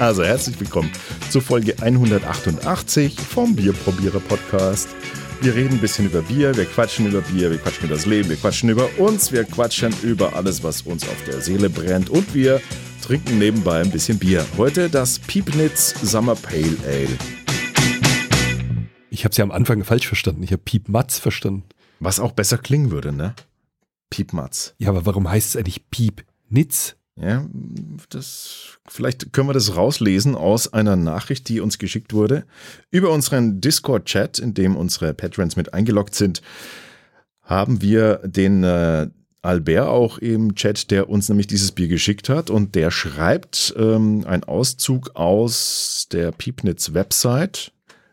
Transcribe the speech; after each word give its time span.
Also 0.00 0.24
herzlich 0.24 0.58
willkommen 0.58 0.90
zur 1.30 1.42
Folge 1.42 1.74
188 1.78 3.20
vom 3.20 3.54
Bierprobierer 3.54 4.18
Podcast. 4.20 4.88
Wir 5.42 5.54
reden 5.54 5.74
ein 5.74 5.78
bisschen 5.78 6.06
über 6.06 6.22
Bier, 6.22 6.56
wir 6.56 6.64
quatschen 6.64 7.06
über 7.06 7.20
Bier, 7.20 7.50
wir 7.50 7.58
quatschen 7.58 7.84
über 7.84 7.94
das 7.94 8.06
Leben, 8.06 8.30
wir 8.30 8.36
quatschen 8.36 8.70
über 8.70 8.88
uns, 8.98 9.30
wir 9.30 9.44
quatschen 9.44 9.94
über 10.02 10.34
alles, 10.34 10.64
was 10.64 10.82
uns 10.82 11.06
auf 11.06 11.22
der 11.26 11.42
Seele 11.42 11.68
brennt 11.68 12.08
und 12.08 12.34
wir 12.34 12.62
trinken 13.02 13.38
nebenbei 13.38 13.82
ein 13.82 13.90
bisschen 13.90 14.18
Bier. 14.18 14.46
Heute 14.56 14.88
das 14.88 15.18
Piepnitz 15.18 15.94
Summer 16.02 16.34
Pale 16.34 16.76
Ale. 16.86 17.18
Ich 19.10 19.24
habe 19.24 19.34
sie 19.34 19.42
am 19.42 19.50
Anfang 19.50 19.84
falsch 19.84 20.06
verstanden. 20.06 20.42
Ich 20.42 20.52
habe 20.52 20.62
Piepmatz 20.62 21.18
verstanden. 21.18 21.64
Was 22.00 22.18
auch 22.18 22.32
besser 22.32 22.58
klingen 22.58 22.90
würde, 22.90 23.12
ne? 23.12 23.34
Piepmatz. 24.08 24.74
Ja, 24.78 24.88
aber 24.88 25.06
warum 25.06 25.30
heißt 25.30 25.50
es 25.50 25.56
eigentlich 25.56 25.88
Piepnitz? 25.90 26.96
Ja, 27.16 27.46
das, 28.08 28.78
vielleicht 28.88 29.32
können 29.32 29.48
wir 29.48 29.52
das 29.52 29.76
rauslesen 29.76 30.34
aus 30.34 30.72
einer 30.72 30.96
Nachricht, 30.96 31.48
die 31.48 31.60
uns 31.60 31.78
geschickt 31.78 32.14
wurde 32.14 32.44
über 32.90 33.10
unseren 33.10 33.60
Discord-Chat, 33.60 34.38
in 34.38 34.54
dem 34.54 34.74
unsere 34.74 35.12
Patrons 35.12 35.56
mit 35.56 35.74
eingeloggt 35.74 36.14
sind. 36.14 36.40
Haben 37.42 37.82
wir 37.82 38.20
den 38.24 38.64
äh, 38.64 39.08
Albert 39.42 39.88
auch 39.88 40.18
im 40.18 40.54
Chat, 40.54 40.90
der 40.90 41.10
uns 41.10 41.28
nämlich 41.28 41.46
dieses 41.46 41.72
Bier 41.72 41.88
geschickt 41.88 42.30
hat 42.30 42.48
und 42.48 42.74
der 42.74 42.90
schreibt 42.90 43.74
ähm, 43.76 44.24
einen 44.26 44.44
Auszug 44.44 45.14
aus 45.14 46.06
der 46.10 46.32
Piepnitz-Website 46.32 47.72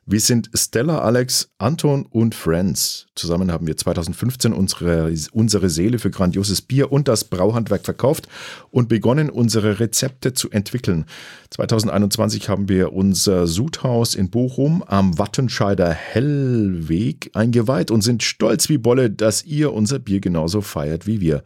wir 0.10 0.22
sind 0.22 0.50
Stella, 0.54 1.00
Alex, 1.00 1.50
Anton 1.58 2.06
und 2.06 2.34
Friends. 2.34 3.08
Zusammen 3.14 3.52
haben 3.52 3.68
wir 3.68 3.76
2015 3.76 4.54
unsere, 4.54 5.14
unsere 5.34 5.70
Seele 5.70 6.00
für 6.00 6.10
grandioses 6.10 6.62
Bier 6.62 6.94
und 6.94 7.10
das 7.10 7.26
Brauhandwerk 7.26 7.84
verkauft 7.84 8.30
und 8.72 8.88
begonnen, 8.88 9.30
unsere 9.30 9.82
Rezepte 9.82 10.32
zu 10.32 10.50
entwickeln. 10.50 11.04
2021 11.50 12.48
haben 12.48 12.70
wir 12.70 12.94
unser 12.94 13.48
Sudhaus 13.48 14.16
in 14.16 14.30
Bochum 14.30 14.82
am 14.88 15.20
Wattenscheider 15.20 15.92
Hellweg 15.92 17.32
eingeweiht 17.34 17.92
und 17.92 18.02
sind 18.02 18.24
stolz 18.24 18.70
wie 18.70 18.78
Bolle, 18.78 19.12
dass 19.12 19.44
ihr 19.44 19.74
unser 19.74 20.00
Bier 20.00 20.22
genauso 20.22 20.62
feiert 20.62 21.06
wie 21.06 21.20
wir. 21.20 21.44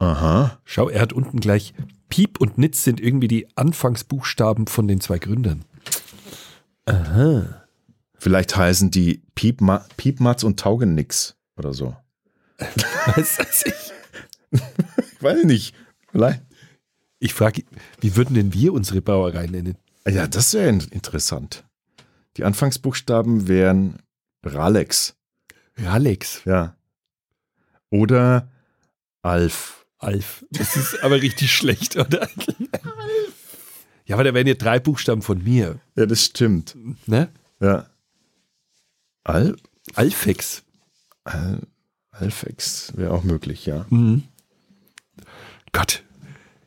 Aha. 0.00 0.58
Schau, 0.64 0.88
er 0.88 1.02
hat 1.02 1.12
unten 1.12 1.38
gleich 1.38 1.72
Piep 2.08 2.40
und 2.40 2.58
Nitz 2.58 2.82
sind 2.82 3.00
irgendwie 3.00 3.28
die 3.28 3.46
Anfangsbuchstaben 3.54 4.66
von 4.66 4.88
den 4.88 5.00
zwei 5.00 5.20
Gründern. 5.20 5.64
Aha. 6.86 7.59
Vielleicht 8.20 8.54
heißen 8.54 8.90
die 8.90 9.22
Piepma 9.34 9.86
Piepmatz 9.96 10.44
und 10.44 10.60
taugen 10.60 10.94
nix 10.94 11.36
oder 11.56 11.72
so. 11.72 11.96
Was 13.16 13.38
weiß 13.38 13.64
ich? 13.64 13.92
ich 15.12 15.22
weiß 15.22 15.44
nicht. 15.44 15.74
Vielleicht. 16.12 16.42
Ich 17.18 17.32
frage, 17.32 17.64
wie 18.00 18.16
würden 18.16 18.34
denn 18.34 18.52
wir 18.52 18.74
unsere 18.74 19.00
Brauerei 19.00 19.46
nennen? 19.46 19.78
Ja, 20.06 20.26
das 20.26 20.52
wäre 20.52 20.68
interessant. 20.68 21.64
Die 22.36 22.44
Anfangsbuchstaben 22.44 23.48
wären 23.48 24.02
Ralex. 24.42 25.16
Ralex? 25.78 26.42
Ja. 26.44 26.76
Oder 27.88 28.50
Alf. 29.22 29.86
Alf. 29.96 30.44
Das 30.50 30.76
ist 30.76 31.02
aber 31.02 31.22
richtig 31.22 31.52
schlecht, 31.56 31.96
oder? 31.96 32.20
Alf. 32.20 33.34
Ja, 34.04 34.16
aber 34.16 34.24
da 34.24 34.34
wären 34.34 34.46
ja 34.46 34.54
drei 34.54 34.78
Buchstaben 34.78 35.22
von 35.22 35.42
mir. 35.42 35.80
Ja, 35.96 36.04
das 36.04 36.26
stimmt. 36.26 36.76
Ne? 37.06 37.30
Ja. 37.60 37.89
Al 39.24 39.56
Alfex. 39.94 40.62
Al 41.24 41.60
Alfex 42.10 42.92
wäre 42.96 43.12
auch 43.12 43.24
möglich, 43.24 43.66
ja. 43.66 43.86
Mhm. 43.90 44.24
Gott, 45.72 46.02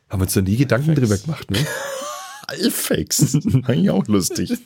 haben 0.10 0.20
wir 0.20 0.26
uns 0.26 0.36
noch 0.36 0.44
nie 0.44 0.56
Gedanken 0.58 0.92
Alfex. 0.92 1.08
drüber 1.08 1.22
gemacht, 1.22 1.52
ne? 1.52 1.66
Alfex, 2.48 3.36
eigentlich 3.64 3.89
auch 3.89 4.08
lustig. 4.08 4.54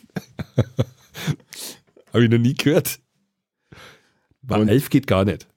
Habe 2.14 2.24
ich 2.24 2.30
noch 2.30 2.38
nie 2.38 2.54
gehört. 2.54 3.00
Weil 4.42 4.62
Und 4.62 4.70
Alf 4.70 4.90
geht 4.90 5.08
gar 5.08 5.26
nicht. 5.26 5.48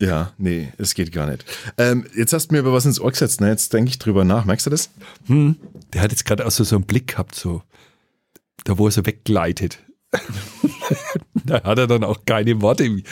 Ja, 0.00 0.32
nee, 0.36 0.72
es 0.78 0.94
geht 0.94 1.12
gar 1.12 1.28
nicht. 1.30 1.44
Ähm, 1.78 2.06
jetzt 2.16 2.32
hast 2.32 2.48
du 2.48 2.54
mir 2.54 2.60
aber 2.60 2.72
was 2.72 2.86
ins 2.86 2.98
Ohr 2.98 3.12
gesetzt, 3.12 3.40
ne? 3.40 3.50
Jetzt 3.50 3.72
denke 3.72 3.90
ich 3.90 3.98
drüber 4.00 4.24
nach. 4.24 4.44
Merkst 4.44 4.66
du 4.66 4.70
das? 4.70 4.90
Hm. 5.26 5.56
Der 5.92 6.00
hat 6.00 6.10
jetzt 6.10 6.24
gerade 6.24 6.44
auch 6.44 6.50
so, 6.50 6.64
so 6.64 6.74
einen 6.74 6.86
Blick 6.86 7.08
gehabt, 7.08 7.36
so 7.36 7.62
da 8.64 8.78
wo 8.78 8.86
er 8.86 8.90
so 8.90 9.06
weggleitet. 9.06 9.78
da 11.44 11.62
hat 11.62 11.78
er 11.78 11.86
dann 11.86 12.04
auch 12.04 12.24
keine 12.26 12.60
Worte 12.60 13.02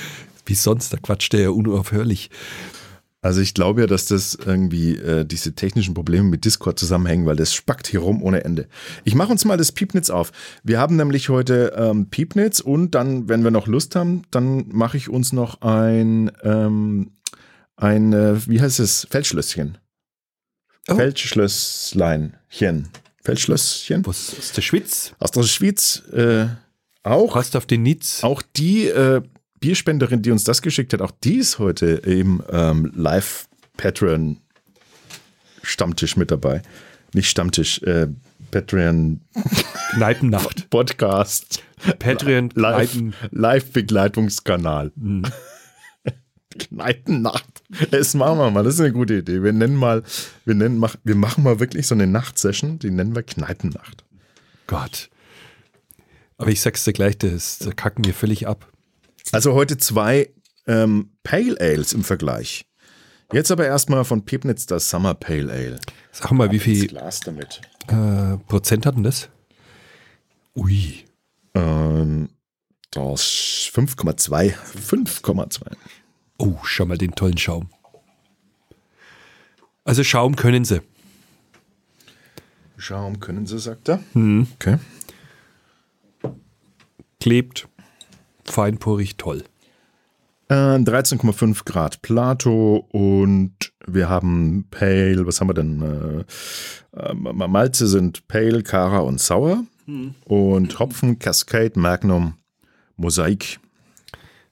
wie, 0.46 0.54
sonst, 0.54 0.92
da 0.92 0.98
quatscht 0.98 1.32
er 1.34 1.40
ja 1.40 1.50
unaufhörlich. 1.50 2.30
Also 3.22 3.42
ich 3.42 3.52
glaube 3.52 3.82
ja, 3.82 3.86
dass 3.86 4.06
das 4.06 4.34
irgendwie 4.34 4.96
äh, 4.96 5.26
diese 5.26 5.54
technischen 5.54 5.92
Probleme 5.92 6.24
mit 6.24 6.46
Discord 6.46 6.78
zusammenhängen, 6.78 7.26
weil 7.26 7.36
das 7.36 7.52
spackt 7.52 7.86
hier 7.86 8.00
rum 8.00 8.22
ohne 8.22 8.44
Ende. 8.44 8.66
Ich 9.04 9.14
mache 9.14 9.30
uns 9.30 9.44
mal 9.44 9.58
das 9.58 9.72
Piepnitz 9.72 10.08
auf. 10.08 10.32
Wir 10.64 10.78
haben 10.78 10.96
nämlich 10.96 11.28
heute 11.28 11.74
ähm, 11.76 12.08
Piepnitz 12.08 12.60
und 12.60 12.94
dann, 12.94 13.28
wenn 13.28 13.44
wir 13.44 13.50
noch 13.50 13.66
Lust 13.66 13.94
haben, 13.94 14.22
dann 14.30 14.68
mache 14.68 14.96
ich 14.96 15.10
uns 15.10 15.34
noch 15.34 15.60
ein, 15.60 16.32
ähm, 16.42 17.10
ein 17.76 18.14
äh, 18.14 18.46
wie 18.48 18.62
heißt 18.62 18.80
es, 18.80 19.06
Feldschlösschen. 19.10 19.76
Oh. 20.88 20.94
Feldschlössleinchen. 20.94 22.88
Feldschlösschen. 23.22 24.06
Was, 24.06 24.34
aus 24.38 24.52
der 24.52 24.62
Schweiz? 24.62 25.14
Aus 25.18 25.30
der 25.30 25.42
Schweiz. 25.42 26.02
Äh, 26.10 26.46
auch. 27.02 27.34
Passt 27.34 27.56
auf 27.56 27.66
den 27.66 27.82
Nitz. 27.82 28.24
Auch 28.24 28.42
die 28.56 28.86
äh, 28.86 29.20
Bierspenderin, 29.60 30.22
die 30.22 30.30
uns 30.30 30.44
das 30.44 30.62
geschickt 30.62 30.92
hat, 30.92 31.02
auch 31.02 31.12
die 31.22 31.36
ist 31.36 31.58
heute 31.58 31.86
im 31.86 32.42
ähm, 32.50 32.90
Live-Patreon 32.94 34.38
Stammtisch 35.62 36.16
mit 36.16 36.30
dabei. 36.30 36.62
Nicht 37.12 37.28
Stammtisch, 37.28 37.82
äh, 37.82 38.06
Patreon 38.50 39.20
Kneipennacht. 39.90 40.70
Podcast. 40.70 41.62
Patreon 41.98 42.50
Live-Begleitungskanal. 42.54 44.86
Live 44.86 44.96
mhm. 44.96 45.24
Kneipennacht. 46.58 47.62
Das 47.90 48.14
machen 48.14 48.38
wir 48.38 48.50
mal, 48.50 48.64
das 48.64 48.74
ist 48.74 48.80
eine 48.80 48.92
gute 48.92 49.16
Idee. 49.16 49.42
Wir 49.42 49.52
nennen 49.52 49.76
mal, 49.76 50.02
wir 50.44 50.54
nennen, 50.54 50.82
wir 51.04 51.14
machen 51.14 51.44
mal 51.44 51.60
wirklich 51.60 51.86
so 51.86 51.94
eine 51.94 52.06
Nachtsession, 52.06 52.78
die 52.78 52.90
nennen 52.90 53.14
wir 53.14 53.22
Kneipennacht. 53.22 54.04
Gott. 54.66 55.10
Aber 56.40 56.50
ich 56.50 56.62
sag's 56.62 56.84
dir 56.84 56.94
gleich, 56.94 57.18
das, 57.18 57.58
das 57.58 57.76
kacken 57.76 58.02
wir 58.06 58.14
völlig 58.14 58.48
ab. 58.48 58.66
Also 59.30 59.52
heute 59.52 59.76
zwei 59.76 60.30
ähm, 60.66 61.10
Pale 61.22 61.60
Ales 61.60 61.92
im 61.92 62.02
Vergleich. 62.02 62.64
Jetzt 63.30 63.50
aber 63.50 63.66
erstmal 63.66 64.06
von 64.06 64.24
Pepnitz 64.24 64.64
das 64.64 64.88
Summer 64.88 65.12
Pale 65.12 65.52
Ale. 65.52 65.78
Sag 66.12 66.32
mal, 66.32 66.50
wie 66.50 66.58
viel 66.58 66.86
Glas 66.86 67.20
damit. 67.20 67.60
Äh, 67.88 68.38
Prozent 68.48 68.86
hatten 68.86 69.02
das? 69.02 69.28
Ui. 70.56 71.04
Ähm, 71.54 72.30
das 72.90 73.70
5,2. 73.74 74.54
5,2. 74.88 75.60
Oh, 76.38 76.56
schau 76.64 76.86
mal 76.86 76.96
den 76.96 77.14
tollen 77.14 77.36
Schaum. 77.36 77.68
Also 79.84 80.04
Schaum 80.04 80.36
können 80.36 80.64
sie. 80.64 80.80
Schaum 82.78 83.20
können 83.20 83.44
sie, 83.44 83.58
sagt 83.58 83.90
er. 83.90 84.00
Hm. 84.14 84.46
Okay 84.54 84.78
klebt, 87.20 87.68
feinporig, 88.44 89.16
toll. 89.16 89.44
13,5 90.50 91.50
äh, 91.50 91.62
Grad 91.64 92.02
Plato 92.02 92.88
und 92.90 93.52
wir 93.86 94.08
haben 94.08 94.66
Pale, 94.70 95.24
was 95.24 95.40
haben 95.40 95.48
wir 95.48 95.54
denn? 95.54 96.24
Äh, 96.96 97.00
äh, 97.00 97.14
Malze 97.14 97.86
sind 97.86 98.26
Pale, 98.26 98.64
Cara 98.64 98.98
und 98.98 99.20
Sauer 99.20 99.64
hm. 99.86 100.14
und 100.24 100.78
Hopfen, 100.78 101.20
Cascade, 101.20 101.78
Magnum, 101.78 102.34
Mosaik. 102.96 103.60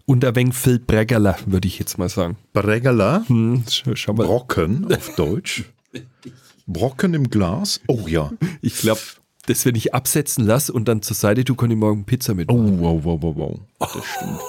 Und 0.07 0.25
ein 0.25 0.37
wenig 0.37 0.55
Phil 0.55 0.79
Bregerler, 0.79 1.37
würde 1.47 1.69
ich 1.69 1.79
jetzt 1.79 1.99
mal 1.99 2.09
sagen. 2.09 2.37
Bregerler? 2.53 3.25
Hm, 3.27 3.65
schau 3.95 4.15
mal. 4.15 4.27
Brocken 4.27 4.87
auf 4.91 5.17
Deutsch. 5.17 5.65
Brocken 6.67 7.15
im 7.15 7.29
Glas? 7.29 7.81
Oh 7.89 8.05
ja. 8.07 8.31
Ich 8.63 8.79
glaube, 8.79 9.01
das, 9.49 9.65
wenn 9.65 9.75
ich 9.75 9.95
absetzen 9.95 10.45
lasse 10.45 10.73
und 10.73 10.87
dann 10.87 11.01
zur 11.03 11.17
Seite 11.17 11.45
tue, 11.45 11.57
kann 11.57 11.71
ich 11.71 11.77
morgen 11.77 12.05
Pizza 12.05 12.35
mit. 12.35 12.51
Oh, 12.51 12.57
wow, 12.57 13.01
wow, 13.03 13.23
wow, 13.23 13.37
wow. 13.37 13.61
Das 13.79 14.05
stimmt. 14.05 14.41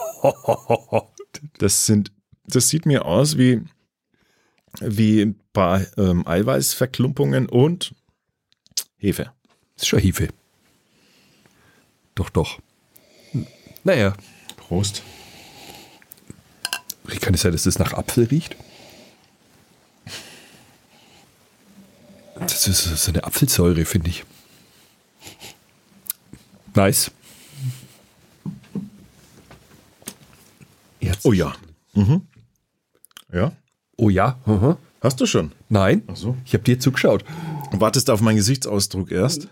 Das 1.59 1.85
sind, 1.85 2.11
das 2.47 2.67
sieht 2.67 2.85
mir 2.85 3.05
aus 3.05 3.37
wie, 3.37 3.61
wie 4.81 5.21
ein 5.21 5.39
paar 5.53 5.85
ähm, 5.95 6.27
Eiweißverklumpungen 6.27 7.47
und 7.47 7.93
Hefe. 8.97 9.31
Das 9.75 9.83
ist 9.83 9.87
schon 9.87 9.99
Hefe. 9.99 10.29
Doch, 12.15 12.29
doch. 12.29 12.59
Naja. 13.83 14.15
Prost. 14.57 15.03
Wie 17.05 17.17
kann 17.17 17.35
es 17.35 17.41
sein, 17.41 17.53
dass 17.53 17.63
das 17.63 17.79
nach 17.79 17.93
Apfel 17.93 18.25
riecht? 18.25 18.57
Das 22.39 22.67
ist 22.67 22.83
so 22.83 23.11
eine 23.11 23.23
Apfelsäure, 23.23 23.85
finde 23.85 24.09
ich. 24.09 24.25
Nice. 26.75 27.11
Ja, 31.01 31.13
Oh 31.23 31.33
ja. 31.33 31.55
Mhm. 31.93 32.21
Ja. 33.31 33.51
Oh 33.97 34.09
ja. 34.09 34.39
Mhm. 34.45 34.77
Hast 35.01 35.19
du 35.21 35.25
schon? 35.25 35.51
Nein. 35.69 36.03
Ach 36.07 36.15
so. 36.15 36.37
Ich 36.45 36.53
habe 36.53 36.63
dir 36.63 36.79
zugeschaut. 36.79 37.23
Wartest 37.71 38.09
auf 38.09 38.21
meinen 38.21 38.35
Gesichtsausdruck 38.35 39.11
erst? 39.11 39.47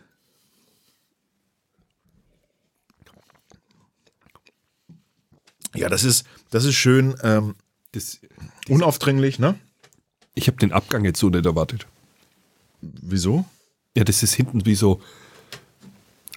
Ja, 5.76 5.90
das 5.90 6.04
ist, 6.04 6.26
das 6.50 6.66
ist 6.66 6.76
schön 6.76 7.16
ähm, 7.24 7.56
Das, 7.92 8.20
unaufdringlich, 8.68 9.40
ne? 9.40 9.60
ich 10.34 10.48
habe 10.48 10.58
den 10.58 10.72
Abgang 10.72 11.04
jetzt 11.06 11.20
so 11.20 11.30
nicht 11.30 11.46
erwartet. 11.46 11.88
Wieso? 12.82 13.46
Ja, 13.96 14.04
dass 14.04 14.22
es 14.24 14.34
hinten 14.34 14.66
wie 14.66 14.76
so 14.76 15.02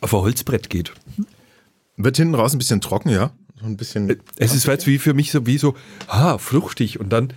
auf 0.01 0.15
ein 0.15 0.21
Holzbrett 0.21 0.71
geht. 0.71 0.93
Wird 1.97 2.17
hinten 2.17 2.35
raus 2.35 2.55
ein 2.55 2.59
bisschen 2.59 2.81
trocken, 2.81 3.11
ja? 3.11 3.33
So 3.61 3.67
ein 3.67 3.77
bisschen. 3.77 4.21
Es 4.37 4.55
ist 4.55 4.67
jetzt 4.67 4.87
wie 4.87 4.99
für 4.99 5.15
mich 5.15 5.33
so 5.33 5.47
wie 5.47 5.59
so, 5.59 5.75
ha, 6.09 6.39
fruchtig 6.39 6.99
und 6.99 7.11
dann 7.11 7.33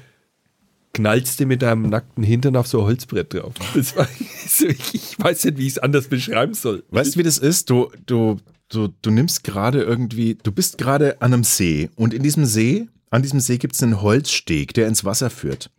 knallst 0.93 1.39
du 1.39 1.45
mit 1.45 1.61
deinem 1.61 1.89
nackten 1.89 2.23
Hintern 2.23 2.55
auf 2.55 2.67
so 2.67 2.79
ein 2.79 2.85
Holzbrett 2.85 3.33
drauf. 3.33 3.53
War 3.95 4.07
ich, 4.45 5.19
weiß 5.19 5.45
nicht, 5.45 5.57
wie 5.57 5.67
ich 5.67 5.73
es 5.73 5.79
anders 5.79 6.07
beschreiben 6.07 6.53
soll. 6.53 6.83
Weißt 6.91 7.15
du, 7.15 7.19
wie 7.19 7.23
das 7.23 7.39
ist? 7.39 7.69
Du, 7.69 7.91
du, 8.05 8.37
du, 8.69 8.89
du 9.01 9.11
nimmst 9.11 9.43
gerade 9.43 9.81
irgendwie, 9.81 10.35
du 10.35 10.51
bist 10.51 10.77
gerade 10.77 11.21
an 11.21 11.33
einem 11.33 11.43
See 11.43 11.89
und 11.95 12.13
in 12.13 12.23
diesem 12.23 12.45
See, 12.45 12.87
an 13.09 13.21
diesem 13.21 13.39
See 13.39 13.57
gibt 13.57 13.75
es 13.75 13.83
einen 13.83 14.01
Holzsteg, 14.01 14.73
der 14.75 14.87
ins 14.87 15.03
Wasser 15.03 15.29
führt. 15.29 15.71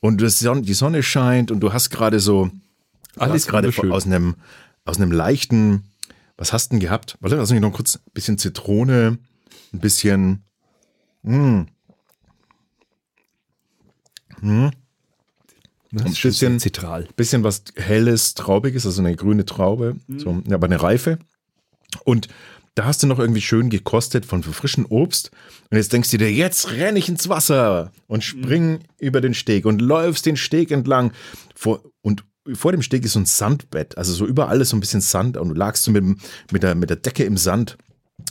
Und 0.00 0.20
das 0.22 0.38
Son 0.38 0.62
die 0.62 0.74
Sonne 0.74 1.02
scheint 1.02 1.50
und 1.50 1.60
du 1.60 1.72
hast 1.72 1.90
gerade 1.90 2.20
so, 2.20 2.50
Alles 3.16 3.46
gerade 3.46 3.70
aus 3.90 4.06
einem, 4.06 4.36
aus 4.84 4.98
einem 4.98 5.12
leichten, 5.12 5.84
was 6.36 6.52
hast 6.52 6.68
du 6.68 6.74
denn 6.74 6.80
gehabt? 6.80 7.16
Warte, 7.20 7.36
lass 7.36 7.50
mich 7.50 7.60
noch 7.60 7.72
kurz, 7.72 7.96
ein 7.96 8.12
bisschen 8.12 8.38
Zitrone, 8.38 9.18
ein 9.72 9.80
bisschen, 9.80 10.44
Das 11.22 11.32
ein 14.42 14.72
ist 16.06 16.18
schon 16.18 16.30
bisschen- 16.30 16.60
zitral. 16.60 17.08
bisschen 17.16 17.44
was 17.44 17.62
helles, 17.76 18.34
traubiges, 18.34 18.84
also 18.86 19.00
eine 19.00 19.16
grüne 19.16 19.44
Traube, 19.44 19.96
so, 20.08 20.42
ja, 20.46 20.54
aber 20.56 20.66
eine 20.66 20.82
reife. 20.82 21.18
Und 22.04 22.28
da 22.74 22.86
hast 22.86 23.04
du 23.04 23.06
noch 23.06 23.20
irgendwie 23.20 23.40
schön 23.40 23.70
gekostet 23.70 24.26
von 24.26 24.42
frischen 24.42 24.84
Obst. 24.86 25.30
Und 25.70 25.76
jetzt 25.76 25.92
denkst 25.92 26.10
du 26.10 26.18
dir, 26.18 26.32
jetzt 26.32 26.72
renne 26.72 26.98
ich 26.98 27.08
ins 27.08 27.28
Wasser 27.28 27.92
und 28.08 28.24
spring 28.24 28.80
über 28.98 29.20
den 29.20 29.32
Steg 29.34 29.64
und 29.64 29.80
läufst 29.80 30.26
den 30.26 30.36
Steg 30.36 30.72
entlang. 30.72 31.12
Vor, 31.54 31.84
und 32.02 32.24
vor 32.52 32.72
dem 32.72 32.82
Steg 32.82 33.04
ist 33.04 33.12
so 33.12 33.20
ein 33.20 33.26
Sandbett, 33.26 33.96
also 33.96 34.12
so 34.12 34.26
überall 34.26 34.60
ist 34.60 34.70
so 34.70 34.76
ein 34.76 34.80
bisschen 34.80 35.00
Sand 35.00 35.36
und 35.36 35.48
du 35.48 35.54
lagst 35.54 35.84
so 35.84 35.90
mit, 35.90 36.04
mit, 36.52 36.62
der, 36.62 36.74
mit 36.74 36.90
der 36.90 36.96
Decke 36.98 37.24
im 37.24 37.36
Sand. 37.36 37.76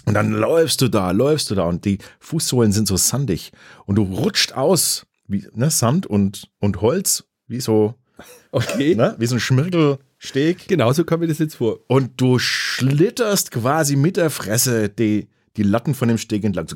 Und 0.05 0.13
dann 0.13 0.31
läufst 0.31 0.81
du 0.81 0.87
da, 0.89 1.11
läufst 1.11 1.49
du 1.49 1.55
da 1.55 1.63
und 1.63 1.85
die 1.85 1.97
Fußsohlen 2.19 2.71
sind 2.71 2.87
so 2.87 2.97
sandig 2.97 3.51
und 3.85 3.95
du 3.95 4.03
rutscht 4.03 4.53
aus, 4.53 5.05
wie 5.27 5.47
ne, 5.53 5.69
Sand 5.69 6.05
und, 6.05 6.49
und 6.59 6.81
Holz, 6.81 7.23
wie 7.47 7.59
so 7.61 7.95
Okay. 8.51 8.95
ne? 8.95 9.15
wie 9.17 9.25
so 9.25 9.35
ein 9.35 9.39
Schmirgelsteg. 9.39 10.67
Genauso 10.67 11.03
kam 11.03 11.21
mir 11.21 11.27
das 11.27 11.39
jetzt 11.39 11.55
vor. 11.55 11.79
Und 11.87 12.11
du 12.21 12.37
schlitterst 12.39 13.51
quasi 13.51 13.95
mit 13.95 14.17
der 14.17 14.29
Fresse 14.29 14.89
die, 14.89 15.27
die 15.57 15.63
Latten 15.63 15.95
von 15.95 16.07
dem 16.07 16.17
Steg 16.17 16.43
entlang. 16.43 16.67
So 16.67 16.75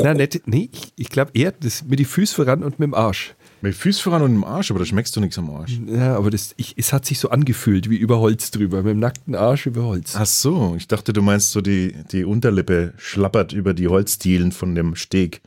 Na, 0.00 0.14
nicht, 0.14 0.46
nee, 0.46 0.68
ich, 0.72 0.92
ich 0.96 1.08
glaube 1.08 1.32
eher 1.34 1.52
das 1.52 1.84
mit 1.84 1.98
die 1.98 2.04
Füße 2.04 2.34
voran 2.34 2.62
und 2.62 2.78
mit 2.78 2.86
dem 2.88 2.94
Arsch. 2.94 3.34
Mit 3.62 3.76
Füßen 3.76 4.02
voran 4.02 4.22
und 4.22 4.34
im 4.34 4.44
Arsch, 4.44 4.70
aber 4.70 4.80
da 4.80 4.84
schmeckst 4.84 5.14
du 5.14 5.20
nichts 5.20 5.38
am 5.38 5.48
Arsch. 5.48 5.78
Ja, 5.86 6.16
aber 6.16 6.30
das, 6.30 6.52
ich, 6.56 6.74
es 6.76 6.92
hat 6.92 7.06
sich 7.06 7.20
so 7.20 7.30
angefühlt 7.30 7.88
wie 7.88 7.96
über 7.96 8.18
Holz 8.18 8.50
drüber, 8.50 8.82
mit 8.82 8.90
dem 8.90 8.98
nackten 8.98 9.36
Arsch 9.36 9.66
über 9.66 9.84
Holz. 9.84 10.14
Ach 10.16 10.26
so, 10.26 10.74
ich 10.76 10.88
dachte, 10.88 11.12
du 11.12 11.22
meinst 11.22 11.52
so 11.52 11.60
die, 11.60 11.94
die 12.10 12.24
Unterlippe 12.24 12.92
schlappert 12.98 13.52
über 13.52 13.72
die 13.72 13.86
Holzdielen 13.86 14.50
von 14.50 14.74
dem 14.74 14.96
Steg. 14.96 15.40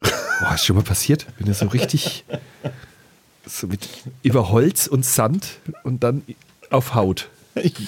Boah, 0.00 0.54
ist 0.54 0.64
schon 0.64 0.76
mal 0.76 0.82
passiert, 0.82 1.26
wenn 1.38 1.46
er 1.46 1.54
so 1.54 1.66
richtig 1.66 2.24
so 3.46 3.66
mit 3.68 3.88
über 4.22 4.50
Holz 4.50 4.86
und 4.88 5.04
Sand 5.04 5.58
und 5.84 6.02
dann 6.02 6.22
auf 6.70 6.94
Haut. 6.94 7.28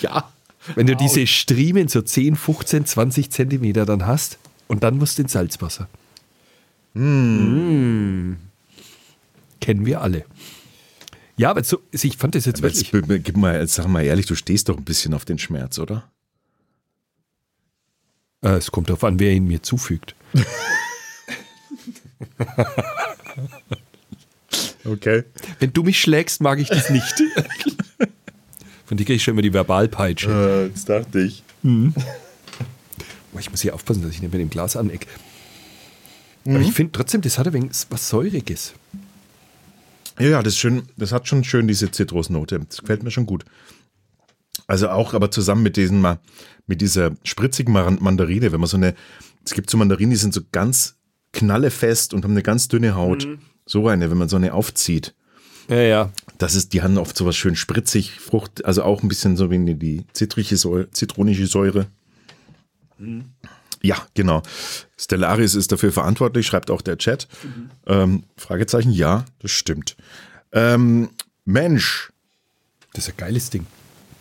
Ja. 0.01 0.31
Wenn 0.75 0.87
du 0.87 0.97
diese 0.97 1.27
Striemen 1.27 1.89
so 1.89 2.03
10, 2.03 2.37
15, 2.37 2.87
20 2.87 3.31
Zentimeter 3.31 3.87
dann 3.87 4.07
hast 4.07 4.39
und 4.69 4.83
dann 4.83 4.99
musst 4.99 5.19
du 5.19 5.23
ins 5.23 5.33
Salzwasser. 5.33 5.89
Mm. 6.95 8.35
Kennen 9.61 9.85
wir 9.87 10.01
alle. 10.01 10.25
Ja, 11.37 11.51
aber 11.51 11.65
so, 11.65 11.81
also 11.93 12.07
ich 12.09 12.17
fand 12.17 12.35
das 12.35 12.45
jetzt 12.45 12.61
Jetzt, 12.63 12.93
wirklich. 12.93 13.07
b- 13.09 13.19
gib 13.21 13.37
mal, 13.37 13.59
jetzt 13.61 13.75
sag 13.75 13.87
mal 13.89 14.03
ehrlich, 14.05 14.27
du 14.27 14.35
stehst 14.35 14.69
doch 14.69 14.77
ein 14.77 14.85
bisschen 14.85 15.15
auf 15.15 15.25
den 15.25 15.39
Schmerz, 15.39 15.79
oder? 15.79 16.11
Äh, 18.43 18.51
es 18.57 18.71
kommt 18.71 18.89
darauf 18.89 19.05
an, 19.05 19.19
wer 19.21 19.33
ihn 19.33 19.47
mir 19.47 19.63
zufügt. 19.63 20.15
Okay. 24.85 25.25
Wenn 25.59 25.73
du 25.73 25.83
mich 25.83 26.01
schlägst, 26.01 26.41
mag 26.41 26.59
ich 26.59 26.69
das 26.69 26.89
nicht. 26.91 27.05
Von 28.87 28.97
dir 28.97 29.05
kriege 29.05 29.15
ich 29.17 29.23
schon 29.23 29.35
immer 29.35 29.43
die 29.43 29.53
Verbalpeitsche. 29.53 30.31
Äh, 30.31 30.67
jetzt 30.69 30.89
dachte 30.89 31.21
ich. 31.21 31.43
Boah, 31.63 33.39
ich 33.39 33.51
muss 33.51 33.61
hier 33.61 33.75
aufpassen, 33.75 34.03
dass 34.03 34.13
ich 34.13 34.23
nicht 34.23 34.33
mit 34.33 34.41
dem 34.41 34.51
Glas 34.51 34.77
aneck. 34.77 35.07
Aber 36.47 36.59
ich 36.61 36.73
finde 36.73 36.93
trotzdem, 36.93 37.21
das 37.21 37.39
hat 37.39 37.47
ein 37.47 37.53
wenig 37.53 37.73
was 37.91 38.09
Säuriges. 38.09 38.73
Ja, 40.21 40.43
das 40.43 40.55
ist 40.55 40.59
schön, 40.59 40.83
das 40.97 41.13
hat 41.13 41.27
schon 41.27 41.45
schön 41.45 41.67
diese 41.67 41.91
Zitrusnote. 41.91 42.61
Das 42.61 42.79
gefällt 42.79 43.03
mir 43.03 43.11
schon 43.11 43.27
gut. 43.27 43.45
Also 44.67 44.91
auch 44.91 45.15
aber 45.15 45.31
zusammen 45.31 45.63
mit 45.63 45.77
diesen 45.77 46.05
mit 46.67 46.81
dieser 46.81 47.13
spritzigen 47.25 47.73
Mandarine, 47.73 48.53
wenn 48.53 48.61
man 48.61 48.69
so 48.69 48.77
eine, 48.77 48.95
es 49.45 49.55
gibt 49.55 49.71
so 49.71 49.77
Mandarinen, 49.77 50.11
die 50.11 50.17
sind 50.17 50.35
so 50.35 50.43
ganz 50.53 50.97
knallefest 51.33 52.15
und 52.15 52.25
haben 52.25 52.33
eine 52.33 52.43
ganz 52.43 52.69
dünne 52.69 52.95
Haut. 52.95 53.27
So 53.67 53.89
eine, 53.89 54.11
wenn 54.11 54.19
man 54.19 54.29
so 54.29 54.37
eine 54.37 54.53
aufzieht. 54.53 55.15
Ja, 55.69 55.81
ja. 55.81 56.13
Das 56.39 56.55
ist, 56.55 56.73
die 56.73 56.83
haben 56.83 56.99
oft 56.99 57.17
sowas 57.17 57.37
schön 57.37 57.55
spritzig, 57.55 58.19
Frucht, 58.19 58.65
also 58.65 58.83
auch 58.83 59.03
ein 59.03 59.09
bisschen 59.09 59.37
so 59.37 59.51
wie 59.51 59.75
die 59.75 60.05
zitrige 60.13 60.57
Säure, 60.57 60.91
zitronische 60.91 61.47
Säure. 61.47 61.87
Ja, 63.83 63.97
genau. 64.15 64.43
Stellaris 64.99 65.55
ist 65.55 65.73
dafür 65.73 65.93
verantwortlich, 65.93 66.47
schreibt 66.47 66.71
auch 66.71 66.83
der 66.83 66.99
Chat. 66.99 67.29
Ähm, 67.87 68.25
Fragezeichen, 68.37 68.93
ja, 68.93 69.25
das 69.41 69.51
stimmt. 69.53 69.97
Ähm, 70.53 71.11
Mensch, 71.45 72.13
Das 72.93 73.05
ist 73.07 73.15
ein 73.15 73.17
geiles 73.17 73.51
Ding. 73.51 73.67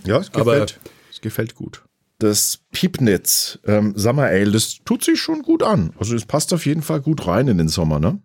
ja, 0.06 0.20
es 0.20 0.34
Aber- 0.34 0.52
gefällt. 0.60 0.80
es 1.12 1.22
gefällt 1.22 1.56
gut. 1.56 1.84
Das 2.20 2.60
Piepnitz 2.72 3.60
ähm, 3.66 3.94
Summer 3.96 4.24
Ale, 4.26 4.52
das 4.52 4.80
tut 4.86 5.04
sich 5.06 5.20
schon 5.22 5.42
gut 5.42 5.64
an. 5.64 5.94
Also 5.98 6.16
es 6.16 6.26
passt 6.26 6.54
auf 6.54 6.66
jeden 6.66 6.82
Fall 6.82 7.00
gut 7.02 7.26
rein 7.28 7.48
in 7.48 7.58
den 7.58 7.70
Sommer, 7.70 8.00
ne? 8.00 8.20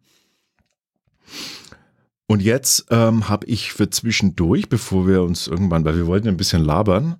Und 2.26 2.40
jetzt 2.40 2.86
ähm, 2.90 3.28
habe 3.28 3.46
ich 3.46 3.72
für 3.72 3.90
zwischendurch, 3.90 4.68
bevor 4.70 5.06
wir 5.06 5.22
uns 5.22 5.46
irgendwann, 5.46 5.84
weil 5.84 5.96
wir 5.96 6.06
wollten 6.06 6.28
ein 6.28 6.38
bisschen 6.38 6.64
labern, 6.64 7.16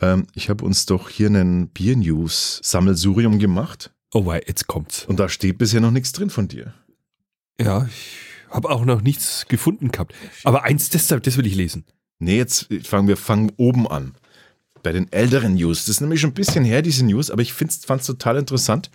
ähm, 0.00 0.26
ich 0.34 0.48
habe 0.48 0.64
uns 0.64 0.86
doch 0.86 1.08
hier 1.08 1.26
einen 1.26 1.68
Bier-News-Sammelsurium 1.68 3.38
gemacht 3.38 3.92
Oh, 4.14 4.24
wei, 4.24 4.40
jetzt 4.46 4.66
kommt's. 4.68 5.04
und 5.06 5.18
da 5.18 5.28
steht 5.28 5.58
bisher 5.58 5.80
noch 5.80 5.90
nichts 5.90 6.12
drin 6.12 6.30
von 6.30 6.46
dir. 6.48 6.72
Ja, 7.60 7.86
ich 7.86 8.18
habe 8.50 8.70
auch 8.70 8.84
noch 8.84 9.02
nichts 9.02 9.46
gefunden 9.48 9.90
gehabt. 9.90 10.14
Aber 10.44 10.62
eins, 10.62 10.90
das, 10.90 11.08
das 11.08 11.36
will 11.36 11.46
ich 11.46 11.56
lesen. 11.56 11.84
Nee, 12.20 12.36
jetzt 12.36 12.68
fangen 12.84 13.08
wir 13.08 13.16
fangen 13.16 13.50
oben 13.56 13.88
an. 13.88 14.14
Bei 14.82 14.92
den 14.92 15.10
älteren 15.12 15.54
News. 15.54 15.80
Das 15.80 15.88
ist 15.96 16.00
nämlich 16.00 16.20
schon 16.20 16.30
ein 16.30 16.34
bisschen 16.34 16.64
her, 16.64 16.80
diese 16.80 17.04
News, 17.04 17.30
aber 17.30 17.42
ich 17.42 17.52
fand 17.52 17.72
es 17.72 18.06
total 18.06 18.36
interessant, 18.36 18.90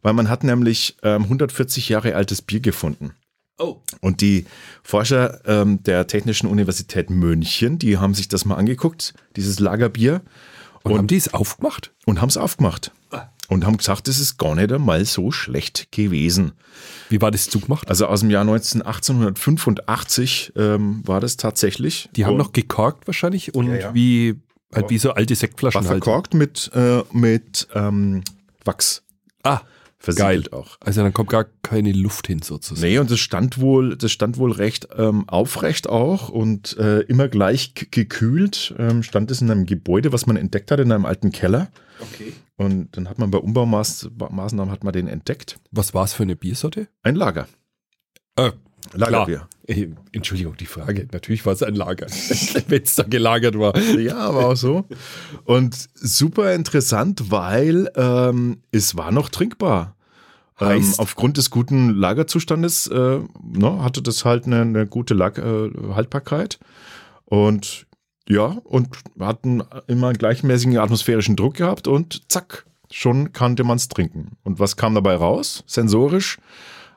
weil 0.00 0.14
man 0.14 0.30
hat 0.30 0.42
nämlich 0.42 0.96
ähm, 1.02 1.24
140 1.24 1.90
Jahre 1.90 2.14
altes 2.16 2.40
Bier 2.40 2.60
gefunden. 2.60 3.12
Oh. 3.58 3.76
Und 4.00 4.20
die 4.20 4.46
Forscher 4.82 5.40
ähm, 5.46 5.82
der 5.84 6.06
Technischen 6.06 6.48
Universität 6.48 7.08
München, 7.10 7.78
die 7.78 7.98
haben 7.98 8.14
sich 8.14 8.28
das 8.28 8.44
mal 8.44 8.56
angeguckt, 8.56 9.14
dieses 9.36 9.60
Lagerbier, 9.60 10.22
Und, 10.82 10.92
Und- 10.92 10.98
haben 10.98 11.06
die 11.06 11.16
es 11.16 11.32
aufgemacht? 11.32 11.92
und 12.04 12.20
haben 12.20 12.28
es 12.28 12.36
aufgemacht. 12.36 12.92
Und 13.48 13.66
haben 13.66 13.76
gesagt, 13.76 14.08
das 14.08 14.18
ist 14.18 14.38
gar 14.38 14.54
nicht 14.54 14.72
einmal 14.72 15.04
so 15.04 15.30
schlecht 15.30 15.92
gewesen. 15.92 16.52
Wie 17.10 17.20
war 17.20 17.30
das 17.30 17.48
zugemacht? 17.50 17.88
Also 17.90 18.06
aus 18.06 18.20
dem 18.20 18.30
Jahr 18.30 18.42
19, 18.42 18.80
1885 18.82 20.52
ähm, 20.56 21.02
war 21.06 21.20
das 21.20 21.36
tatsächlich. 21.36 22.08
Die 22.16 22.24
haben 22.24 22.32
Und 22.32 22.38
noch 22.38 22.52
gekorkt 22.52 23.06
wahrscheinlich 23.06 23.54
und 23.54 23.66
Ja, 23.68 23.74
ja. 23.76 23.94
wie 23.94 24.36
halt 24.74 24.90
wie 24.90 24.98
so 24.98 25.12
alte 25.12 25.34
war 25.34 25.36
Sektflaschen 25.36 25.80
halt. 25.88 26.02
verkorkt 26.04 26.34
mit, 26.34 26.70
äh, 26.74 27.02
mit 27.12 27.68
ähm, 27.74 28.22
Wachs. 28.64 29.02
Ah, 29.42 29.60
Versiegelt 30.04 30.52
auch. 30.52 30.76
also 30.80 31.02
dann 31.02 31.14
kommt 31.14 31.30
gar 31.30 31.46
keine 31.62 31.92
Luft 31.92 32.26
hin 32.26 32.42
sozusagen. 32.42 32.86
Nee, 32.86 32.98
und 32.98 33.10
das 33.10 33.20
stand 33.20 33.58
wohl, 33.58 33.96
das 33.96 34.12
stand 34.12 34.36
wohl 34.36 34.52
recht 34.52 34.88
ähm, 34.96 35.28
aufrecht 35.28 35.88
auch 35.88 36.28
und 36.28 36.76
äh, 36.76 37.00
immer 37.00 37.28
gleich 37.28 37.72
gekühlt. 37.74 38.74
Ähm, 38.78 39.02
stand 39.02 39.30
es 39.30 39.40
in 39.40 39.50
einem 39.50 39.64
Gebäude, 39.64 40.12
was 40.12 40.26
man 40.26 40.36
entdeckt 40.36 40.70
hat, 40.70 40.80
in 40.80 40.92
einem 40.92 41.06
alten 41.06 41.32
Keller. 41.32 41.68
Okay. 42.00 42.34
Und 42.56 42.96
dann 42.96 43.08
hat 43.08 43.18
man 43.18 43.30
bei 43.30 43.38
Umbaumaßnahmen 43.38 44.70
hat 44.70 44.84
man 44.84 44.92
den 44.92 45.08
entdeckt. 45.08 45.58
Was 45.70 45.94
war 45.94 46.04
es 46.04 46.12
für 46.12 46.22
eine 46.22 46.36
Biersorte? 46.36 46.88
Ein 47.02 47.16
Lager. 47.16 47.48
Äh, 48.36 48.50
Lagerbier. 48.92 49.48
Äh, 49.66 49.88
Entschuldigung, 50.12 50.56
die 50.56 50.66
Frage. 50.66 51.08
Natürlich 51.12 51.44
war 51.46 51.52
es 51.54 51.62
ein 51.62 51.74
Lager, 51.74 52.06
wenn 52.68 52.82
es 52.82 52.94
da 52.94 53.04
gelagert 53.04 53.58
war. 53.58 53.76
Ja, 53.78 54.18
aber 54.18 54.46
auch 54.48 54.56
so. 54.56 54.84
Und 55.44 55.88
super 55.94 56.54
interessant, 56.54 57.30
weil 57.30 57.90
ähm, 57.96 58.58
es 58.70 58.96
war 58.96 59.10
noch 59.10 59.28
trinkbar. 59.30 59.96
Ähm, 60.60 60.94
aufgrund 60.98 61.36
des 61.36 61.50
guten 61.50 61.90
Lagerzustandes 61.90 62.86
äh, 62.86 63.20
ne, 63.42 63.82
hatte 63.82 64.02
das 64.02 64.24
halt 64.24 64.46
eine, 64.46 64.60
eine 64.60 64.86
gute 64.86 65.14
Lag 65.14 65.38
äh, 65.38 65.70
Haltbarkeit. 65.94 66.60
Und 67.24 67.86
ja, 68.28 68.58
und 68.64 68.88
hatten 69.18 69.62
immer 69.86 70.08
einen 70.08 70.18
gleichmäßigen 70.18 70.78
atmosphärischen 70.78 71.36
Druck 71.36 71.54
gehabt 71.54 71.88
und 71.88 72.30
zack, 72.30 72.66
schon 72.90 73.32
kannte 73.32 73.64
man 73.64 73.76
es 73.76 73.88
trinken. 73.88 74.36
Und 74.44 74.60
was 74.60 74.76
kam 74.76 74.94
dabei 74.94 75.16
raus? 75.16 75.64
Sensorisch 75.66 76.38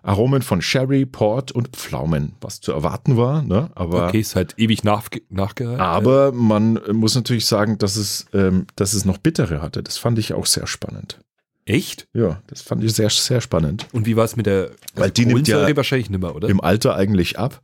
Aromen 0.07 0.41
von 0.41 0.61
Sherry, 0.61 1.05
Port 1.05 1.51
und 1.51 1.75
Pflaumen, 1.75 2.33
was 2.41 2.61
zu 2.61 2.71
erwarten 2.71 3.17
war. 3.17 3.41
Ne? 3.43 3.69
Aber, 3.75 4.07
Okay, 4.07 4.19
ist 4.21 4.35
halt 4.35 4.53
ewig 4.57 4.83
nach, 4.83 5.09
nachgereicht. 5.29 5.79
aber 5.81 6.31
man 6.31 6.79
muss 6.93 7.13
natürlich 7.15 7.45
sagen, 7.45 7.77
dass 7.77 7.95
es, 7.97 8.25
ähm, 8.33 8.67
dass 8.75 8.93
es 8.93 9.03
noch 9.05 9.17
bittere 9.17 9.61
hatte. 9.61 9.83
Das 9.83 9.97
fand 9.97 10.17
ich 10.17 10.33
auch 10.33 10.45
sehr 10.45 10.65
spannend. 10.65 11.19
Echt? 11.65 12.07
Ja, 12.13 12.41
das 12.47 12.61
fand 12.61 12.83
ich 12.83 12.93
sehr, 12.93 13.09
sehr 13.09 13.41
spannend. 13.41 13.87
Und 13.91 14.05
wie 14.05 14.15
war 14.15 14.23
es 14.23 14.37
mit 14.37 14.45
der 14.45 14.71
Weil 14.95 15.11
die 15.11 15.25
nimmt 15.25 15.47
ja 15.49 15.75
wahrscheinlich 15.75 16.09
nicht 16.09 16.21
mehr, 16.21 16.33
oder? 16.33 16.47
Im 16.47 16.61
Alter 16.61 16.95
eigentlich 16.95 17.37
ab. 17.37 17.61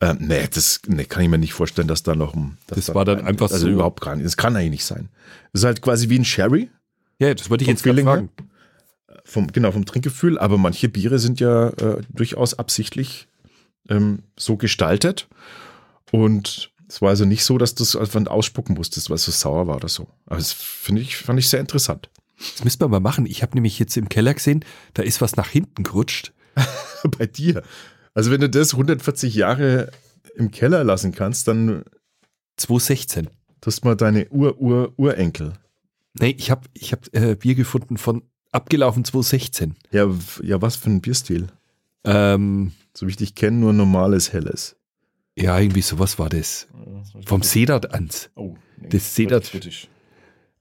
Ähm, 0.00 0.16
nee, 0.20 0.48
das 0.52 0.80
nee, 0.86 1.04
kann 1.04 1.22
ich 1.22 1.28
mir 1.28 1.36
nicht 1.38 1.52
vorstellen, 1.52 1.86
dass 1.86 2.02
da 2.02 2.14
noch 2.14 2.34
ein. 2.34 2.56
Das 2.68 2.86
da 2.86 2.94
war 2.94 3.04
dann 3.04 3.20
ein- 3.20 3.26
einfach 3.26 3.50
Also 3.52 3.66
so- 3.66 3.72
überhaupt 3.72 4.00
gar 4.00 4.16
nicht. 4.16 4.24
Das 4.24 4.38
kann 4.38 4.56
eigentlich 4.56 4.70
nicht 4.70 4.84
sein. 4.86 5.10
Das 5.52 5.60
ist 5.60 5.66
halt 5.66 5.82
quasi 5.82 6.08
wie 6.08 6.18
ein 6.18 6.24
Sherry. 6.24 6.70
ja, 7.18 7.34
das 7.34 7.50
wollte 7.50 7.62
ich 7.64 7.68
jetzt 7.68 7.82
gerade 7.84 7.98
her? 7.98 8.04
fragen. 8.04 8.30
Vom, 9.32 9.46
genau, 9.46 9.72
vom 9.72 9.86
Trinkgefühl. 9.86 10.38
Aber 10.38 10.58
manche 10.58 10.88
Biere 10.88 11.18
sind 11.18 11.40
ja 11.40 11.68
äh, 11.68 12.02
durchaus 12.10 12.52
absichtlich 12.54 13.28
ähm, 13.88 14.24
so 14.38 14.56
gestaltet. 14.56 15.28
Und 16.10 16.70
es 16.86 17.00
war 17.00 17.08
also 17.08 17.24
nicht 17.24 17.42
so, 17.42 17.56
dass 17.56 17.74
du 17.74 17.82
es 17.82 17.96
einfach 17.96 18.26
ausspucken 18.26 18.74
musstest, 18.74 19.08
weil 19.08 19.14
es 19.14 19.24
so 19.24 19.32
sauer 19.32 19.66
war 19.66 19.76
oder 19.76 19.88
so. 19.88 20.08
Aber 20.26 20.36
das 20.36 20.52
finde 20.52 21.00
ich, 21.00 21.16
fand 21.16 21.38
ich 21.38 21.48
sehr 21.48 21.60
interessant. 21.60 22.10
Das 22.36 22.62
müssen 22.64 22.80
wir 22.80 22.88
mal 22.88 23.00
machen. 23.00 23.24
Ich 23.24 23.42
habe 23.42 23.54
nämlich 23.54 23.78
jetzt 23.78 23.96
im 23.96 24.10
Keller 24.10 24.34
gesehen, 24.34 24.64
da 24.92 25.02
ist 25.02 25.22
was 25.22 25.36
nach 25.36 25.48
hinten 25.48 25.82
gerutscht. 25.82 26.34
Bei 27.18 27.26
dir. 27.26 27.62
Also 28.12 28.30
wenn 28.30 28.42
du 28.42 28.50
das 28.50 28.74
140 28.74 29.34
Jahre 29.34 29.90
im 30.34 30.50
Keller 30.50 30.84
lassen 30.84 31.12
kannst, 31.12 31.48
dann 31.48 31.84
216. 32.58 33.30
tust 33.62 33.84
mal 33.84 33.96
deine 33.96 34.28
Ur-Ur-Urenkel. 34.28 35.54
Nee, 36.20 36.34
ich 36.36 36.50
habe 36.50 36.68
ich 36.74 36.92
hab, 36.92 37.06
äh, 37.14 37.36
Bier 37.36 37.54
gefunden 37.54 37.96
von 37.96 38.22
abgelaufen 38.52 39.04
216. 39.04 39.74
Ja, 39.90 40.08
ja, 40.42 40.62
was 40.62 40.76
für 40.76 40.90
ein 40.90 41.00
Bierstil? 41.00 41.48
Ähm, 42.04 42.72
So 42.94 43.06
wie 43.06 43.10
ich 43.10 43.16
dich 43.16 43.34
kenne, 43.34 43.56
nur 43.58 43.72
normales 43.72 44.32
Helles. 44.32 44.76
ja, 45.36 45.58
irgendwie 45.58 45.82
sowas 45.82 46.18
war 46.18 46.28
das. 46.28 46.68
Vom 47.26 47.42
Sedat 47.42 47.92
ans. 47.94 48.30
Oh, 48.34 48.54
nee, 48.78 48.88
Das 48.90 49.14
das- 49.14 49.50
kritisch. 49.50 49.88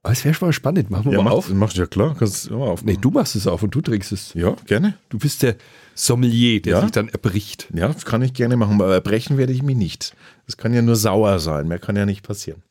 Aber 0.04 0.14
es 0.14 0.26
wäre 0.26 0.34
schon 0.34 0.48
mal 0.48 0.54
spannend. 0.54 0.90
Machen 0.90 1.06
wir 1.06 1.12
Ja, 1.12 1.18
mal 1.20 1.26
mach, 1.26 1.32
auf. 1.34 1.50
mach 1.50 1.72
ja 1.74 1.86
klar, 1.86 2.16
kannst 2.18 2.50
du 2.50 2.56
immer 2.56 2.66
auf. 2.66 2.84
Nee, 2.84 2.98
du 3.00 3.12
machst 3.12 3.36
es 3.36 3.46
auf 3.46 3.62
und 3.62 3.76
du 3.76 3.82
trinkst 3.82 4.12
es. 4.12 4.34
Ja, 4.34 4.56
gerne. 4.66 4.98
Du 5.10 5.20
bist 5.20 5.44
der 5.44 5.58
Sommelier, 5.94 6.60
der 6.60 6.74
Ja? 6.78 6.82
sich 6.82 6.90
dann 6.92 7.08
erbricht. 7.10 7.68
Ja, 7.72 7.88
das 7.88 8.04
kann 8.06 8.24
ich 8.24 8.34
gerne 8.34 8.58
machen, 8.58 8.82
aber 8.82 9.00
brechen 9.02 9.38
werde 9.38 9.54
ich 9.54 9.62
mich 9.62 9.76
nicht. 9.76 10.16
Das 10.48 10.58
kann 10.58 10.74
ja 10.74 10.82
nur 10.82 10.96
sauer 10.96 11.40
sein, 11.40 11.68
mehr 11.68 11.78
kann 11.78 11.96
ja 11.98 12.08
nicht 12.08 12.24
passieren. 12.24 12.64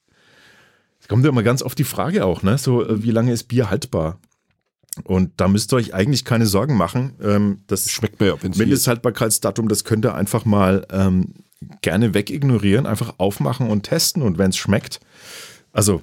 Es 1.01 1.07
kommt 1.07 1.23
ja 1.23 1.31
immer 1.31 1.45
ganz 1.45 1.63
oft 1.63 1.79
die 1.79 1.85
Frage 1.85 2.25
auch, 2.25 2.43
ne? 2.43 2.59
So, 2.59 2.85
äh, 2.85 3.03
wie 3.05 3.13
lange 3.13 3.33
ist 3.33 3.45
Bier 3.45 3.71
haltbar? 3.71 4.19
Und 5.05 5.33
da 5.37 5.49
müsst 5.49 5.73
ihr 5.73 5.77
euch 5.77 5.95
eigentlich 5.95 6.25
keine 6.25 6.47
Sorgen 6.47 6.77
machen. 6.77 7.15
Ähm, 7.23 7.61
das 7.67 7.91
Schmeckt 7.91 8.21
mir 8.21 8.29
ja, 8.29 8.43
wenn 8.43 8.53
es 8.53 8.59
Mindesthaltbarkeitsdatum, 8.59 9.69
das 9.69 9.85
könnt 9.85 10.05
ihr 10.05 10.15
einfach 10.15 10.45
mal 10.45 10.87
ähm, 10.91 11.35
gerne 11.83 12.15
wegignorieren, 12.15 12.87
einfach 12.87 13.15
aufmachen 13.19 13.69
und 13.69 13.83
testen. 13.83 14.23
Und 14.23 14.39
wenn 14.39 14.51
es 14.51 14.57
schmeckt, 14.57 15.01
also 15.73 16.03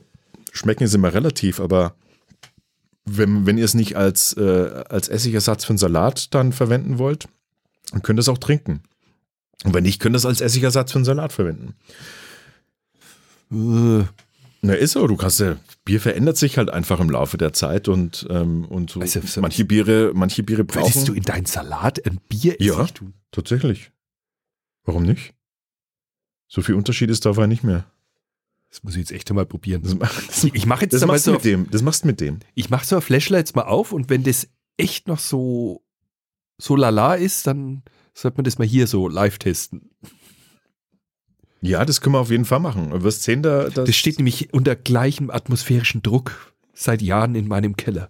schmecken 0.51 0.84
ist 0.84 0.96
immer 0.96 1.13
relativ, 1.13 1.60
aber 1.60 1.96
wenn, 3.06 3.46
wenn 3.46 3.58
ihr 3.58 3.66
es 3.66 3.74
nicht 3.74 3.96
als, 3.96 4.34
äh, 4.34 4.84
als 4.89 5.08
Essigersatz 5.08 5.66
für 5.66 5.72
einen 5.72 5.77
Salat 5.77 6.34
dann 6.34 6.51
verwenden 6.51 6.98
wollt, 6.98 7.27
dann 7.92 8.01
könnt 8.01 8.20
ihr 8.20 8.22
es 8.22 8.30
auch 8.30 8.38
trinken. 8.38 8.82
Und 9.63 9.74
wenn 9.74 9.84
nicht, 9.84 10.00
könnt 10.00 10.16
ihr 10.16 10.18
es 10.18 10.25
als 10.25 10.42
Essigersatz 10.42 10.92
für 10.92 10.98
einen 10.98 11.06
Salat 11.06 11.32
verwenden. 11.34 11.75
Äh, 13.51 14.06
Na, 14.62 14.74
ist 14.74 14.92
so. 14.92 15.08
Du 15.08 15.16
kannst 15.16 15.39
ja, 15.39 15.56
Bier 15.88 16.00
verändert 16.01 16.38
sich 16.38 16.58
halt 16.58 16.70
einfach 16.70 17.00
im 17.00 17.10
Laufe 17.10 17.38
der 17.38 17.53
Zeit 17.53 17.88
und, 17.88 18.27
ähm, 18.29 18.65
und 18.65 18.89
so. 18.91 19.00
Also, 19.00 19.22
so- 19.22 19.41
manche 19.41 19.65
Biere, 19.65 20.12
manche 20.13 20.44
Biere 20.44 20.63
brauchen. 20.63 21.06
Du 21.06 21.13
in 21.13 21.24
deinen 21.24 21.46
Salat 21.46 22.06
ein 22.06 22.20
Bier 22.29 22.56
Ja. 22.60 22.86
Tun? 22.86 23.13
Tatsächlich. 23.32 23.91
Warum 24.84 25.03
nicht? 25.03 25.34
So 26.48 26.62
viel 26.62 26.75
Unterschied 26.75 27.10
ist 27.10 27.25
dabei 27.25 27.48
nicht 27.48 27.63
mehr. 27.63 27.86
Das 28.70 28.84
muss 28.84 28.94
ich 28.94 29.00
jetzt 29.00 29.12
echt 29.12 29.32
mal 29.34 29.46
probieren. 29.46 29.82
Das, 29.82 29.98
das, 30.27 30.44
Ich 30.44 30.65
mache 30.65 30.84
jetzt 30.84 30.94
das 30.94 31.01
einmal 31.01 31.15
machst 31.15 31.27
du 31.27 31.32
so, 31.32 31.36
mit 31.36 31.46
dem. 31.46 31.70
Das 31.72 31.82
machst 31.82 32.06
mit 32.06 32.20
dem. 32.22 32.39
ich 32.53 32.70
mache 32.70 32.86
so 32.86 32.98
ein 32.98 33.01
Flashlight 33.01 33.39
jetzt 33.48 33.56
mal 33.56 33.63
auf 33.63 33.91
und 33.94 34.10
wenn 34.10 34.24
das 34.24 34.48
echt 34.77 35.08
noch 35.08 35.20
so 35.20 35.84
so 36.60 36.75
lala 36.75 37.15
ist, 37.15 37.48
dann 37.48 37.84
sollte 38.13 38.38
man 38.38 38.44
das 38.46 38.58
mal 38.58 38.67
hier 38.67 38.88
so 38.88 39.08
live 39.08 39.38
testen. 39.38 39.91
Ja, 41.62 41.86
das 41.86 42.02
können 42.02 42.16
wir 42.16 42.20
auf 42.20 42.30
jeden 42.32 42.46
Fall 42.46 42.60
machen. 42.60 42.92
Du 42.92 43.04
wirst 43.04 43.24
sehen, 43.24 43.42
da, 43.44 43.70
da 43.70 43.84
Das 43.84 43.96
steht 43.96 44.18
nämlich 44.18 44.54
unter 44.54 44.76
gleichem 44.76 45.30
atmosphärischen 45.30 46.02
Druck 46.04 46.54
seit 46.74 47.02
Jahren 47.02 47.36
in 47.36 47.48
meinem 47.48 47.76
Keller. 47.76 48.10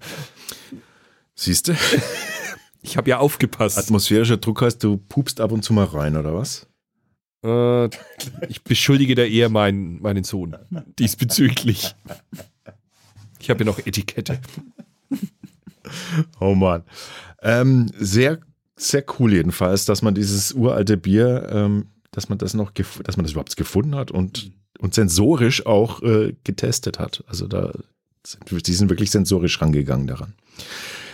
siehst 1.36 1.68
du, 1.70 1.74
Ich 2.82 2.96
habe 2.98 3.10
ja 3.10 3.18
aufgepasst. 3.20 3.78
atmosphärischer 3.78 4.38
Druck 4.38 4.62
heißt, 4.62 4.84
du 4.84 4.98
pupst 4.98 5.42
ab 5.42 5.52
und 5.52 5.64
zu 5.64 5.74
mal 5.74 5.86
rein, 5.86 6.16
oder 6.16 6.34
was? 6.36 6.68
Äh, 7.44 7.86
ich 8.48 8.64
beschuldige 8.64 9.16
da 9.16 9.24
eher 9.24 9.50
meinen, 9.50 10.02
meinen 10.02 10.24
Sohn 10.24 10.56
diesbezüglich. 11.00 11.96
Ich 13.40 13.50
habe 13.50 13.60
ja 13.60 13.66
noch 13.66 13.80
Etikette. 13.80 14.40
Oh 16.40 16.54
Mann. 16.56 16.84
Ähm, 17.42 17.92
sehr, 17.98 18.40
sehr 18.76 19.04
cool 19.20 19.34
jedenfalls, 19.34 19.86
dass 19.86 20.02
man 20.02 20.16
dieses 20.16 20.54
uralte 20.54 20.98
Bier, 20.98 21.48
ähm, 21.52 21.88
dass 22.18 22.30
man 22.30 22.40
das 22.40 22.56
noch, 22.56 22.72
dass 22.72 23.16
man 23.16 23.24
das 23.26 23.34
überhaupt 23.34 23.56
gefunden 23.56 23.94
hat 23.94 24.10
und, 24.10 24.52
und 24.80 24.96
sensorisch 24.96 25.68
auch 25.68 26.02
äh, 26.02 26.34
getestet 26.44 26.98
hat. 26.98 27.24
Also 27.28 27.46
da 27.48 27.72
sind, 28.26 28.66
die 28.68 28.74
sind 28.74 28.90
wirklich 28.90 29.12
sensorisch 29.12 29.62
rangegangen 29.62 30.08
daran. 30.08 30.34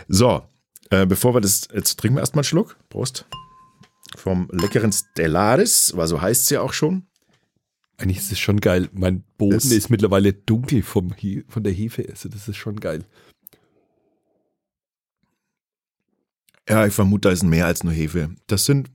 So, 0.08 0.44
äh, 0.92 1.06
bevor 1.06 1.34
wir 1.36 1.42
das, 1.42 1.68
jetzt 1.76 2.00
trinken 2.00 2.16
wir 2.16 2.22
erstmal 2.22 2.40
einen 2.44 2.46
Schluck. 2.48 2.78
Prost. 2.88 3.26
Vom 4.16 4.48
leckeren 4.54 4.94
Stellaris, 4.94 5.92
weil 5.98 6.08
so 6.08 6.22
heißt 6.22 6.44
es 6.44 6.50
ja 6.52 6.62
auch 6.62 6.72
schon. 6.72 7.06
Eigentlich 7.98 8.20
ist 8.20 8.32
es 8.32 8.40
schon 8.40 8.62
geil. 8.62 8.88
Mein 8.94 9.26
Boden 9.38 9.56
Das- 9.56 9.66
ist 9.66 9.90
mittlerweile 9.90 10.32
dunkel 10.32 10.84
vom 10.84 11.12
He 11.18 11.44
von 11.50 11.64
der 11.66 11.74
Hefe. 11.74 12.08
Also 12.10 12.30
das 12.30 12.48
ist 12.48 12.56
schon 12.56 12.80
geil. 12.80 13.04
Ja, 16.70 16.86
ich 16.86 16.94
vermute, 16.94 17.28
da 17.28 17.34
ist 17.34 17.44
mehr 17.44 17.66
als 17.66 17.84
nur 17.84 17.92
Hefe. 17.92 18.30
Das 18.48 18.64
sind, 18.64 18.90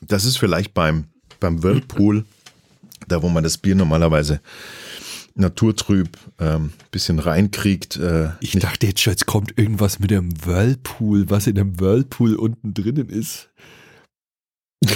das 0.00 0.24
ist 0.24 0.38
vielleicht 0.38 0.74
beim, 0.74 1.04
beim 1.40 1.62
Whirlpool, 1.62 2.24
da 3.06 3.22
wo 3.22 3.28
man 3.28 3.44
das 3.44 3.58
Bier 3.58 3.74
normalerweise 3.74 4.40
naturtrüb 5.38 6.18
ähm, 6.40 6.72
bisschen 6.90 7.18
reinkriegt. 7.18 7.96
Äh, 7.96 8.30
Ich 8.40 8.52
dachte 8.52 8.86
jetzt 8.86 9.00
schon, 9.00 9.12
jetzt 9.12 9.26
kommt 9.26 9.56
irgendwas 9.56 10.00
mit 10.00 10.10
dem 10.10 10.44
Whirlpool, 10.44 11.30
was 11.30 11.46
in 11.46 11.54
dem 11.54 11.78
Whirlpool 11.80 12.34
unten 12.34 12.74
drinnen 12.74 13.08
ist. 13.08 13.48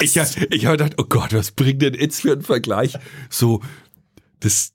ich 0.00 0.16
ich 0.16 0.66
habe 0.66 0.76
gedacht, 0.76 0.94
oh 0.96 1.04
Gott, 1.04 1.32
was 1.32 1.50
bringt 1.52 1.82
denn 1.82 1.94
jetzt 1.94 2.22
für 2.22 2.32
einen 2.32 2.42
Vergleich? 2.42 2.98
So, 3.28 3.60
das, 4.40 4.72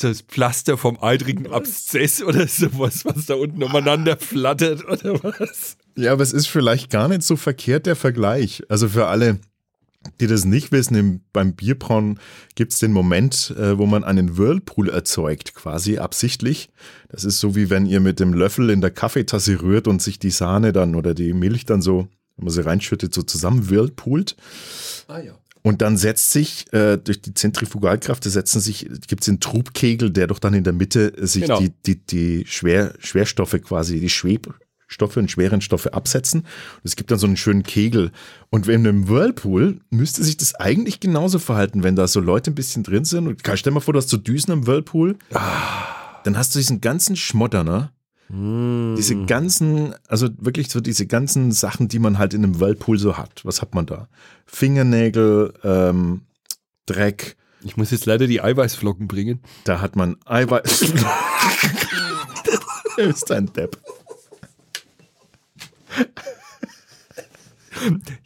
das 0.00 0.22
Pflaster 0.22 0.78
vom 0.78 0.98
eitrigen 1.02 1.52
Abszess 1.52 2.22
oder 2.22 2.48
sowas, 2.48 3.04
was 3.04 3.26
da 3.26 3.34
unten 3.34 3.62
umeinander 3.62 4.16
flattert 4.16 4.84
oder 4.84 5.22
was? 5.22 5.76
Ja, 5.96 6.12
aber 6.12 6.22
es 6.22 6.32
ist 6.32 6.46
vielleicht 6.46 6.90
gar 6.90 7.08
nicht 7.08 7.22
so 7.22 7.36
verkehrt 7.36 7.86
der 7.86 7.96
Vergleich. 7.96 8.62
Also 8.68 8.88
für 8.88 9.06
alle, 9.06 9.38
die 10.20 10.26
das 10.26 10.44
nicht 10.44 10.70
wissen, 10.72 10.94
im, 10.94 11.20
beim 11.32 11.54
Bierbrauen 11.54 12.20
gibt 12.54 12.72
es 12.72 12.78
den 12.78 12.92
Moment, 12.92 13.54
äh, 13.58 13.78
wo 13.78 13.86
man 13.86 14.04
einen 14.04 14.36
Whirlpool 14.36 14.90
erzeugt, 14.90 15.54
quasi 15.54 15.98
absichtlich. 15.98 16.68
Das 17.08 17.24
ist 17.24 17.40
so 17.40 17.56
wie 17.56 17.70
wenn 17.70 17.86
ihr 17.86 18.00
mit 18.00 18.20
dem 18.20 18.34
Löffel 18.34 18.70
in 18.70 18.80
der 18.80 18.90
Kaffeetasse 18.90 19.62
rührt 19.62 19.88
und 19.88 20.02
sich 20.02 20.18
die 20.18 20.30
Sahne 20.30 20.72
dann 20.72 20.94
oder 20.94 21.14
die 21.14 21.32
Milch 21.32 21.64
dann 21.64 21.80
so, 21.82 22.08
wenn 22.36 22.44
man 22.44 22.52
sie 22.52 22.64
reinschüttet, 22.64 23.14
so 23.14 23.22
zusammen 23.22 23.70
whirlpoolt. 23.70 24.36
Ah 25.08 25.20
ja. 25.20 25.32
Und 25.62 25.82
dann 25.82 25.96
setzt 25.96 26.30
sich 26.30 26.72
äh, 26.72 26.96
durch 26.96 27.20
die 27.22 27.34
Zentrifugalkraft, 27.34 28.24
da 28.24 28.30
setzen 28.30 28.60
sich, 28.60 28.88
gibt 29.08 29.22
es 29.22 29.26
den 29.26 29.40
Trubkegel, 29.40 30.10
der 30.10 30.28
doch 30.28 30.38
dann 30.38 30.54
in 30.54 30.62
der 30.62 30.72
Mitte 30.72 31.12
sich 31.26 31.42
Genau. 31.42 31.58
die, 31.58 31.72
die, 31.84 31.96
die 32.06 32.44
Schwer, 32.46 32.94
Schwerstoffe 33.00 33.56
quasi, 33.62 33.98
die 33.98 34.08
Schwebstoffe 34.86 35.16
und 35.16 35.30
schweren 35.30 35.60
Stoffe 35.60 35.94
absetzen. 35.94 36.40
Und 36.42 36.80
es 36.84 36.96
gibt 36.96 37.10
dann 37.10 37.18
so 37.18 37.26
einen 37.26 37.36
schönen 37.36 37.62
Kegel. 37.64 38.12
Und 38.50 38.66
wenn 38.66 38.84
im 38.84 39.08
Whirlpool 39.08 39.80
müsste 39.90 40.22
sich 40.24 40.36
das 40.36 40.54
eigentlich 40.54 41.00
genauso 41.00 41.38
verhalten, 41.38 41.82
wenn 41.82 41.96
da 41.96 42.06
so 42.06 42.20
Leute 42.20 42.50
ein 42.52 42.54
bisschen 42.54 42.82
drin 42.82 43.04
sind. 43.04 43.26
Und 43.26 43.40
stell 43.44 43.56
dir 43.56 43.70
mal 43.72 43.80
vor, 43.80 43.92
du 43.94 43.98
hast 43.98 44.08
so 44.08 44.16
Düsen 44.16 44.52
im 44.52 44.66
Whirlpool. 44.66 45.16
Dann 45.30 46.36
hast 46.38 46.54
du 46.54 46.58
diesen 46.58 46.80
ganzen 46.80 47.16
Schmotter, 47.16 47.64
ne? 47.64 47.90
Diese 48.28 49.24
ganzen, 49.26 49.94
also 50.08 50.28
wirklich 50.38 50.68
so 50.68 50.80
diese 50.80 51.06
ganzen 51.06 51.52
Sachen, 51.52 51.86
die 51.86 52.00
man 52.00 52.18
halt 52.18 52.34
in 52.34 52.42
einem 52.42 52.58
Whirlpool 52.58 52.98
so 52.98 53.16
hat. 53.16 53.44
Was 53.44 53.62
hat 53.62 53.74
man 53.74 53.86
da? 53.86 54.08
Fingernägel, 54.46 55.52
ähm, 55.62 56.22
Dreck, 56.86 57.36
Ich 57.62 57.76
muss 57.76 57.90
jetzt 57.92 58.06
leider 58.06 58.26
die 58.26 58.40
Eiweißflocken 58.40 59.06
bringen. 59.06 59.40
da 59.64 59.80
hat 59.80 59.94
man 59.94 60.16
Eiweiß. 60.24 60.80
du 62.96 63.06
bist 63.06 63.30
ein 63.30 63.52
Depp. 63.52 63.78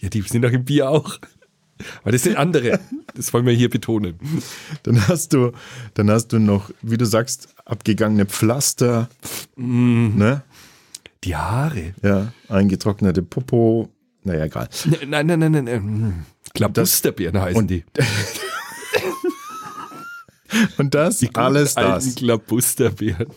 Die 0.03 0.23
sind 0.23 0.43
doch 0.43 0.50
im 0.50 0.65
Bier 0.65 0.89
auch. 0.91 1.19
Aber 2.03 2.12
das 2.12 2.23
sind 2.25 2.37
andere. 2.37 2.79
Das 3.15 3.33
wollen 3.33 3.47
wir 3.47 3.55
hier 3.55 3.71
betonen. 3.71 4.19
Dann 4.83 5.09
hast 5.09 5.33
du, 5.33 5.53
dann 5.95 6.11
hast 6.11 6.29
du 6.29 6.39
noch, 6.39 6.71
wie 6.83 6.99
du 6.99 7.07
sagst, 7.07 7.49
abgegangene 7.65 8.27
Pflaster, 8.27 9.09
ne? 9.57 10.43
Die 11.25 11.37
Haare. 11.37 11.95
Ja, 12.03 12.33
eingetrocknete 12.49 13.23
Popo. 13.23 13.91
Naja, 14.25 14.45
egal. 14.45 14.69
Nein, 15.07 15.27
nein, 15.27 15.39
nein, 15.39 15.53
nein. 15.53 15.65
nein. 15.65 16.27
Klabusterbeeren 16.55 17.41
heißen 17.41 17.59
und- 17.62 17.69
die. 17.69 17.85
Und 20.79 20.95
das, 20.97 21.19
Die 21.19 21.33
alles 21.37 21.75
das. 21.77 22.17
Klabusterbeeren. 22.17 23.29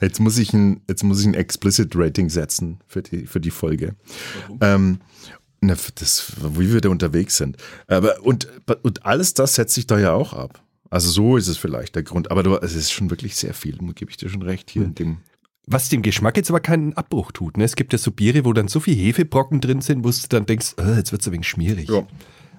Jetzt 0.00 0.20
muss 0.20 0.38
ich 0.38 0.52
ein, 0.52 0.80
jetzt 0.88 1.02
muss 1.02 1.20
ich 1.20 1.26
ein 1.26 1.34
Explicit 1.34 1.92
Rating 1.94 2.28
setzen 2.28 2.78
für 2.86 3.02
die, 3.02 3.26
für 3.26 3.40
die 3.40 3.50
Folge. 3.50 3.94
Ähm, 4.60 5.00
na, 5.60 5.76
das, 5.96 6.32
wie 6.56 6.72
wir 6.72 6.80
da 6.80 6.88
unterwegs 6.88 7.36
sind. 7.36 7.56
Aber, 7.86 8.22
und, 8.22 8.48
und 8.82 9.04
alles 9.04 9.34
das 9.34 9.54
setzt 9.56 9.74
sich 9.74 9.86
da 9.86 9.98
ja 9.98 10.12
auch 10.12 10.32
ab. 10.32 10.62
Also 10.88 11.10
so 11.10 11.36
ist 11.36 11.48
es 11.48 11.56
vielleicht 11.56 11.94
der 11.94 12.02
Grund. 12.02 12.30
Aber 12.30 12.42
du, 12.42 12.56
es 12.56 12.74
ist 12.74 12.90
schon 12.90 13.10
wirklich 13.10 13.36
sehr 13.36 13.54
viel, 13.54 13.78
gebe 13.94 14.10
ich 14.10 14.16
dir 14.16 14.28
schon 14.28 14.42
recht 14.42 14.70
hier 14.70 14.82
in 14.82 14.94
dem. 14.94 15.18
Was 15.66 15.88
dem 15.88 16.02
Geschmack 16.02 16.36
jetzt 16.36 16.50
aber 16.50 16.60
keinen 16.60 16.94
Abbruch 16.94 17.30
tut. 17.30 17.56
Ne? 17.56 17.64
Es 17.64 17.76
gibt 17.76 17.92
ja 17.92 17.98
so 17.98 18.10
Biere, 18.10 18.44
wo 18.44 18.52
dann 18.52 18.66
so 18.66 18.80
viel 18.80 18.96
Hefebrocken 18.96 19.60
drin 19.60 19.82
sind, 19.82 20.02
wo 20.02 20.10
du 20.10 20.16
dann 20.28 20.46
denkst, 20.46 20.74
äh, 20.78 20.96
jetzt 20.96 21.12
wird 21.12 21.22
es 21.22 21.28
ein 21.28 21.32
wenig 21.32 21.48
schmierig. 21.48 21.88
Ja. 21.88 22.06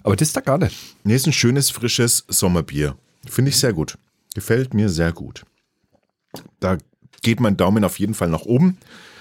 Aber 0.03 0.15
das 0.15 0.29
ist 0.29 0.37
da 0.37 0.41
gar 0.41 0.57
nicht. 0.57 0.77
Nee, 1.03 1.15
ist 1.15 1.27
ein 1.27 1.33
schönes, 1.33 1.69
frisches 1.69 2.23
Sommerbier. 2.29 2.95
Finde 3.27 3.49
ich 3.49 3.57
sehr 3.57 3.73
gut. 3.73 3.97
Gefällt 4.33 4.73
mir 4.73 4.87
sehr 4.87 5.11
gut. 5.11 5.43
Da 6.59 6.77
geht 7.21 7.39
mein 7.39 7.57
Daumen 7.57 7.83
auf 7.83 7.99
jeden 7.99 8.13
Fall 8.13 8.29
nach 8.29 8.41
oben 8.43 8.77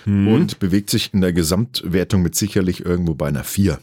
und 0.06 0.58
bewegt 0.58 0.88
sich 0.90 1.12
in 1.12 1.20
der 1.20 1.32
Gesamtwertung 1.32 2.22
mit 2.22 2.34
sicherlich 2.34 2.84
irgendwo 2.84 3.14
bei 3.14 3.28
einer 3.28 3.44
4. 3.44 3.78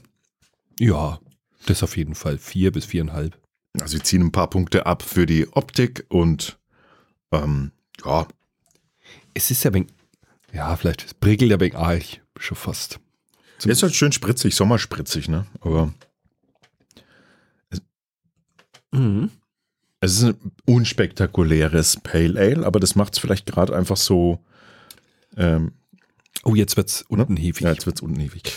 Ja, 0.80 1.20
das 1.68 1.84
auf 1.84 1.96
jeden 1.96 2.16
Fall. 2.16 2.38
Vier 2.40 2.72
bis 2.72 2.86
viereinhalb. 2.86 3.38
Also 3.80 3.98
wir 3.98 4.04
ziehen 4.04 4.22
ein 4.24 4.32
paar 4.32 4.50
Punkte 4.50 4.86
ab 4.88 5.04
für 5.04 5.26
die 5.28 5.48
Optik 5.54 6.06
und 6.10 6.58
ähm, 7.32 7.72
ja, 8.04 8.28
Es 9.36 9.52
ist 9.52 9.64
ja 9.64 9.74
wenig, 9.74 9.90
ja, 10.52 10.76
vielleicht 10.76 11.06
es 11.06 11.14
prickelt 11.14 11.52
ein 11.54 11.60
wenig 11.60 11.76
arg, 11.78 12.04
schon 12.40 12.58
fast. 12.58 13.00
ist 13.64 13.84
halt 13.84 13.94
schön 13.96 14.12
spritzig, 14.12 14.56
sommerspritzig, 14.56 15.30
ne? 15.30 15.46
Aber 15.62 15.94
Mhm. 18.92 19.32
Es 20.00 20.14
ist 20.14 20.24
ein 20.24 20.36
unspektakuläres 20.66 21.98
Pale 22.04 22.40
Ale, 22.40 22.66
aber 22.66 22.80
das 22.80 22.96
macht 22.96 23.14
es 23.14 23.20
vielleicht 23.20 23.46
gerade 23.46 23.76
einfach 23.76 23.98
so. 23.98 24.40
Ähm, 25.36 25.72
Oh, 26.44 26.56
jetzt 26.56 26.78
wird's 26.78 27.02
unten 27.10 27.36
hefig. 27.36 27.64
ja, 27.64 27.72
jetzt 27.74 27.86
wird 27.88 27.98
es 27.98 28.02
unewig. 28.02 28.54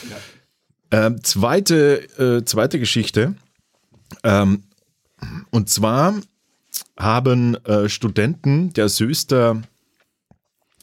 Ähm, 0.92 1.24
zweite, 1.24 2.02
äh, 2.18 2.44
zweite 2.44 2.78
Geschichte. 2.78 3.34
Ähm, 4.22 4.64
und 5.50 5.68
zwar 5.70 6.14
haben 6.96 7.56
äh, 7.64 7.88
Studenten 7.88 8.72
der 8.74 8.88
Söster 8.88 9.62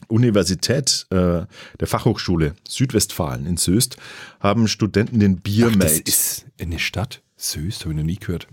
Universität, 0.08 1.06
äh, 1.10 1.46
der 1.80 1.86
Fachhochschule 1.86 2.54
Südwestfalen 2.66 3.46
in 3.46 3.56
Söst, 3.56 3.96
haben 4.40 4.68
Studenten 4.68 5.20
den 5.20 5.36
Ach, 5.38 5.42
Biermate. 5.42 5.78
das 5.78 5.98
ist 6.00 6.46
eine 6.60 6.78
Stadt. 6.78 7.22
Süß, 7.36 7.80
habe 7.82 7.92
ich 7.92 7.96
noch 7.98 8.04
nie 8.04 8.16
gehört. 8.16 8.48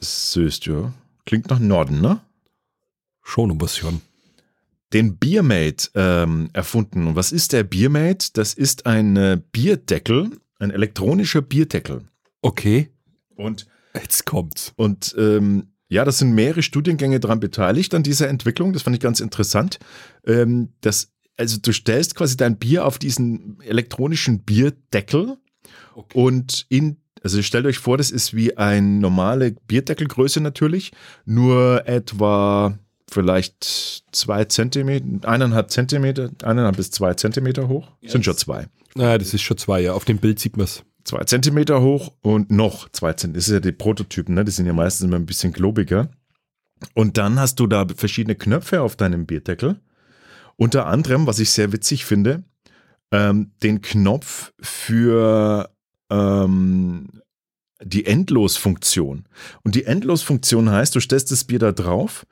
Söst, 0.00 0.66
ja. 0.66 0.92
Klingt 1.26 1.48
nach 1.50 1.58
Norden, 1.58 2.00
ne? 2.00 2.20
Schon 3.22 3.50
ein 3.50 3.58
bisschen. 3.58 4.00
Den 4.92 5.16
Biermate 5.16 5.88
ähm, 5.94 6.50
erfunden. 6.52 7.06
Und 7.06 7.16
was 7.16 7.32
ist 7.32 7.52
der 7.52 7.62
Biermate? 7.64 8.28
Das 8.34 8.52
ist 8.54 8.84
ein 8.86 9.16
äh, 9.16 9.40
Bierdeckel, 9.52 10.30
ein 10.58 10.70
elektronischer 10.70 11.40
Bierdeckel. 11.40 12.02
Okay, 12.42 12.90
Und 13.36 13.66
jetzt 13.94 14.26
kommt's. 14.26 14.72
Und 14.76 15.14
ähm, 15.16 15.68
ja, 15.88 16.04
das 16.04 16.18
sind 16.18 16.32
mehrere 16.32 16.62
Studiengänge 16.62 17.20
daran 17.20 17.38
beteiligt 17.40 17.94
an 17.94 18.02
dieser 18.02 18.28
Entwicklung. 18.28 18.72
Das 18.72 18.82
fand 18.82 18.96
ich 18.96 19.00
ganz 19.00 19.20
interessant. 19.20 19.78
Ähm, 20.26 20.72
das, 20.80 21.12
also 21.36 21.58
du 21.60 21.72
stellst 21.72 22.14
quasi 22.14 22.36
dein 22.36 22.58
Bier 22.58 22.84
auf 22.86 22.98
diesen 22.98 23.60
elektronischen 23.62 24.40
Bierdeckel 24.42 25.36
Okay. 25.94 26.18
und 26.18 26.66
in, 26.70 26.96
also 27.22 27.42
stellt 27.42 27.66
euch 27.66 27.78
vor, 27.78 27.98
das 27.98 28.10
ist 28.10 28.34
wie 28.34 28.56
eine 28.56 28.86
normale 28.86 29.52
Bierdeckelgröße 29.66 30.40
natürlich, 30.40 30.92
nur 31.24 31.86
etwa 31.86 32.78
vielleicht 33.10 34.04
zwei 34.12 34.44
Zentimeter, 34.44 35.28
eineinhalb 35.28 35.70
Zentimeter, 35.70 36.30
eineinhalb 36.42 36.76
bis 36.76 36.90
zwei 36.90 37.14
Zentimeter 37.14 37.68
hoch. 37.68 37.88
Sind 38.04 38.24
schon 38.24 38.36
zwei. 38.36 38.66
Na, 38.94 39.18
das 39.18 39.34
ist 39.34 39.42
schon 39.42 39.58
zwei, 39.58 39.80
ja. 39.80 39.92
Auf 39.92 40.04
dem 40.04 40.18
Bild 40.18 40.38
sieht 40.38 40.56
man's. 40.56 40.82
zwei 41.04 41.24
Zentimeter 41.24 41.80
hoch 41.82 42.12
und 42.22 42.50
noch 42.50 42.88
zwei 42.90 43.12
Zentimeter. 43.12 43.38
Das 43.38 43.48
ist 43.48 43.54
ja 43.54 43.60
die 43.60 43.72
Prototypen, 43.72 44.34
ne? 44.34 44.44
Die 44.44 44.50
sind 44.50 44.66
ja 44.66 44.72
meistens 44.72 45.06
immer 45.06 45.16
ein 45.16 45.26
bisschen 45.26 45.52
klobiger. 45.52 46.10
Und 46.94 47.16
dann 47.16 47.38
hast 47.38 47.60
du 47.60 47.66
da 47.66 47.86
verschiedene 47.94 48.34
Knöpfe 48.34 48.82
auf 48.82 48.96
deinem 48.96 49.26
Bierdeckel. 49.26 49.80
Unter 50.56 50.86
anderem, 50.86 51.26
was 51.26 51.38
ich 51.38 51.50
sehr 51.50 51.72
witzig 51.72 52.04
finde, 52.04 52.44
ähm, 53.10 53.52
den 53.62 53.82
Knopf 53.82 54.52
für 54.60 55.70
ähm, 56.12 57.08
die 57.82 58.06
Endlosfunktion. 58.06 59.24
Und 59.64 59.74
die 59.74 59.84
Endlosfunktion 59.84 60.70
heißt, 60.70 60.94
du 60.94 61.00
stellst 61.00 61.32
das 61.32 61.44
Bier 61.44 61.58
da 61.58 61.72
drauf. 61.72 62.26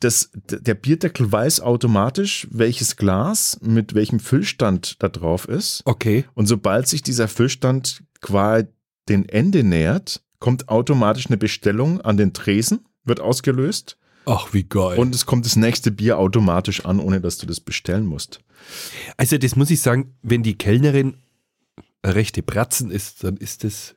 Das, 0.00 0.30
der 0.32 0.74
Bierdeckel 0.74 1.30
weiß 1.30 1.60
automatisch, 1.60 2.48
welches 2.50 2.96
Glas 2.96 3.58
mit 3.60 3.94
welchem 3.94 4.18
Füllstand 4.18 4.96
da 5.02 5.08
drauf 5.08 5.46
ist. 5.46 5.82
Okay. 5.84 6.24
Und 6.34 6.46
sobald 6.46 6.88
sich 6.88 7.02
dieser 7.02 7.28
Füllstand 7.28 8.02
quasi 8.22 8.66
den 9.10 9.28
Ende 9.28 9.62
nähert, 9.62 10.22
kommt 10.38 10.68
automatisch 10.70 11.26
eine 11.26 11.36
Bestellung 11.36 12.00
an 12.00 12.16
den 12.16 12.32
Tresen, 12.32 12.86
wird 13.04 13.20
ausgelöst 13.20 13.98
Ach, 14.24 14.54
wie 14.54 14.64
geil. 14.64 14.98
und 14.98 15.14
es 15.14 15.26
kommt 15.26 15.44
das 15.44 15.56
nächste 15.56 15.90
Bier 15.90 16.18
automatisch 16.18 16.86
an, 16.86 16.98
ohne 16.98 17.20
dass 17.20 17.36
du 17.36 17.46
das 17.46 17.60
bestellen 17.60 18.06
musst. 18.06 18.40
also, 19.18 19.36
das 19.36 19.56
muss 19.56 19.70
ich 19.70 19.82
sagen, 19.82 20.16
wenn 20.22 20.42
die 20.42 20.56
Kellnerin 20.56 21.16
rechte 22.04 22.42
Bratzen 22.42 22.90
ist, 22.90 23.22
dann 23.24 23.36
ist 23.36 23.64
das. 23.64 23.94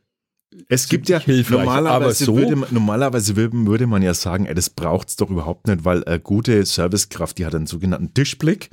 Es 0.70 0.88
gibt 0.88 1.10
ja 1.10 1.20
normalerweise, 1.26 1.90
aber 1.90 2.14
so- 2.14 2.36
würde, 2.36 2.56
man- 2.56 2.70
normalerweise 2.72 3.36
würde, 3.36 3.88
man 3.88 4.02
ja 4.04 4.14
sagen, 4.14 4.46
ey, 4.46 4.54
das 4.54 4.70
braucht's 4.70 5.16
doch 5.16 5.30
überhaupt 5.32 5.68
nicht, 5.68 5.84
weil 5.84 6.04
eine 6.04 6.20
gute 6.20 6.64
Servicekraft, 6.66 7.40
die 7.40 7.46
hat 7.46 7.56
einen 7.56 7.66
sogenannten 7.66 8.14
Tischblick. 8.14 8.70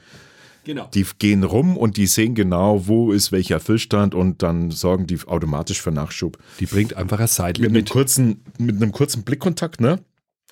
Genau. 0.65 0.89
Die 0.93 1.07
gehen 1.19 1.43
rum 1.43 1.79
und 1.79 1.97
die 1.97 2.07
sehen 2.07 2.35
genau, 2.35 2.87
wo 2.87 3.13
ist 3.13 3.33
welcher 3.33 3.61
Füllstand 3.61 4.15
und 4.15 4.43
dann 4.43 4.71
sorgen 4.71 5.07
die 5.07 5.19
automatisch 5.27 5.81
für 5.81 5.91
Nachschub. 5.91 6.37
Die 6.61 6.67
bringt 6.67 6.95
einfach 6.95 7.19
ein 7.19 7.29
Seidel 7.29 7.63
Mit 7.63 7.71
einem 7.71 7.77
mit. 7.85 7.89
kurzen, 7.91 8.45
mit 8.59 8.77
einem 8.77 8.93
kurzen 8.93 9.23
Blickkontakt, 9.23 9.81
ne? 9.81 10.01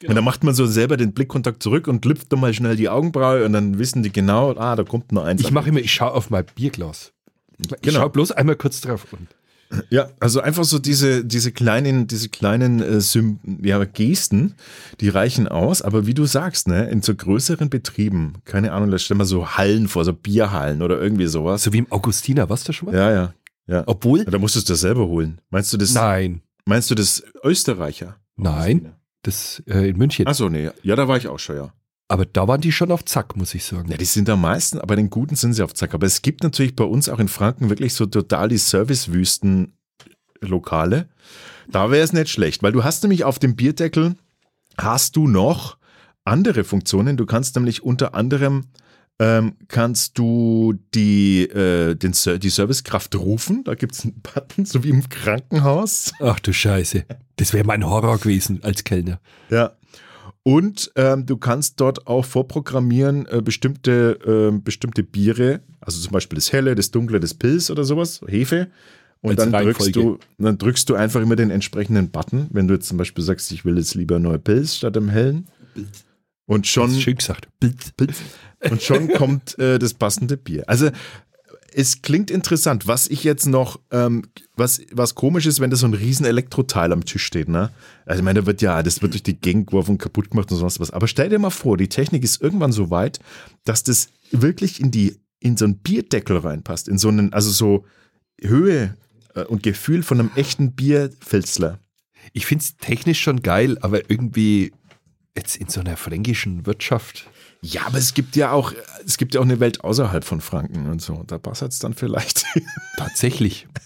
Genau. 0.01 0.11
Und 0.11 0.15
dann 0.17 0.25
macht 0.25 0.45
man 0.45 0.55
so 0.55 0.65
selber 0.65 0.97
den 0.97 1.13
Blickkontakt 1.13 1.63
zurück 1.63 1.89
und 1.89 2.05
lüpft 2.07 2.33
dann 2.33 2.41
mal 2.41 2.55
schnell 2.55 2.75
die 2.77 2.89
Augenbraue 2.89 3.45
und 3.45 3.53
dann 3.53 3.79
wissen 3.79 4.03
die 4.03 4.11
genau, 4.11 4.53
ah, 4.57 4.77
da 4.77 4.83
kommt 4.85 5.13
nur 5.13 5.27
eins. 5.27 5.43
Ich 5.43 5.51
mache 5.51 5.69
immer, 5.69 5.81
ich 5.81 5.93
schaue 5.93 6.13
auf 6.13 6.31
mein 6.31 6.47
Bierglas. 6.55 7.13
Ich 7.59 7.69
Genau. 7.83 8.01
schaue 8.01 8.11
bloß 8.11 8.33
einmal 8.33 8.57
kurz 8.57 8.81
drauf. 8.81 9.07
Und 9.13 9.29
Ja, 9.91 10.09
also 10.21 10.41
einfach 10.41 10.65
so 10.65 10.79
diese, 10.79 11.25
diese 11.25 11.53
kleinen, 11.53 12.07
diese 12.07 12.29
kleinen 12.31 12.81
äh, 12.81 13.01
ja, 13.67 13.85
Gesten, 13.85 14.55
die 15.01 15.09
reichen 15.11 15.47
aus. 15.49 15.83
Aber 15.83 16.07
wie 16.07 16.15
du 16.15 16.25
sagst, 16.25 16.69
ne, 16.69 16.89
in 16.89 17.03
so 17.03 17.15
größeren 17.15 17.69
Betrieben, 17.69 18.35
keine 18.45 18.73
Ahnung, 18.73 18.91
da 18.91 18.99
stellen 18.99 19.19
wir 19.21 19.27
so 19.27 19.57
Hallen 19.57 19.89
vor, 19.89 20.05
so 20.05 20.13
Bierhallen 20.15 20.81
oder 20.83 20.99
irgendwie 21.01 21.27
sowas. 21.27 21.63
so 21.65 21.73
wie 21.73 21.79
im 21.79 21.93
Augustiner, 21.93 22.49
warst 22.49 22.69
du 22.69 22.73
schon 22.73 22.87
mal? 22.91 22.95
Ja, 22.97 23.11
ja, 23.13 23.35
ja. 23.67 23.83
Obwohl? 23.87 24.21
Ja, 24.21 24.31
Da 24.31 24.39
musstest 24.39 24.69
du 24.69 24.73
das 24.73 24.81
selber 24.81 25.07
holen. 25.07 25.41
Meinst 25.51 25.73
du 25.73 25.77
das? 25.77 25.93
Nein. 25.93 26.41
Meinst 26.65 26.91
du 26.91 26.95
das 26.95 27.23
Österreicher? 27.45 28.17
Nein. 28.37 28.95
Das 29.23 29.63
äh, 29.67 29.91
in 29.91 29.99
München. 29.99 30.27
Achso, 30.27 30.49
nee. 30.49 30.71
Ja, 30.83 30.97
da 30.97 31.09
war 31.09 31.17
ich 31.17 31.27
auch 31.29 31.39
schon, 31.39 31.57
ja. 31.57 31.73
Aber 32.09 32.25
da 32.25 32.49
waren 32.49 32.63
die 32.63 32.73
schon 32.73 32.91
auf 32.91 33.05
Zack, 33.05 33.37
muss 33.37 33.55
ich 33.55 33.65
sagen. 33.65 33.91
Ja, 33.91 33.99
die 33.99 34.07
sind 34.07 34.31
am 34.31 34.41
meisten, 34.41 34.81
aber 34.81 34.97
den 34.97 35.11
guten 35.11 35.37
sind 35.37 35.53
sie 35.53 35.63
auf 35.63 35.75
Zack. 35.75 35.93
Aber 35.93 36.07
es 36.07 36.23
gibt 36.23 36.43
natürlich 36.43 36.75
bei 36.75 36.85
uns 36.85 37.11
auch 37.11 37.19
in 37.19 37.29
Franken 37.29 37.69
wirklich 37.69 37.93
so 37.93 38.07
total 38.07 38.49
die 38.49 38.57
Servicewüsten-Lokale. 38.57 41.07
Da 41.71 41.91
wäre 41.91 42.03
es 42.03 42.15
nicht 42.15 42.31
schlecht, 42.31 42.63
weil 42.63 42.73
du 42.73 42.83
hast 42.83 43.03
nämlich 43.03 43.25
auf 43.25 43.39
dem 43.39 43.57
Bierdeckel 43.57 44.17
hast 44.79 45.17
du 45.17 45.29
noch 45.29 45.77
andere 46.25 46.65
Funktionen. 46.65 47.19
Du 47.19 47.27
kannst 47.27 47.57
nämlich 47.57 47.83
unter 47.83 48.15
anderem 48.15 48.65
ähm, 49.21 49.57
kannst 49.67 50.17
du 50.19 50.75
die, 50.95 51.43
äh, 51.43 51.97
den, 51.97 52.13
die 52.13 52.51
Servicekraft 52.51 53.17
rufen. 53.17 53.65
Da 53.65 53.75
gibt 53.75 53.95
es 53.95 54.05
einen 54.05 54.23
Button, 54.23 54.65
so 54.65 54.85
wie 54.85 54.91
im 54.91 55.09
Krankenhaus. 55.09 56.13
Ach 56.21 56.39
du 56.39 56.53
Scheiße. 56.53 57.05
Das 57.37 57.53
wäre 57.53 57.65
mein 57.65 57.85
Horror 57.85 58.19
gewesen 58.19 58.61
als 58.63 58.85
Kellner. 58.85 59.21
Ja. 59.51 59.73
Und 60.43 60.91
ähm, 60.97 61.27
du 61.27 61.37
kannst 61.37 61.81
dort 61.81 62.07
auch 62.07 62.25
vorprogrammieren 62.25 63.27
äh, 63.27 63.43
bestimmte, 63.43 64.19
ähm, 64.25 64.63
bestimmte 64.63 65.03
Biere, 65.03 65.61
also 65.81 66.01
zum 66.01 66.13
Beispiel 66.13 66.37
das 66.37 66.53
Helle, 66.53 66.75
das 66.75 66.91
Dunkle, 66.91 67.21
das 67.21 67.35
Pilz 67.35 67.71
oder 67.71 67.85
sowas, 67.85 68.21
Hefe. 68.27 68.69
Und 69.21 69.39
dann 69.39 69.53
drückst, 69.53 69.97
du, 69.97 70.19
dann 70.39 70.59
drückst 70.59 70.89
du 70.89 70.95
einfach 70.95 71.21
immer 71.21 71.37
den 71.37 71.51
entsprechenden 71.51 72.11
Button, 72.11 72.47
wenn 72.51 72.69
du 72.69 72.75
jetzt 72.75 72.87
zum 72.89 72.99
Beispiel 72.99 73.25
sagst, 73.25 73.51
ich 73.51 73.65
will 73.65 73.77
jetzt 73.77 73.95
lieber 73.95 74.19
neue 74.19 74.39
Pilz 74.39 74.77
statt 74.77 74.95
dem 74.95 75.09
Hellen. 75.09 75.49
Und 76.47 76.67
schon, 76.67 76.93
schön 76.93 77.17
gesagt. 77.17 77.49
Und 78.71 78.83
schon 78.83 79.09
kommt 79.09 79.59
äh, 79.59 79.79
das 79.79 79.93
passende 79.93 80.37
Bier. 80.37 80.65
Also 80.67 80.91
es 81.79 82.03
klingt 82.03 82.29
interessant. 82.33 82.89
Was 82.89 83.07
ich 83.07 83.23
jetzt 83.23 83.47
noch, 83.47 83.79
ähm, 83.93 84.25
was, 84.57 84.81
was 84.91 85.15
komisch 85.15 85.47
ist, 85.47 85.61
wenn 85.61 85.71
da 85.71 85.77
so 85.77 85.87
ein 85.87 85.95
riesen 85.95 86.27
Elektroteil 86.27 86.93
am 86.93 87.05
Tisch 87.05 87.25
steht, 87.25 87.49
ne? 87.49 87.71
Also 88.05 88.19
ich 88.19 88.25
meine, 88.25 88.47
wird 88.47 88.63
ja, 88.63 88.83
das 88.83 89.01
wird 89.01 89.13
durch 89.13 89.23
die 89.23 89.41
Gegend 89.41 89.69
geworfen 89.69 89.93
und 89.93 89.99
kaputt 89.99 90.31
gemacht 90.31 90.51
und 90.51 90.59
sonst 90.59 90.81
was. 90.81 90.91
Aber 90.91 91.07
stell 91.07 91.29
dir 91.29 91.39
mal 91.39 91.51
vor, 91.51 91.77
die 91.77 91.89
Technik 91.89 92.25
ist 92.25 92.43
irgendwann 92.43 92.73
so 92.73 92.91
weit, 92.91 93.21
dass 93.63 93.85
das 93.85 94.09
wirklich 94.33 94.81
in 94.81 94.91
die, 94.91 95.21
in 95.39 95.57
so 95.57 95.67
einen 95.67 95.79
Bierdeckel 95.79 96.39
reinpasst. 96.39 96.89
In 96.89 96.99
so 96.99 97.11
einen, 97.11 97.33
also 97.33 97.53
so 97.53 97.85
Höhe 98.43 98.97
äh, 99.37 99.43
und 99.45 99.63
Gefühl 99.63 100.03
von 100.03 100.19
einem 100.19 100.33
echten 100.35 100.73
Bierfilzler. 100.73 101.79
Ich 102.33 102.47
finde 102.47 102.65
es 102.65 102.77
technisch 102.77 103.21
schon 103.23 103.41
geil, 103.41 103.79
aber 103.83 104.11
irgendwie 104.11 104.73
jetzt 105.37 105.55
in 105.55 105.69
so 105.69 105.79
einer 105.79 105.97
fränkischen 105.97 106.67
Wirtschaft. 106.67 107.31
Ja, 107.63 107.87
aber 107.87 107.99
es 107.99 108.15
gibt 108.15 108.37
ja 108.37 108.53
auch, 108.53 108.73
es 109.05 109.17
gibt 109.19 109.35
ja 109.35 109.41
auch 109.41 109.45
eine 109.45 109.59
Welt 109.61 109.83
außerhalb 109.83 110.25
von 110.25 110.41
Franken 110.41 110.87
und 110.87 111.03
so. 111.03 111.25
Da 111.27 111.39
passt 111.39 111.63
es 111.63 111.79
dann 111.81 111.95
vielleicht. 111.95 112.45
Tatsächlich. 112.97 113.67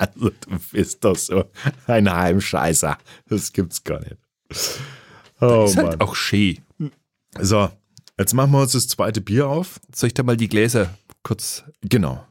Also, 0.00 0.30
du 0.30 0.58
bist 0.70 1.04
doch 1.04 1.16
so 1.16 1.46
ein 1.88 2.08
Heimscheißer. 2.08 2.96
Das 3.28 3.52
gibt's 3.52 3.82
gar 3.82 3.98
nicht. 3.98 4.16
Oh, 5.40 5.64
ist 5.64 5.76
halt 5.76 5.88
Mann. 5.88 6.00
auch 6.00 6.14
schön. 6.14 6.58
So, 7.40 7.68
jetzt 8.16 8.32
machen 8.32 8.52
wir 8.52 8.60
uns 8.62 8.72
das 8.72 8.86
zweite 8.86 9.20
Bier 9.20 9.48
auf. 9.48 9.80
Soll 9.92 10.06
ich 10.06 10.14
da 10.14 10.22
mal 10.22 10.36
die 10.36 10.48
Gläser 10.48 10.96
kurz 11.24 11.64
Genau. 11.82 12.24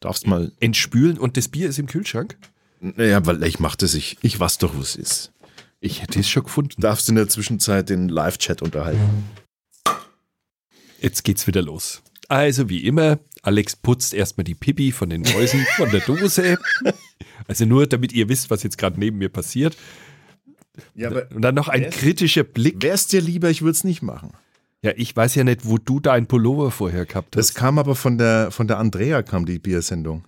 Darfst 0.00 0.26
mal. 0.26 0.50
entspülen 0.58 1.18
und 1.18 1.36
das 1.36 1.46
Bier 1.46 1.68
ist 1.68 1.78
im 1.78 1.86
Kühlschrank? 1.86 2.36
Naja, 2.80 3.24
weil 3.26 3.44
ich 3.44 3.60
mach 3.60 3.76
das, 3.76 3.94
ich, 3.94 4.18
ich 4.22 4.38
weiß 4.40 4.58
doch, 4.58 4.74
wo 4.74 4.80
es 4.80 4.96
ist. 4.96 5.32
Ich 5.78 6.02
hätte 6.02 6.18
es 6.18 6.28
schon 6.28 6.42
gefunden. 6.42 6.80
Darfst 6.80 7.08
in 7.08 7.14
der 7.14 7.28
Zwischenzeit 7.28 7.88
den 7.90 8.08
Live-Chat 8.08 8.60
unterhalten. 8.60 9.24
Jetzt 11.00 11.24
geht's 11.24 11.46
wieder 11.46 11.62
los. 11.62 12.02
Also 12.28 12.68
wie 12.68 12.84
immer, 12.84 13.18
Alex 13.42 13.76
putzt 13.76 14.12
erstmal 14.12 14.44
die 14.44 14.54
Pipi 14.54 14.92
von 14.92 15.08
den 15.10 15.22
Mäusen 15.22 15.64
von 15.76 15.90
der 15.90 16.00
Dose. 16.00 16.58
Also 17.46 17.64
nur, 17.64 17.86
damit 17.86 18.12
ihr 18.12 18.28
wisst, 18.28 18.50
was 18.50 18.62
jetzt 18.62 18.76
gerade 18.78 18.98
neben 19.00 19.18
mir 19.18 19.30
passiert. 19.30 19.76
Ja, 20.94 21.10
Und 21.10 21.42
dann 21.42 21.54
noch 21.54 21.68
ein 21.68 21.88
kritischer 21.90 22.44
Blick. 22.44 22.82
wär's 22.82 23.06
dir 23.06 23.20
lieber, 23.20 23.48
ich 23.50 23.62
würde 23.62 23.72
es 23.72 23.84
nicht 23.84 24.02
machen. 24.02 24.32
Ja, 24.82 24.92
ich 24.96 25.16
weiß 25.16 25.34
ja 25.36 25.42
nicht, 25.44 25.64
wo 25.64 25.78
du 25.78 25.98
deinen 25.98 26.26
Pullover 26.26 26.70
vorher 26.70 27.04
gehabt 27.06 27.34
Das 27.34 27.48
hast. 27.48 27.54
kam 27.54 27.78
aber 27.78 27.94
von 27.96 28.16
der, 28.18 28.50
von 28.52 28.68
der 28.68 28.78
Andrea, 28.78 29.22
kam 29.22 29.44
die 29.46 29.58
Biersendung. 29.58 30.24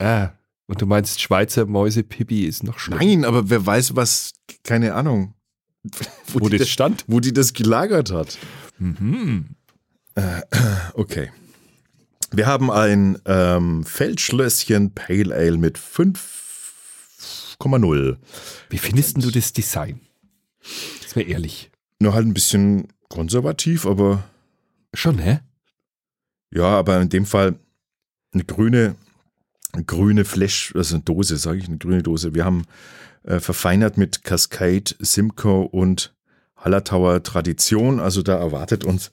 ah, 0.00 0.30
und 0.66 0.82
du 0.82 0.86
meinst, 0.86 1.20
Schweizer 1.22 1.64
Mäuse 1.64 2.02
Pipi 2.02 2.44
ist 2.44 2.62
noch 2.62 2.78
schlimmer. 2.78 3.02
Nein, 3.02 3.24
aber 3.24 3.48
wer 3.48 3.64
weiß, 3.64 3.94
was, 3.96 4.32
keine 4.64 4.94
Ahnung, 4.94 5.34
wo, 6.32 6.40
Wo 6.40 6.48
das 6.48 6.58
das, 6.60 6.68
stand? 6.70 7.04
wo 7.06 7.20
die 7.20 7.32
das 7.32 7.52
gelagert 7.54 8.10
hat. 8.12 8.36
Mhm. 8.78 9.46
Okay. 10.94 11.30
Wir 12.30 12.46
haben 12.46 12.70
ein 12.70 13.18
ähm, 13.24 13.84
Feldschlösschen 13.84 14.92
Pale 14.92 15.34
Ale 15.34 15.56
mit 15.56 15.78
5,0. 15.78 18.16
Wie 18.68 18.78
findest 18.78 19.16
du 19.22 19.30
das 19.30 19.54
Design? 19.54 20.00
Ist 21.04 21.16
mir 21.16 21.26
ehrlich. 21.26 21.70
Nur 22.00 22.12
halt 22.12 22.26
ein 22.26 22.34
bisschen 22.34 22.88
konservativ, 23.08 23.86
aber 23.86 24.24
Schon, 24.92 25.18
hä? 25.18 25.40
ja, 26.52 26.78
aber 26.78 27.00
in 27.00 27.08
dem 27.08 27.24
Fall 27.24 27.58
eine 28.32 28.44
grüne, 28.44 28.94
eine 29.72 29.84
grüne 29.84 30.26
Flash, 30.26 30.74
also 30.76 30.96
eine 30.96 31.04
Dose, 31.04 31.38
sage 31.38 31.56
ich, 31.58 31.68
eine 31.68 31.78
grüne 31.78 32.02
Dose. 32.02 32.34
Wir 32.34 32.44
haben 32.44 32.66
äh, 33.22 33.40
verfeinert 33.40 33.96
mit 33.96 34.22
Cascade, 34.22 34.94
Simcoe 34.98 35.66
und 35.66 36.14
Hallertauer 36.58 37.22
Tradition. 37.22 38.00
Also 38.00 38.22
da 38.22 38.36
erwartet 38.36 38.84
uns 38.84 39.12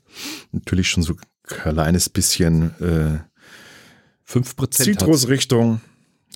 natürlich 0.51 0.89
schon 0.89 1.03
so 1.03 1.13
ein 1.13 1.19
kleines 1.43 2.09
bisschen 2.09 2.71
äh, 2.81 3.19
5% 4.29 4.61
hat's. 4.61 4.77
Zitrusrichtung. 4.77 5.81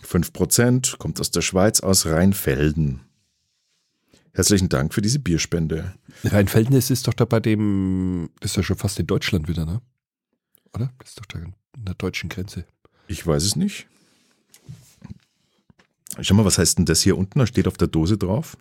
5%, 0.07 0.97
kommt 0.97 1.19
aus 1.19 1.31
der 1.31 1.41
Schweiz, 1.41 1.81
aus 1.81 2.05
Rheinfelden. 2.05 3.01
Herzlichen 4.33 4.69
Dank 4.69 4.93
für 4.93 5.01
diese 5.01 5.19
Bierspende. 5.19 5.93
Rheinfelden, 6.23 6.75
das 6.75 6.89
ist 6.89 7.07
doch 7.07 7.13
da 7.13 7.25
bei 7.25 7.39
dem, 7.39 8.29
ist 8.41 8.55
ja 8.55 8.63
schon 8.63 8.77
fast 8.77 8.99
in 8.99 9.07
Deutschland 9.07 9.49
wieder, 9.49 9.65
ne? 9.65 9.81
Oder? 10.73 10.93
Das 10.99 11.09
ist 11.09 11.19
doch 11.19 11.25
da 11.25 11.39
an 11.39 11.55
der 11.75 11.95
deutschen 11.95 12.29
Grenze. 12.29 12.65
Ich 13.07 13.25
weiß 13.25 13.43
es 13.43 13.55
nicht. 13.55 13.87
Schau 16.21 16.35
mal, 16.35 16.45
was 16.45 16.57
heißt 16.57 16.77
denn 16.77 16.85
das 16.85 17.01
hier 17.01 17.17
unten? 17.17 17.39
Da 17.39 17.47
steht 17.47 17.67
auf 17.67 17.77
der 17.77 17.87
Dose 17.87 18.17
drauf. 18.17 18.57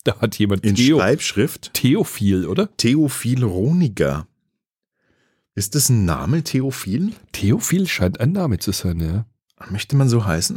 Da 0.04 0.18
hat 0.18 0.38
jemand 0.38 0.64
In 0.64 0.76
Theo, 0.76 0.98
Schreibschrift. 0.98 1.74
Theophil, 1.74 2.46
oder? 2.46 2.74
Theophil 2.78 3.44
Roniger. 3.44 4.26
Ist 5.54 5.74
das 5.74 5.90
ein 5.90 6.06
Name, 6.06 6.42
Theophil? 6.42 7.12
Theophil 7.32 7.86
scheint 7.86 8.18
ein 8.18 8.32
Name 8.32 8.58
zu 8.58 8.72
sein, 8.72 8.98
ja. 9.00 9.26
Möchte 9.68 9.96
man 9.96 10.08
so 10.08 10.24
heißen? 10.24 10.56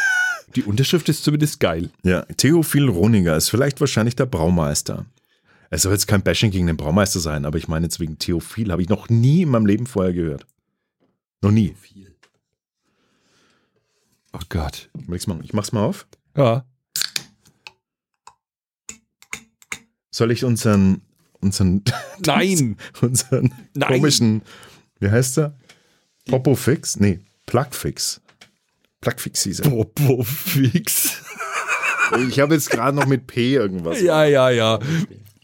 Die 0.54 0.64
Unterschrift 0.64 1.08
ist 1.08 1.24
zumindest 1.24 1.60
geil. 1.60 1.90
Ja, 2.02 2.22
Theophil 2.36 2.88
Roniger 2.88 3.36
ist 3.36 3.48
vielleicht 3.48 3.80
wahrscheinlich 3.80 4.16
der 4.16 4.26
Braumeister. 4.26 5.06
Es 5.70 5.82
soll 5.82 5.92
jetzt 5.92 6.06
kein 6.06 6.22
Bashing 6.22 6.50
gegen 6.50 6.66
den 6.66 6.76
Braumeister 6.76 7.20
sein, 7.20 7.46
aber 7.46 7.58
ich 7.58 7.66
meine 7.68 7.86
jetzt 7.86 7.98
wegen 8.00 8.18
Theophil 8.18 8.70
habe 8.70 8.82
ich 8.82 8.88
noch 8.88 9.08
nie 9.08 9.42
in 9.42 9.48
meinem 9.48 9.66
Leben 9.66 9.86
vorher 9.86 10.12
gehört. 10.12 10.46
Noch 11.42 11.50
nie. 11.50 11.74
Oh 14.32 14.40
Gott. 14.48 14.90
Ich 15.42 15.52
mach's 15.52 15.72
mal 15.72 15.84
auf. 15.84 16.06
Ja. 16.36 16.64
Soll 20.14 20.30
ich 20.30 20.44
unseren, 20.44 21.00
unseren, 21.40 21.82
Nein. 22.24 22.76
unseren 23.00 23.52
Nein. 23.74 23.88
komischen, 23.94 24.42
wie 25.00 25.10
heißt 25.10 25.38
der? 25.38 25.58
Popofix? 26.26 27.00
Nee, 27.00 27.18
Plugfix. 27.46 28.20
Plugfix 29.00 29.42
hieß 29.42 29.58
er. 29.58 29.70
Popo 29.70 30.22
fix. 30.22 31.20
Ich 32.28 32.38
habe 32.38 32.54
jetzt 32.54 32.70
gerade 32.70 32.96
noch 32.96 33.06
mit 33.06 33.26
P 33.26 33.54
irgendwas. 33.54 34.00
Ja, 34.02 34.24
ja, 34.24 34.50
ja. 34.50 34.78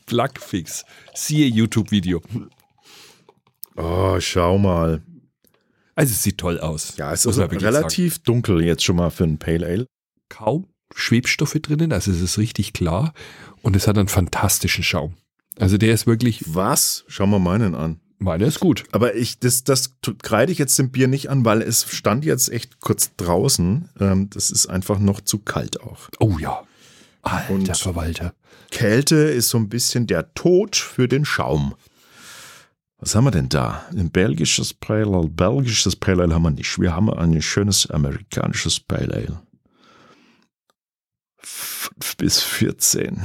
Plugfix. 0.07 0.85
Siehe 1.15 1.49
YouTube-Video. 1.49 2.23
Oh, 3.75 4.21
schau 4.21 4.57
mal. 4.57 5.03
Also 5.97 6.13
es 6.13 6.23
sieht 6.23 6.39
toll 6.39 6.61
aus. 6.61 6.97
Ja, 6.97 7.13
es 7.13 7.27
ist 7.27 7.39
relativ 7.39 8.21
dunkel 8.21 8.63
jetzt 8.63 8.85
schon 8.85 8.95
mal 8.95 9.11
für 9.11 9.25
ein 9.25 9.39
Pale 9.39 9.67
Ale. 9.67 9.87
kaum 10.29 10.69
Schwebstoffe 10.95 11.59
drinnen, 11.63 11.93
also 11.93 12.11
es 12.11 12.21
ist 12.21 12.39
richtig 12.39 12.73
klar 12.73 13.13
und 13.63 13.77
es 13.77 13.87
hat 13.87 13.97
einen 13.99 14.09
fantastischen 14.09 14.85
Schaum. 14.85 15.15
Also 15.59 15.77
der 15.79 15.93
ist 15.95 16.07
wirklich, 16.07 16.43
Was? 16.47 17.05
Schau 17.09 17.27
mal 17.27 17.39
meinen 17.39 17.75
an. 17.75 18.01
meiner 18.19 18.47
ist 18.47 18.61
gut. 18.61 18.85
Aber 18.93 19.15
ich, 19.15 19.39
das, 19.39 19.65
das 19.65 19.95
kreide 20.23 20.53
ich 20.53 20.59
jetzt 20.59 20.79
dem 20.79 20.91
Bier 20.91 21.09
nicht 21.09 21.29
an, 21.31 21.45
weil 21.45 21.63
es 21.63 21.85
stand 21.95 22.25
jetzt 22.25 22.51
echt 22.51 22.81
kurz 22.81 23.15
draußen. 23.17 23.89
Ähm, 24.01 24.31
das 24.31 24.51
ist 24.51 24.67
einfach 24.69 24.99
noch 24.99 25.21
zu 25.21 25.39
kalt 25.39 25.81
auch. 25.81 26.09
Oh 26.19 26.37
ja. 26.39 26.63
Alter 27.23 27.53
Und- 27.53 27.77
Verwalter. 27.77 28.35
Kälte 28.71 29.17
ist 29.17 29.49
so 29.49 29.59
ein 29.59 29.69
bisschen 29.69 30.07
der 30.07 30.33
Tod 30.35 30.77
für 30.77 31.09
den 31.09 31.25
Schaum. 31.25 31.75
Was 32.99 33.15
haben 33.15 33.25
wir 33.25 33.31
denn 33.31 33.49
da? 33.49 33.85
Ein 33.91 34.11
belgisches 34.11 34.73
Pale 34.75 35.07
Ale. 35.07 35.29
Belgisches 35.29 35.97
Pale 35.97 36.23
Ale 36.23 36.35
haben 36.35 36.43
wir 36.43 36.51
nicht. 36.51 36.79
Wir 36.79 36.95
haben 36.95 37.11
ein 37.13 37.41
schönes 37.43 37.91
amerikanisches 37.91 38.79
Pale 38.81 39.13
Ale. 39.15 39.43
5 41.43 42.17
bis 42.17 42.41
14. 42.43 43.23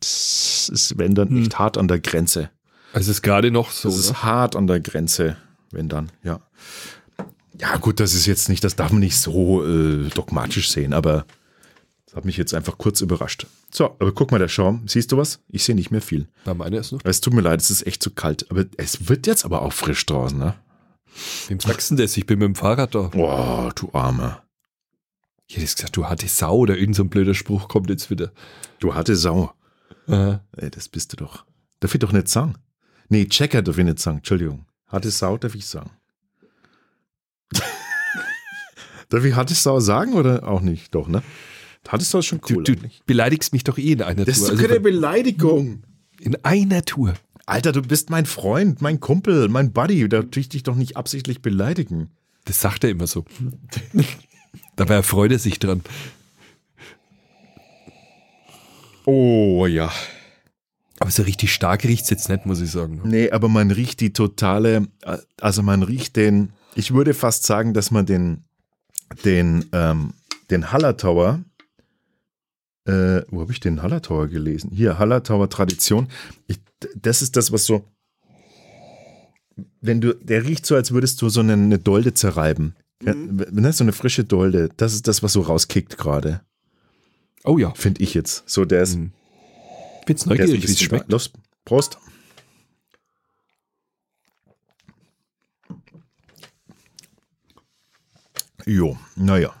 Das 0.00 0.70
ist, 0.72 0.98
wenn 0.98 1.14
dann, 1.14 1.28
Hm. 1.30 1.42
echt 1.42 1.58
hart 1.58 1.76
an 1.78 1.88
der 1.88 2.00
Grenze. 2.00 2.50
Es 2.92 3.08
ist 3.08 3.22
gerade 3.22 3.50
noch 3.50 3.70
so. 3.70 3.88
Das 3.88 3.98
ist 3.98 4.10
ne? 4.10 4.22
hart 4.22 4.56
an 4.56 4.66
der 4.66 4.80
Grenze, 4.80 5.36
wenn 5.70 5.88
dann, 5.88 6.10
ja. 6.22 6.40
Ja, 7.60 7.76
gut, 7.76 7.98
das 8.00 8.14
ist 8.14 8.26
jetzt 8.26 8.48
nicht, 8.48 8.62
das 8.62 8.76
darf 8.76 8.92
man 8.92 9.00
nicht 9.00 9.16
so 9.16 9.64
äh, 9.66 10.08
dogmatisch 10.14 10.70
sehen, 10.70 10.92
aber 10.92 11.26
das 12.06 12.14
hat 12.14 12.24
mich 12.24 12.36
jetzt 12.36 12.54
einfach 12.54 12.78
kurz 12.78 13.00
überrascht. 13.00 13.46
So, 13.70 13.86
aber 13.98 14.12
guck 14.12 14.30
mal, 14.30 14.38
der 14.38 14.48
Schaum, 14.48 14.82
siehst 14.86 15.10
du 15.12 15.16
was? 15.16 15.40
Ich 15.48 15.64
sehe 15.64 15.74
nicht 15.74 15.90
mehr 15.90 16.00
viel. 16.00 16.28
Na, 16.44 16.54
meiner 16.54 16.78
ist 16.78 16.92
noch. 16.92 17.00
Es 17.04 17.20
tut 17.20 17.34
mir 17.34 17.40
leid, 17.42 17.60
es 17.60 17.70
ist 17.70 17.86
echt 17.86 18.02
zu 18.02 18.10
kalt, 18.10 18.46
aber 18.50 18.64
es 18.76 19.08
wird 19.08 19.26
jetzt 19.26 19.44
aber 19.44 19.62
auch 19.62 19.72
frisch 19.72 20.06
draußen, 20.06 20.38
ne? 20.38 20.54
Wem 21.48 21.58
sagst 21.58 21.90
du 21.90 21.96
denn 21.96 22.04
das? 22.04 22.16
Ich 22.16 22.26
bin 22.26 22.38
mit 22.38 22.46
dem 22.46 22.54
Fahrrad 22.54 22.94
da. 22.94 23.10
Oh, 23.14 23.70
du 23.74 23.90
Armer. 23.92 24.42
Ich 25.48 25.54
hätte 25.56 25.62
jetzt 25.64 25.76
gesagt, 25.76 25.96
du 25.96 26.06
hatte 26.06 26.28
Sau 26.28 26.58
oder 26.58 26.76
irgend 26.76 26.94
so 26.94 27.02
ein 27.02 27.08
blöder 27.08 27.34
Spruch 27.34 27.68
kommt 27.68 27.88
jetzt 27.90 28.10
wieder. 28.10 28.32
Du 28.80 28.94
hatte 28.94 29.16
Sau. 29.16 29.52
Äh, 30.06 30.36
Ey, 30.56 30.70
das 30.70 30.88
bist 30.88 31.12
du 31.12 31.16
doch. 31.16 31.44
Darf 31.80 31.94
ich 31.94 32.00
doch 32.00 32.12
nicht 32.12 32.28
sagen. 32.28 32.54
Nee, 33.08 33.24
Checker 33.26 33.62
darf 33.62 33.78
ich 33.78 33.84
nicht 33.84 33.98
sagen, 33.98 34.18
Entschuldigung. 34.18 34.66
Hatte 34.86 35.10
Sau 35.10 35.38
darf 35.38 35.54
ich 35.54 35.66
sagen. 35.66 35.90
darf 39.08 39.24
ich 39.24 39.34
hatte 39.34 39.54
Sau 39.54 39.80
sagen 39.80 40.12
oder 40.14 40.46
auch 40.46 40.60
nicht? 40.60 40.94
Doch, 40.94 41.08
ne? 41.08 41.22
Hatte 41.88 42.04
Sau 42.04 42.18
ist 42.18 42.26
schon 42.26 42.40
du, 42.46 42.56
cool. 42.56 42.64
du 42.64 42.72
eigentlich. 42.72 43.02
beleidigst 43.06 43.54
mich 43.54 43.64
doch 43.64 43.78
eh 43.78 43.92
in 43.92 44.02
einer 44.02 44.26
Das 44.26 44.36
ist 44.36 44.40
Tour. 44.40 44.48
doch 44.48 44.56
Also 44.56 44.66
keine 44.68 44.80
Beleidigung. 44.80 45.82
in 46.20 46.36
einer 46.44 46.84
Tour. 46.84 47.14
Alter, 47.46 47.72
du 47.72 47.80
bist 47.80 48.10
mein 48.10 48.26
Freund, 48.26 48.82
mein 48.82 49.00
Kumpel, 49.00 49.48
mein 49.48 49.72
Buddy. 49.72 50.06
Da 50.10 50.22
tue 50.22 50.40
ich 50.42 50.50
dich 50.50 50.62
doch 50.64 50.74
nicht 50.76 50.98
absichtlich 50.98 51.40
beleidigen. 51.40 52.10
Das 52.44 52.60
sagt 52.60 52.84
er 52.84 52.90
immer 52.90 53.06
so. 53.06 53.24
Dabei 54.78 54.94
erfreut 54.94 55.32
er 55.32 55.40
sich 55.40 55.58
dran. 55.58 55.82
Oh 59.04 59.66
ja. 59.66 59.92
Aber 61.00 61.10
so 61.10 61.24
richtig 61.24 61.52
stark 61.52 61.84
riecht 61.84 62.04
es 62.04 62.10
jetzt 62.10 62.28
nicht, 62.28 62.46
muss 62.46 62.60
ich 62.60 62.70
sagen. 62.70 63.00
Nee, 63.04 63.30
aber 63.30 63.48
man 63.48 63.72
riecht 63.72 64.00
die 64.00 64.12
totale, 64.12 64.86
also 65.40 65.62
man 65.62 65.82
riecht 65.82 66.14
den, 66.14 66.52
ich 66.76 66.94
würde 66.94 67.12
fast 67.12 67.42
sagen, 67.44 67.74
dass 67.74 67.90
man 67.90 68.06
den, 68.06 68.44
den, 69.24 69.66
ähm, 69.72 70.14
den 70.50 70.70
Hallertauer, 70.70 71.42
äh, 72.86 73.22
wo 73.30 73.40
habe 73.40 73.52
ich 73.52 73.60
den 73.60 73.82
Hallertauer 73.82 74.28
gelesen? 74.28 74.70
Hier, 74.72 74.98
Hallertauer 74.98 75.50
Tradition. 75.50 76.06
Ich, 76.46 76.60
das 76.94 77.20
ist 77.20 77.36
das, 77.36 77.50
was 77.50 77.66
so, 77.66 77.84
wenn 79.80 80.00
du, 80.00 80.14
der 80.14 80.44
riecht 80.44 80.66
so, 80.66 80.76
als 80.76 80.92
würdest 80.92 81.20
du 81.20 81.28
so 81.30 81.40
eine, 81.40 81.54
eine 81.54 81.80
Dolde 81.80 82.14
zerreiben. 82.14 82.76
Mhm. 83.00 83.44
Ja, 83.52 83.72
so 83.72 83.84
eine 83.84 83.92
frische 83.92 84.24
Dolde. 84.24 84.70
Das 84.76 84.94
ist 84.94 85.06
das, 85.06 85.22
was 85.22 85.32
so 85.32 85.42
rauskickt 85.42 85.96
gerade. 85.98 86.42
Oh 87.44 87.58
ja. 87.58 87.72
Finde 87.74 88.02
ich 88.02 88.14
jetzt. 88.14 88.48
So, 88.48 88.64
der 88.64 88.82
ist. 88.82 88.96
Mhm. 88.96 89.12
Find's 90.06 90.26
neugierig, 90.26 90.66
wie 90.66 90.72
es 90.72 90.80
schmeckt. 90.80 91.10
Los, 91.10 91.32
Prost. 91.64 91.98
Jo, 98.66 98.98
naja. 99.16 99.54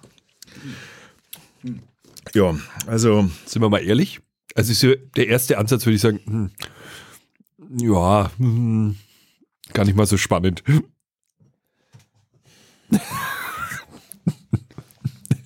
Ja, 2.34 2.58
also. 2.86 3.30
Sind 3.46 3.62
wir 3.62 3.70
mal 3.70 3.82
ehrlich? 3.82 4.20
Also 4.54 4.72
ist 4.72 4.98
der 5.16 5.28
erste 5.28 5.56
Ansatz, 5.56 5.86
würde 5.86 5.94
ich 5.94 6.00
sagen, 6.00 6.20
hm, 6.24 6.50
ja, 7.78 8.30
hm, 8.38 8.96
gar 9.72 9.84
nicht 9.84 9.94
mal 9.94 10.06
so 10.06 10.16
spannend. 10.16 10.64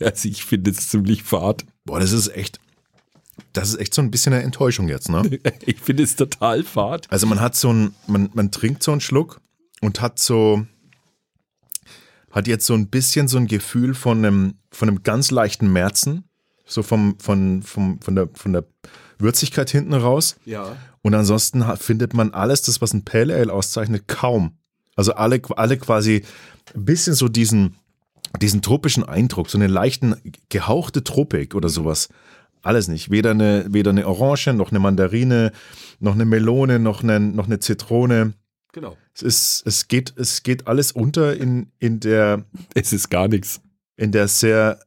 Also 0.05 0.29
ich 0.29 0.45
finde 0.45 0.71
es 0.71 0.89
ziemlich 0.89 1.23
fad. 1.23 1.65
Boah, 1.85 2.01
das 2.01 2.13
ist 2.13 2.29
echt, 2.29 2.61
das 3.53 3.71
ist 3.71 3.81
echt 3.81 3.95
so 3.95 4.03
ein 4.03 4.11
bisschen 4.11 4.33
eine 4.33 4.43
Enttäuschung 4.43 4.89
jetzt, 4.89 5.09
ne? 5.09 5.41
ich 5.67 5.81
finde 5.81 6.03
es 6.03 6.17
total 6.17 6.63
fad. 6.65 7.11
Also 7.11 7.27
man 7.27 7.41
hat 7.41 7.57
so 7.57 7.73
ein, 7.73 7.95
man, 8.07 8.31
man 8.35 8.51
trinkt 8.51 8.83
so 8.83 8.93
einen 8.93 9.01
Schluck 9.01 9.41
und 9.81 10.01
hat 10.01 10.19
so, 10.19 10.67
hat 12.31 12.47
jetzt 12.47 12.67
so 12.67 12.75
ein 12.75 12.89
bisschen 12.89 13.29
so 13.29 13.39
ein 13.39 13.47
Gefühl 13.47 13.95
von 13.95 14.19
einem, 14.19 14.55
von 14.71 14.89
einem 14.89 15.03
ganz 15.03 15.31
leichten 15.31 15.73
Märzen, 15.73 16.25
so 16.67 16.83
vom, 16.83 17.19
von, 17.19 17.63
vom, 17.63 18.01
von, 18.01 18.15
der, 18.15 18.29
von 18.35 18.53
der 18.53 18.65
Würzigkeit 19.19 19.71
hinten 19.71 19.95
raus. 19.95 20.37
Ja. 20.45 20.77
Und 21.03 21.15
ansonsten 21.15 21.65
findet 21.77 22.15
man 22.15 22.33
alles, 22.33 22.63
das, 22.63 22.81
was 22.81 22.95
ein 22.95 23.05
Pale 23.05 23.35
Ale 23.35 23.53
auszeichnet, 23.53 24.07
kaum. 24.07 24.57
Also 24.95 25.15
alle, 25.15 25.41
alle 25.57 25.79
quasi 25.79 26.23
ein 26.75 26.85
bisschen 26.85 27.15
so 27.15 27.29
diesen, 27.29 27.77
diesen 28.41 28.63
tropischen 28.63 29.05
Eindruck, 29.05 29.51
so 29.51 29.59
eine 29.59 29.67
leichten, 29.67 30.17
gehauchte 30.49 31.05
Tropik 31.05 31.55
oder 31.55 31.69
sowas. 31.69 32.09
Alles 32.63 32.89
nicht. 32.89 33.11
Weder 33.11 33.33
eine, 33.33 33.67
weder 33.69 33.91
eine 33.91 34.07
Orange, 34.07 34.53
noch 34.55 34.71
eine 34.71 34.79
Mandarine, 34.79 35.53
noch 35.99 36.15
eine 36.15 36.25
Melone, 36.25 36.79
noch 36.79 37.03
eine, 37.03 37.19
noch 37.19 37.47
eine 37.47 37.59
Zitrone. 37.59 38.35
Genau. 38.73 38.97
Es 39.15 39.23
ist, 39.23 39.67
es 39.67 39.89
geht, 39.89 40.15
es 40.17 40.43
geht 40.43 40.67
alles 40.67 40.93
unter 40.93 41.37
in, 41.37 41.73
in 41.79 42.01
der. 42.01 42.45
Es 42.75 42.93
ist 42.93 43.11
gar 43.11 43.29
nichts. 43.29 43.61
In 43.97 44.13
der 44.13 44.29
sehr 44.29 44.81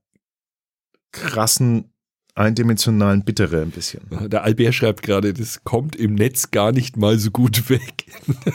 krassen, 1.12 1.94
eindimensionalen 2.34 3.24
Bittere 3.24 3.62
ein 3.62 3.72
bisschen. 3.72 4.02
Der 4.30 4.44
Albert 4.44 4.74
schreibt 4.74 5.04
gerade, 5.04 5.34
das 5.34 5.64
kommt 5.64 5.96
im 5.96 6.16
Netz 6.16 6.52
gar 6.52 6.72
nicht 6.72 6.98
mal 6.98 7.20
so 7.20 7.32
gut 7.32 7.70
weg. 7.70 8.06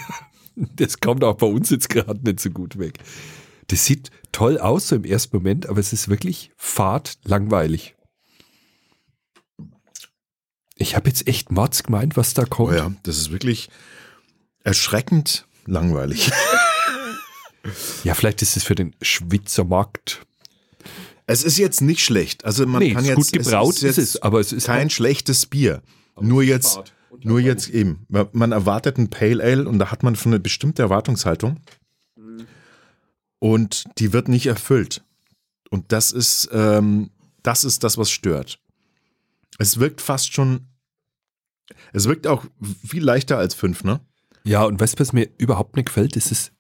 Das 0.77 1.01
kommt 1.01 1.25
auch 1.25 1.37
bei 1.37 1.47
uns 1.47 1.71
jetzt 1.71 1.89
gerade 1.89 2.21
nicht 2.23 2.41
so 2.41 2.51
gut 2.51 2.79
weg. 2.79 2.99
Das 3.71 3.85
sieht 3.85 4.11
toll 4.33 4.59
aus 4.59 4.89
so 4.89 4.97
im 4.97 5.05
ersten 5.05 5.37
Moment, 5.37 5.69
aber 5.69 5.79
es 5.79 5.93
ist 5.93 6.09
wirklich 6.09 6.51
fad 6.57 7.19
langweilig. 7.23 7.95
Ich 10.75 10.97
habe 10.97 11.09
jetzt 11.09 11.29
echt 11.29 11.53
Mords 11.53 11.85
gemeint, 11.85 12.17
was 12.17 12.35
da 12.35 12.45
kommt. 12.47 12.73
Oh 12.73 12.75
ja, 12.75 12.93
das 13.05 13.19
ist 13.19 13.31
wirklich 13.31 13.71
erschreckend 14.65 15.47
langweilig. 15.67 16.33
ja, 18.05 18.15
vielleicht 18.15 18.43
ist 18.43 18.57
es 18.57 18.65
für 18.65 18.75
den 18.75 18.97
Schweizer 19.03 19.63
Markt. 19.63 20.27
Es 21.27 21.45
ist 21.45 21.57
jetzt 21.57 21.81
nicht 21.81 22.05
schlecht. 22.05 22.45
Also 22.45 22.67
man 22.67 22.83
nee, 22.83 22.93
kann 22.93 23.05
jetzt 23.05 23.15
gut 23.15 23.33
gebraut 23.33 23.77
es 23.77 23.83
ist, 23.85 23.99
es, 23.99 24.23
aber 24.23 24.41
es 24.41 24.53
ist 24.53 24.67
kein 24.67 24.91
schlechtes 24.91 25.47
Bier. 25.47 25.81
Nur 26.21 26.43
jetzt, 26.43 26.81
nur 27.23 27.39
jetzt 27.39 27.69
eben. 27.69 28.05
Man 28.09 28.51
erwartet 28.51 28.99
ein 28.99 29.11
Pale 29.11 29.41
Ale 29.45 29.69
und 29.69 29.79
da 29.79 29.93
hat 29.93 30.03
man 30.03 30.17
schon 30.17 30.33
eine 30.33 30.41
bestimmte 30.41 30.83
Erwartungshaltung. 30.83 31.61
Und 33.41 33.85
die 33.99 34.13
wird 34.13 34.29
nicht 34.29 34.47
erfüllt. 34.47 35.05
Und 35.71 35.91
das 35.93 36.13
ist, 36.13 36.49
ähm, 36.53 37.11
das 37.43 37.65
ist 37.65 37.83
das, 37.83 37.99
was 37.99 38.11
stört. 38.11 38.61
Es 39.59 39.79
wirkt 39.81 40.01
fast 40.01 40.33
schon 40.33 40.71
es 41.93 42.07
wirkt 42.07 42.27
auch 42.27 42.45
viel 42.87 43.03
leichter 43.03 43.39
als 43.39 43.55
fünf, 43.55 43.85
ne? 43.85 44.01
Ja, 44.45 44.65
und 44.65 44.81
weißt 44.81 44.95
du, 44.95 45.01
was 45.01 45.13
mir 45.13 45.29
überhaupt 45.39 45.77
nicht 45.77 45.87
gefällt? 45.87 46.17
Das 46.17 46.31
ist 46.31 46.53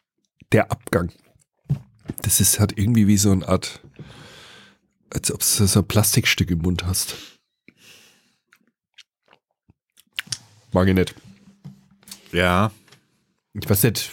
der 0.52 0.70
Abgang. 0.70 1.12
Das 2.22 2.40
ist 2.40 2.60
halt 2.60 2.76
irgendwie 2.76 3.06
wie 3.06 3.16
so 3.16 3.30
eine 3.30 3.46
Art, 3.46 3.80
als 5.10 5.32
ob 5.32 5.40
du 5.40 5.46
so 5.66 5.80
ein 5.80 5.88
Plastikstück 5.88 6.50
im 6.50 6.58
Mund 6.58 6.84
hast. 6.84 7.16
Mag 10.72 10.88
ich 10.88 10.94
nicht. 10.94 11.14
Ja. 12.32 12.70
Ich 13.54 13.68
weiß 13.68 13.82
nicht, 13.84 14.10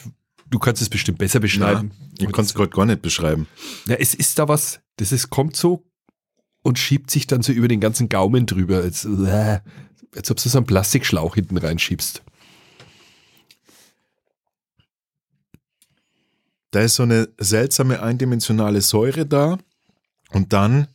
du 0.49 0.59
kannst 0.59 0.81
es 0.81 0.89
bestimmt 0.89 1.17
besser 1.17 1.39
beschreiben. 1.39 1.91
Ja, 2.19 2.27
ich 2.27 2.33
kann 2.33 2.45
es 2.45 2.53
gerade 2.53 2.69
gar 2.69 2.85
nicht 2.85 3.01
beschreiben. 3.01 3.47
Ja, 3.87 3.95
es 3.95 4.13
ist 4.13 4.39
da 4.39 4.47
was, 4.47 4.79
das 4.97 5.11
ist, 5.11 5.29
kommt 5.29 5.55
so 5.55 5.85
und 6.63 6.79
schiebt 6.79 7.11
sich 7.11 7.27
dann 7.27 7.41
so 7.41 7.51
über 7.51 7.67
den 7.67 7.79
ganzen 7.79 8.09
Gaumen 8.09 8.45
drüber. 8.45 8.77
Als, 8.77 9.05
äh, 9.05 9.59
als 10.15 10.31
ob 10.31 10.37
du 10.37 10.49
so 10.49 10.57
einen 10.57 10.67
Plastikschlauch 10.67 11.35
hinten 11.35 11.57
reinschiebst. 11.57 12.23
Da 16.71 16.81
ist 16.81 16.95
so 16.95 17.03
eine 17.03 17.29
seltsame 17.39 18.01
eindimensionale 18.01 18.81
Säure 18.81 19.25
da 19.25 19.57
und 20.31 20.53
dann, 20.53 20.87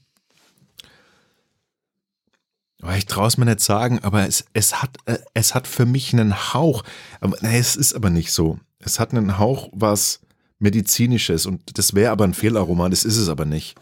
ich 2.90 3.06
traue 3.06 3.28
es 3.28 3.38
mir 3.38 3.44
nicht 3.44 3.60
sagen, 3.60 4.00
aber 4.00 4.26
es, 4.26 4.44
es, 4.52 4.82
hat, 4.82 4.96
äh, 5.06 5.18
es 5.34 5.54
hat 5.54 5.68
für 5.68 5.86
mich 5.86 6.12
einen 6.12 6.52
Hauch, 6.52 6.82
aber, 7.20 7.36
nee, 7.40 7.58
es 7.58 7.76
ist 7.76 7.94
aber 7.94 8.10
nicht 8.10 8.32
so. 8.32 8.58
Es 8.80 8.98
hat 8.98 9.12
einen 9.12 9.38
Hauch, 9.38 9.68
was 9.72 10.20
medizinisches 10.58 11.46
und 11.46 11.78
das 11.78 11.94
wäre 11.94 12.12
aber 12.12 12.24
ein 12.24 12.34
Fehlaroma, 12.34 12.88
das 12.88 13.04
ist 13.04 13.16
es 13.16 13.28
aber 13.28 13.44
nicht. 13.44 13.76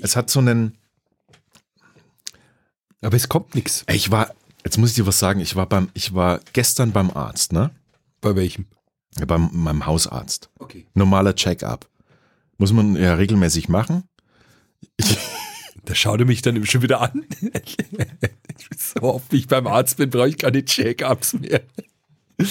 Es 0.00 0.14
hat 0.16 0.30
so 0.30 0.40
einen, 0.40 0.76
aber 3.02 3.16
es 3.16 3.28
kommt 3.28 3.54
nichts. 3.54 3.84
Ich 3.88 4.10
war, 4.10 4.32
jetzt 4.64 4.78
muss 4.78 4.90
ich 4.90 4.96
dir 4.96 5.06
was 5.06 5.18
sagen, 5.18 5.40
ich 5.40 5.56
war 5.56 5.66
beim, 5.66 5.88
ich 5.94 6.14
war 6.14 6.40
gestern 6.52 6.92
beim 6.92 7.10
Arzt, 7.10 7.52
ne? 7.52 7.70
Bei 8.20 8.36
welchem? 8.36 8.66
Ja, 9.18 9.24
beim 9.24 9.48
meinem 9.52 9.86
Hausarzt. 9.86 10.50
Okay. 10.58 10.86
Normaler 10.94 11.34
Check-up. 11.34 11.88
Muss 12.58 12.72
man 12.72 12.96
ja 12.96 13.14
regelmäßig 13.14 13.68
machen. 13.68 14.04
Ich, 14.96 15.16
da 15.86 15.94
schaut 15.94 16.20
er 16.20 16.26
mich 16.26 16.42
dann 16.42 16.64
schon 16.66 16.82
wieder 16.82 17.00
an. 17.00 17.24
so 18.76 19.02
oft 19.02 19.32
wie 19.32 19.38
ich 19.38 19.46
beim 19.46 19.66
Arzt 19.66 19.96
bin, 19.96 20.10
brauche 20.10 20.28
ich 20.28 20.38
keine 20.38 20.64
Check-ups 20.64 21.34
mehr. 21.34 21.62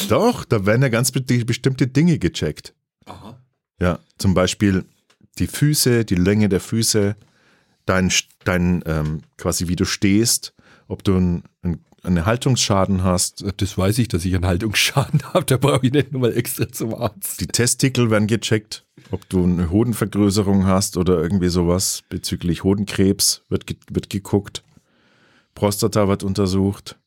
Doch, 0.09 0.45
da 0.45 0.65
werden 0.65 0.81
ja 0.81 0.89
ganz 0.89 1.11
bestimmte 1.11 1.87
Dinge 1.87 2.17
gecheckt. 2.17 2.73
Aha. 3.05 3.39
Ja, 3.79 3.99
zum 4.17 4.33
Beispiel 4.33 4.85
die 5.37 5.47
Füße, 5.47 6.05
die 6.05 6.15
Länge 6.15 6.49
der 6.49 6.61
Füße, 6.61 7.15
dein, 7.85 8.11
dein 8.45 8.81
ähm, 8.85 9.21
quasi 9.37 9.67
wie 9.67 9.75
du 9.75 9.85
stehst, 9.85 10.53
ob 10.87 11.03
du 11.03 11.17
ein, 11.17 11.43
ein, 11.61 11.83
einen 12.03 12.25
Haltungsschaden 12.25 13.03
hast. 13.03 13.43
Das 13.57 13.77
weiß 13.77 13.99
ich, 13.99 14.07
dass 14.07 14.25
ich 14.25 14.33
einen 14.33 14.45
Haltungsschaden 14.45 15.21
habe, 15.33 15.45
da 15.45 15.57
brauche 15.57 15.85
ich 15.85 15.91
nicht 15.91 16.13
nochmal 16.13 16.35
extra 16.35 16.71
zum 16.71 16.95
Arzt. 16.95 17.41
Die 17.41 17.47
Testikel 17.47 18.09
werden 18.09 18.27
gecheckt, 18.27 18.84
ob 19.11 19.27
du 19.29 19.43
eine 19.43 19.69
Hodenvergrößerung 19.69 20.65
hast 20.65 20.97
oder 20.97 21.21
irgendwie 21.21 21.49
sowas. 21.49 22.03
Bezüglich 22.09 22.63
Hodenkrebs 22.63 23.43
wird, 23.49 23.65
wird 23.89 24.09
geguckt. 24.09 24.63
Prostata 25.53 26.07
wird 26.07 26.23
untersucht. 26.23 26.97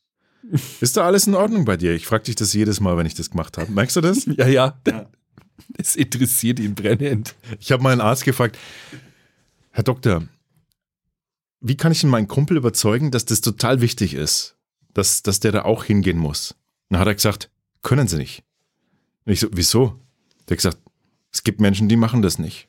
Ist 0.80 0.96
da 0.96 1.04
alles 1.04 1.26
in 1.26 1.34
Ordnung 1.34 1.64
bei 1.64 1.76
dir? 1.76 1.94
Ich 1.94 2.06
frage 2.06 2.24
dich 2.24 2.36
das 2.36 2.52
jedes 2.54 2.80
Mal, 2.80 2.96
wenn 2.96 3.06
ich 3.06 3.14
das 3.14 3.30
gemacht 3.30 3.58
habe. 3.58 3.70
Merkst 3.70 3.96
du 3.96 4.00
das? 4.00 4.24
ja, 4.36 4.46
ja. 4.46 4.80
Es 5.76 5.96
interessiert 5.96 6.60
ihn 6.60 6.74
brennend. 6.74 7.34
Ich 7.60 7.72
habe 7.72 7.82
meinen 7.82 8.00
Arzt 8.00 8.24
gefragt, 8.24 8.56
Herr 9.70 9.84
Doktor, 9.84 10.22
wie 11.60 11.76
kann 11.76 11.92
ich 11.92 12.00
denn 12.00 12.10
meinen 12.10 12.28
Kumpel 12.28 12.56
überzeugen, 12.56 13.10
dass 13.10 13.24
das 13.24 13.40
total 13.40 13.80
wichtig 13.80 14.14
ist, 14.14 14.56
dass, 14.94 15.22
dass 15.22 15.40
der 15.40 15.52
da 15.52 15.62
auch 15.62 15.84
hingehen 15.84 16.18
muss? 16.18 16.54
dann 16.88 17.00
hat 17.00 17.08
er 17.08 17.14
gesagt, 17.14 17.50
können 17.82 18.08
sie 18.08 18.16
nicht. 18.16 18.44
Und 19.24 19.32
ich 19.32 19.40
so, 19.40 19.48
wieso? 19.52 20.00
Der 20.48 20.54
hat 20.54 20.58
gesagt, 20.58 20.78
es 21.38 21.44
gibt 21.44 21.60
Menschen, 21.60 21.88
die 21.88 21.96
machen 21.96 22.20
das 22.20 22.40
nicht. 22.40 22.68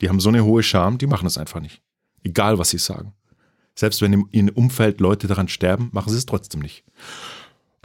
Die 0.00 0.08
haben 0.08 0.20
so 0.20 0.28
eine 0.28 0.44
hohe 0.44 0.62
Scham, 0.62 0.96
die 0.96 1.08
machen 1.08 1.26
es 1.26 1.36
einfach 1.36 1.58
nicht. 1.58 1.82
Egal, 2.22 2.56
was 2.56 2.70
sie 2.70 2.78
sagen. 2.78 3.14
Selbst 3.74 4.00
wenn 4.00 4.12
im, 4.12 4.28
im 4.30 4.48
Umfeld 4.50 5.00
Leute 5.00 5.26
daran 5.26 5.48
sterben, 5.48 5.90
machen 5.92 6.08
sie 6.08 6.16
es 6.16 6.24
trotzdem 6.24 6.60
nicht. 6.60 6.84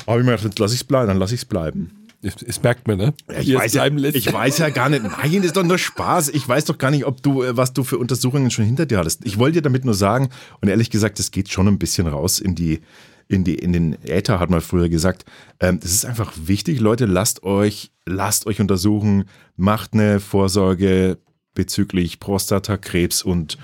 Aber 0.05 0.19
ich 0.19 0.25
mir 0.25 0.37
gedacht, 0.37 0.59
lass 0.59 0.73
ich 0.73 0.81
es 0.81 0.83
bleiben, 0.83 1.07
dann 1.07 1.17
lass 1.17 1.31
ich 1.31 1.39
es 1.39 1.45
bleiben. 1.45 2.05
Das 2.21 2.61
merkt 2.61 2.87
man, 2.87 2.97
ne? 2.97 3.13
Ja, 3.29 3.39
ich, 3.39 3.55
weiß 3.55 3.73
ja, 3.73 3.85
ich 3.87 4.31
weiß 4.31 4.59
ja 4.59 4.69
gar 4.69 4.89
nicht. 4.89 5.01
Nein, 5.01 5.37
das 5.37 5.45
ist 5.45 5.57
doch 5.57 5.63
nur 5.63 5.79
Spaß. 5.79 6.29
Ich 6.29 6.47
weiß 6.47 6.65
doch 6.65 6.77
gar 6.77 6.91
nicht, 6.91 7.05
ob 7.05 7.23
du, 7.23 7.41
äh, 7.41 7.57
was 7.57 7.73
du 7.73 7.83
für 7.83 7.97
Untersuchungen 7.97 8.51
schon 8.51 8.65
hinter 8.65 8.85
dir 8.85 8.99
hattest. 8.99 9.25
Ich 9.25 9.39
wollte 9.39 9.55
dir 9.55 9.61
damit 9.63 9.85
nur 9.85 9.95
sagen, 9.95 10.29
und 10.61 10.69
ehrlich 10.69 10.91
gesagt, 10.91 11.19
es 11.19 11.31
geht 11.31 11.49
schon 11.49 11.67
ein 11.67 11.79
bisschen 11.79 12.05
raus 12.05 12.39
in 12.39 12.53
die, 12.53 12.81
in, 13.27 13.43
die, 13.43 13.55
in 13.55 13.73
den 13.73 13.97
Äther, 14.03 14.39
hat 14.39 14.49
man 14.49 14.61
früher 14.61 14.89
gesagt. 14.89 15.25
Ähm, 15.59 15.79
das 15.79 15.91
ist 15.91 16.05
einfach 16.05 16.33
wichtig, 16.35 16.79
Leute, 16.79 17.05
lasst 17.05 17.43
euch, 17.43 17.91
lasst 18.05 18.47
euch 18.47 18.61
untersuchen, 18.61 19.25
macht 19.55 19.93
eine 19.93 20.19
Vorsorge 20.19 21.17
bezüglich 21.53 22.19
Prostatakrebs 22.19 23.23
und 23.23 23.57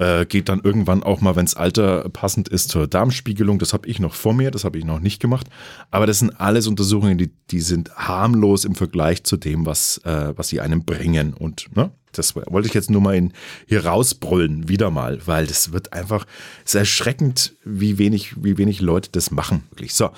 äh, 0.00 0.24
geht 0.24 0.48
dann 0.48 0.60
irgendwann 0.60 1.02
auch 1.02 1.20
mal, 1.20 1.36
wenn 1.36 1.44
das 1.44 1.54
Alter 1.54 2.08
passend 2.08 2.48
ist, 2.48 2.70
zur 2.70 2.86
Darmspiegelung. 2.86 3.58
Das 3.58 3.72
habe 3.72 3.86
ich 3.86 4.00
noch 4.00 4.14
vor 4.14 4.32
mir, 4.32 4.50
das 4.50 4.64
habe 4.64 4.78
ich 4.78 4.84
noch 4.84 5.00
nicht 5.00 5.20
gemacht. 5.20 5.46
Aber 5.90 6.06
das 6.06 6.20
sind 6.20 6.40
alles 6.40 6.66
Untersuchungen, 6.66 7.18
die, 7.18 7.30
die 7.50 7.60
sind 7.60 7.94
harmlos 7.96 8.64
im 8.64 8.74
Vergleich 8.74 9.24
zu 9.24 9.36
dem, 9.36 9.66
was, 9.66 9.98
äh, 10.04 10.32
was 10.36 10.48
sie 10.48 10.60
einem 10.60 10.84
bringen. 10.84 11.34
Und 11.34 11.68
ne, 11.76 11.90
das 12.12 12.34
wollte 12.34 12.68
ich 12.68 12.74
jetzt 12.74 12.90
nur 12.90 13.00
mal 13.00 13.14
in, 13.14 13.32
hier 13.66 13.86
rausbrüllen, 13.86 14.68
wieder 14.68 14.90
mal, 14.90 15.26
weil 15.26 15.46
das 15.46 15.72
wird 15.72 15.92
einfach 15.92 16.26
sehr 16.64 16.80
erschreckend, 16.80 17.56
wie 17.64 17.98
wenig, 17.98 18.42
wie 18.42 18.58
wenig 18.58 18.80
Leute 18.80 19.10
das 19.12 19.30
machen. 19.30 19.64
Wirklich. 19.70 19.94
So, 19.94 20.10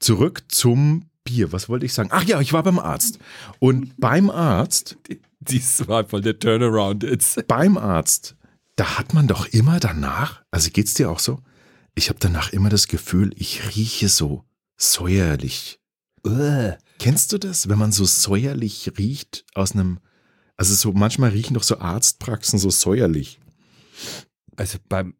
zurück 0.00 0.42
zum 0.48 1.06
Bier. 1.24 1.52
Was 1.52 1.68
wollte 1.68 1.86
ich 1.86 1.94
sagen? 1.94 2.10
Ach 2.12 2.24
ja, 2.24 2.40
ich 2.40 2.52
war 2.52 2.62
beim 2.62 2.78
Arzt. 2.78 3.18
Und 3.58 3.94
beim 3.98 4.30
Arzt. 4.30 4.96
Dies 5.40 5.86
war 5.86 6.04
voll 6.04 6.20
der 6.20 6.38
Turnaround 6.38 7.04
jetzt. 7.04 7.46
Beim 7.46 7.78
Arzt 7.78 8.36
da 8.78 8.96
hat 8.96 9.12
man 9.12 9.26
doch 9.26 9.46
immer 9.46 9.80
danach, 9.80 10.42
also 10.52 10.70
geht's 10.70 10.94
dir 10.94 11.10
auch 11.10 11.18
so? 11.18 11.40
Ich 11.96 12.08
habe 12.10 12.20
danach 12.20 12.52
immer 12.52 12.68
das 12.68 12.86
Gefühl, 12.86 13.32
ich 13.36 13.74
rieche 13.74 14.08
so 14.08 14.44
säuerlich. 14.76 15.80
Uh. 16.24 16.74
Kennst 17.00 17.32
du 17.32 17.38
das, 17.38 17.68
wenn 17.68 17.78
man 17.78 17.90
so 17.90 18.04
säuerlich 18.04 18.92
riecht 18.96 19.44
aus 19.54 19.72
einem, 19.72 19.98
also 20.58 20.74
so 20.74 20.92
manchmal 20.92 21.30
riechen 21.30 21.54
doch 21.54 21.62
so 21.62 21.78
Arztpraxen 21.78 22.58
so 22.58 22.68
säuerlich. 22.68 23.38
Also 24.56 24.78
beim 24.88 25.14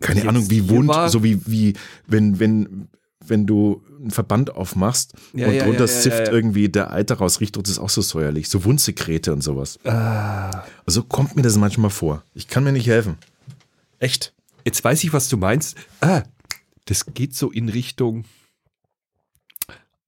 keine 0.00 0.28
Ahnung, 0.28 0.50
wie 0.50 0.68
wund, 0.68 0.92
so 1.08 1.24
wie, 1.24 1.44
wie, 1.46 1.74
wenn, 2.06 2.38
wenn, 2.38 2.88
wenn 3.26 3.46
du 3.46 3.82
einen 3.98 4.10
Verband 4.10 4.54
aufmachst 4.54 5.14
ja, 5.32 5.48
und 5.48 5.54
ja, 5.54 5.64
drunter 5.64 5.86
ja, 5.86 5.88
sifft 5.88 6.28
irgendwie 6.28 6.68
der 6.68 6.92
Eiter 6.92 7.16
raus, 7.16 7.40
riecht 7.40 7.56
das 7.56 7.78
auch 7.78 7.90
so 7.90 8.00
säuerlich. 8.00 8.48
So 8.48 8.64
Wundsekrete 8.64 9.32
und 9.32 9.42
sowas. 9.42 9.78
Ah. 9.84 10.64
Also 10.86 11.02
kommt 11.02 11.36
mir 11.36 11.42
das 11.42 11.56
manchmal 11.56 11.90
vor. 11.90 12.22
Ich 12.34 12.48
kann 12.48 12.64
mir 12.64 12.72
nicht 12.72 12.86
helfen. 12.86 13.18
Echt. 13.98 14.32
Jetzt 14.64 14.82
weiß 14.82 15.02
ich, 15.04 15.12
was 15.12 15.28
du 15.28 15.36
meinst. 15.36 15.76
Ah, 16.00 16.22
das 16.84 17.06
geht 17.06 17.34
so 17.34 17.50
in 17.50 17.68
Richtung. 17.68 18.24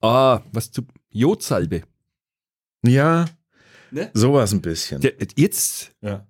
Ah, 0.00 0.42
was 0.52 0.70
du. 0.70 0.82
Jodsalbe. 1.10 1.82
Ja. 2.84 3.26
Ne? 3.92 4.10
Sowas 4.14 4.52
ein 4.52 4.62
bisschen. 4.62 5.02
Jetzt, 5.36 5.92
ja. 6.00 6.26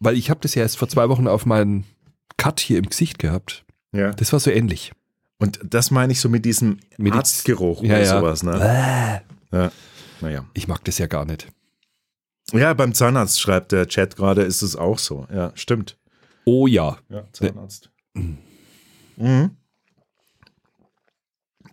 weil 0.00 0.16
ich 0.16 0.28
habe 0.28 0.40
das 0.40 0.56
ja 0.56 0.62
erst 0.62 0.76
vor 0.76 0.88
zwei 0.88 1.08
Wochen 1.08 1.28
auf 1.28 1.46
meinen 1.46 1.84
Cut 2.36 2.58
hier 2.58 2.78
im 2.78 2.88
Gesicht 2.88 3.20
gehabt. 3.20 3.64
Ja. 3.92 4.10
Das 4.10 4.32
war 4.32 4.40
so 4.40 4.50
ähnlich. 4.50 4.92
Und 5.38 5.60
das 5.62 5.92
meine 5.92 6.12
ich 6.12 6.20
so 6.20 6.28
mit 6.28 6.44
diesem 6.44 6.78
mit 6.98 7.12
Arztgeruch 7.12 7.82
ja, 7.82 7.94
oder 7.94 8.04
ja. 8.04 8.18
sowas. 8.18 8.42
Ne? 8.42 9.22
Ja. 9.52 9.72
Naja. 10.20 10.44
Ich 10.54 10.66
mag 10.66 10.84
das 10.84 10.98
ja 10.98 11.06
gar 11.06 11.24
nicht. 11.24 11.46
Ja, 12.52 12.74
beim 12.74 12.92
Zahnarzt 12.92 13.40
schreibt 13.40 13.70
der 13.72 13.86
Chat 13.86 14.16
gerade, 14.16 14.42
ist 14.42 14.62
es 14.62 14.74
auch 14.74 14.98
so. 14.98 15.26
Ja, 15.32 15.52
stimmt. 15.54 15.96
Oh 16.44 16.66
ja. 16.66 16.98
Ja, 17.08 17.24
Zahnarzt. 17.32 17.90
Mhm. 18.14 18.38
mhm. 19.16 19.50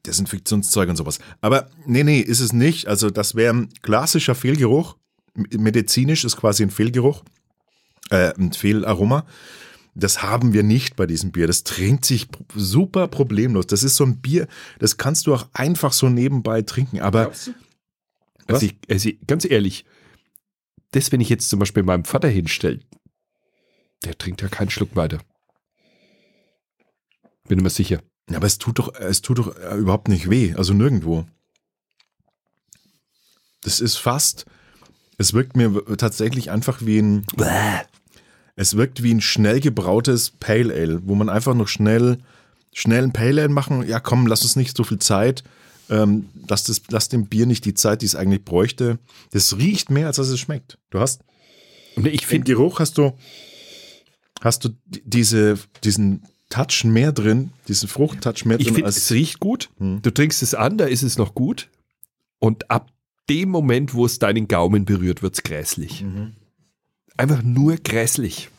Desinfektionszeug 0.06 0.89
und 0.89 0.98
sowas. 0.98 1.19
Aber 1.39 1.69
nee, 1.86 2.04
nee, 2.04 2.19
ist 2.19 2.41
es 2.41 2.52
nicht. 2.52 2.88
Also 2.88 3.10
das 3.10 3.36
wäre 3.36 3.54
ein 3.54 3.69
klassischer 3.82 4.36
Fehlgeruch. 4.36 4.98
Medizinisch 5.36 6.24
ist 6.26 6.38
quasi 6.38 6.63
ein 6.63 6.69
Fehlgeruch, 6.69 7.24
äh, 8.10 8.34
ein 8.38 8.54
Fehlaroma. 8.54 9.26
Das 9.96 10.24
haben 10.24 10.54
wir 10.54 10.63
nicht 10.63 10.96
bei 10.96 11.06
diesem 11.06 11.32
Bier. 11.32 11.48
Das 11.48 11.63
trinkt 11.63 12.06
sich 12.06 12.28
super 12.56 13.08
problemlos. 13.08 13.67
Das 13.67 13.84
ist 13.84 13.96
so 13.96 14.06
ein 14.06 14.22
Bier, 14.22 14.48
das 14.80 14.98
kannst 14.98 15.28
du 15.28 15.36
auch 15.36 15.48
einfach 15.54 15.93
so 15.93 16.10
nebenbei 16.10 16.63
trinken. 16.63 17.00
Aber 17.02 17.32
also, 18.48 18.65
ich, 18.65 18.76
also 18.89 19.10
ganz 19.28 19.46
ehrlich, 19.46 19.86
das, 20.91 21.12
wenn 21.12 21.22
ich 21.22 21.30
jetzt 21.30 21.50
zum 21.50 21.60
Beispiel 21.60 21.84
meinem 21.84 22.06
Vater 22.06 22.28
hinstelle, 22.28 22.80
der 24.04 24.17
trinkt 24.17 24.41
ja 24.41 24.48
keinen 24.48 24.69
Schluck 24.69 24.96
weiter. 24.96 25.19
Bin 27.48 27.62
mir 27.62 27.69
sicher. 27.69 28.02
Ja, 28.30 28.38
aber 28.38 28.48
es 28.48 28.58
tut 28.58 28.80
doch, 28.80 28.93
es 28.96 29.22
tut 29.22 29.38
doch 29.38 29.56
äh, 29.58 29.76
überhaupt 29.76 30.08
nicht 30.08 30.30
weh. 30.30 30.54
Also 30.56 30.74
nirgendwo. 30.74 31.26
Das 33.62 33.80
ist 33.80 33.98
fast, 33.98 34.46
es 35.17 35.34
wirkt 35.34 35.56
mir 35.56 35.84
tatsächlich 35.97 36.52
einfach 36.52 36.80
wie 36.82 36.99
ein. 36.99 37.26
Bäh. 37.36 37.82
Es 38.56 38.78
wirkt 38.78 39.02
wie 39.02 39.13
ein 39.13 39.21
schnell 39.21 39.60
gebrautes 39.60 40.32
Pale 40.32 40.73
Ale, 40.73 41.02
wo 41.06 41.15
man 41.15 41.30
einfach 41.30 41.56
noch 41.56 41.67
schnell, 41.67 42.19
schnell 42.71 43.04
ein 43.04 43.13
Pale 43.13 43.41
Ale 43.41 43.49
machen. 43.49 43.88
Ja, 43.88 43.99
komm, 43.99 44.28
lass 44.28 44.43
uns 44.43 44.56
nicht 44.56 44.78
so 44.78 44.84
viel 44.84 44.99
Zeit. 44.99 45.43
Ähm, 45.89 46.30
lass, 46.47 46.63
das, 46.63 46.82
lass 46.89 47.10
dem 47.10 47.28
Bier 47.28 47.45
nicht 47.45 47.65
die 47.65 47.73
Zeit, 47.73 48.02
die 48.02 48.06
es 48.06 48.15
eigentlich 48.15 48.45
bräuchte. 48.45 48.99
Das 49.32 49.58
riecht 49.58 49.89
mehr, 49.89 50.08
als 50.08 50.17
dass 50.17 50.30
es 50.30 50.39
schmeckt. 50.39 50.78
Du 50.91 50.99
hast. 50.99 51.21
Ich 51.95 52.26
finde. 52.26 52.45
Geruch 52.45 52.80
hast 52.80 52.97
du, 52.97 53.13
hast 54.41 54.65
du 54.65 54.69
diese, 54.88 55.58
diesen 55.84 56.23
Touch 56.49 56.84
mehr 56.84 57.12
drin, 57.12 57.52
diesen 57.67 57.89
Fruchttouch 57.89 58.45
mehr 58.45 58.58
drin. 58.58 58.67
Ich 58.67 58.73
finde, 58.73 58.89
es 58.89 59.12
riecht 59.12 59.39
gut. 59.39 59.69
Hm. 59.80 60.02
Du 60.04 60.12
trinkst 60.12 60.43
es 60.43 60.54
an, 60.54 60.78
da 60.78 60.86
ist 60.86 61.02
es 61.02 61.17
noch 61.17 61.34
gut. 61.34 61.69
Und 62.39 62.69
ab 62.69 62.92
dem 63.30 63.50
Moment, 63.50 63.94
wo 63.94 64.06
es 64.06 64.20
deinen 64.20 64.48
Gaumen 64.48 64.86
berührt, 64.86 65.22
wird 65.22 65.36
es 65.36 65.44
grässlich. 65.44 66.02
Mhm 66.02 66.34
einfach 67.18 67.44
nur 67.44 67.78
grässlich. 67.78 68.50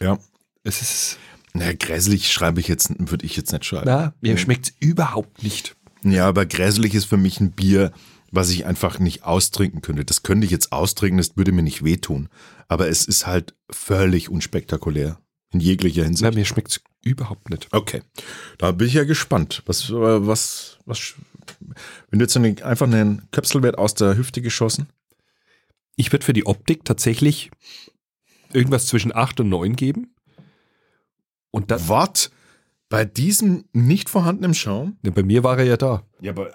Ja. 0.00 0.18
Es 0.64 0.80
ist. 0.80 1.18
Na, 1.54 1.72
grässlich 1.74 2.32
schreibe 2.32 2.60
ich 2.60 2.68
jetzt, 2.68 2.90
würde 2.98 3.26
ich 3.26 3.36
jetzt 3.36 3.52
nicht 3.52 3.66
schreiben. 3.66 3.86
Na, 3.86 4.14
mir 4.20 4.38
schmeckt 4.38 4.68
es 4.68 4.74
überhaupt 4.80 5.42
nicht. 5.42 5.76
Ja, 6.02 6.26
aber 6.26 6.46
grässlich 6.46 6.94
ist 6.94 7.04
für 7.04 7.18
mich 7.18 7.40
ein 7.40 7.52
Bier, 7.52 7.92
was 8.30 8.48
ich 8.48 8.64
einfach 8.64 8.98
nicht 8.98 9.24
austrinken 9.24 9.82
könnte. 9.82 10.04
Das 10.04 10.22
könnte 10.22 10.46
ich 10.46 10.50
jetzt 10.50 10.72
austrinken, 10.72 11.18
das 11.18 11.36
würde 11.36 11.52
mir 11.52 11.62
nicht 11.62 11.84
wehtun. 11.84 12.28
Aber 12.68 12.88
es 12.88 13.04
ist 13.04 13.26
halt 13.26 13.54
völlig 13.70 14.30
unspektakulär. 14.30 15.18
In 15.52 15.60
jeglicher 15.60 16.04
Hinsicht. 16.04 16.22
Na, 16.22 16.30
mir 16.30 16.46
schmeckt 16.46 16.70
es 16.70 16.80
überhaupt 17.02 17.50
nicht. 17.50 17.68
Okay. 17.72 18.02
Da 18.56 18.72
bin 18.72 18.86
ich 18.86 18.94
ja 18.94 19.04
gespannt. 19.04 19.62
Was, 19.66 19.90
äh, 19.90 19.92
was, 19.92 20.78
was, 20.86 21.14
wenn 22.10 22.18
du 22.18 22.24
jetzt 22.24 22.36
einfach 22.62 22.86
einen 22.86 23.30
Köpselwert 23.30 23.78
aus 23.78 23.94
der 23.94 24.16
Hüfte 24.16 24.42
geschossen? 24.42 24.88
Ich 25.96 26.12
würde 26.12 26.24
für 26.24 26.32
die 26.32 26.46
Optik 26.46 26.84
tatsächlich 26.84 27.50
irgendwas 28.52 28.86
zwischen 28.86 29.14
8 29.14 29.40
und 29.40 29.48
9 29.48 29.76
geben. 29.76 30.14
Und 31.50 31.70
dann. 31.70 31.88
Was? 31.88 32.30
Bei 32.88 33.06
diesem 33.06 33.64
nicht 33.72 34.10
vorhandenen 34.10 34.52
Schaum? 34.52 34.98
Ja, 35.02 35.12
bei 35.12 35.22
mir 35.22 35.42
war 35.42 35.58
er 35.58 35.64
ja 35.64 35.76
da. 35.78 36.02
Ja, 36.20 36.32
aber, 36.32 36.50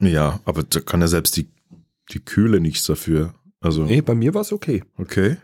ja, 0.00 0.40
aber 0.46 0.62
da 0.62 0.80
kann 0.80 1.02
er 1.02 1.08
selbst 1.08 1.36
die, 1.36 1.50
die 2.12 2.20
Kühle 2.20 2.60
nichts 2.60 2.86
dafür. 2.86 3.34
Also. 3.60 3.84
Nee, 3.84 4.00
bei 4.00 4.14
mir 4.14 4.32
war 4.32 4.40
es 4.40 4.52
okay. 4.52 4.84
Okay. 4.96 5.36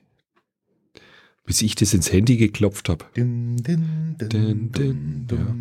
Bis 1.45 1.63
ich 1.63 1.75
das 1.75 1.93
ins 1.95 2.13
Handy 2.13 2.37
geklopft 2.37 2.89
habe. 2.89 3.07
Ja, 3.17 3.25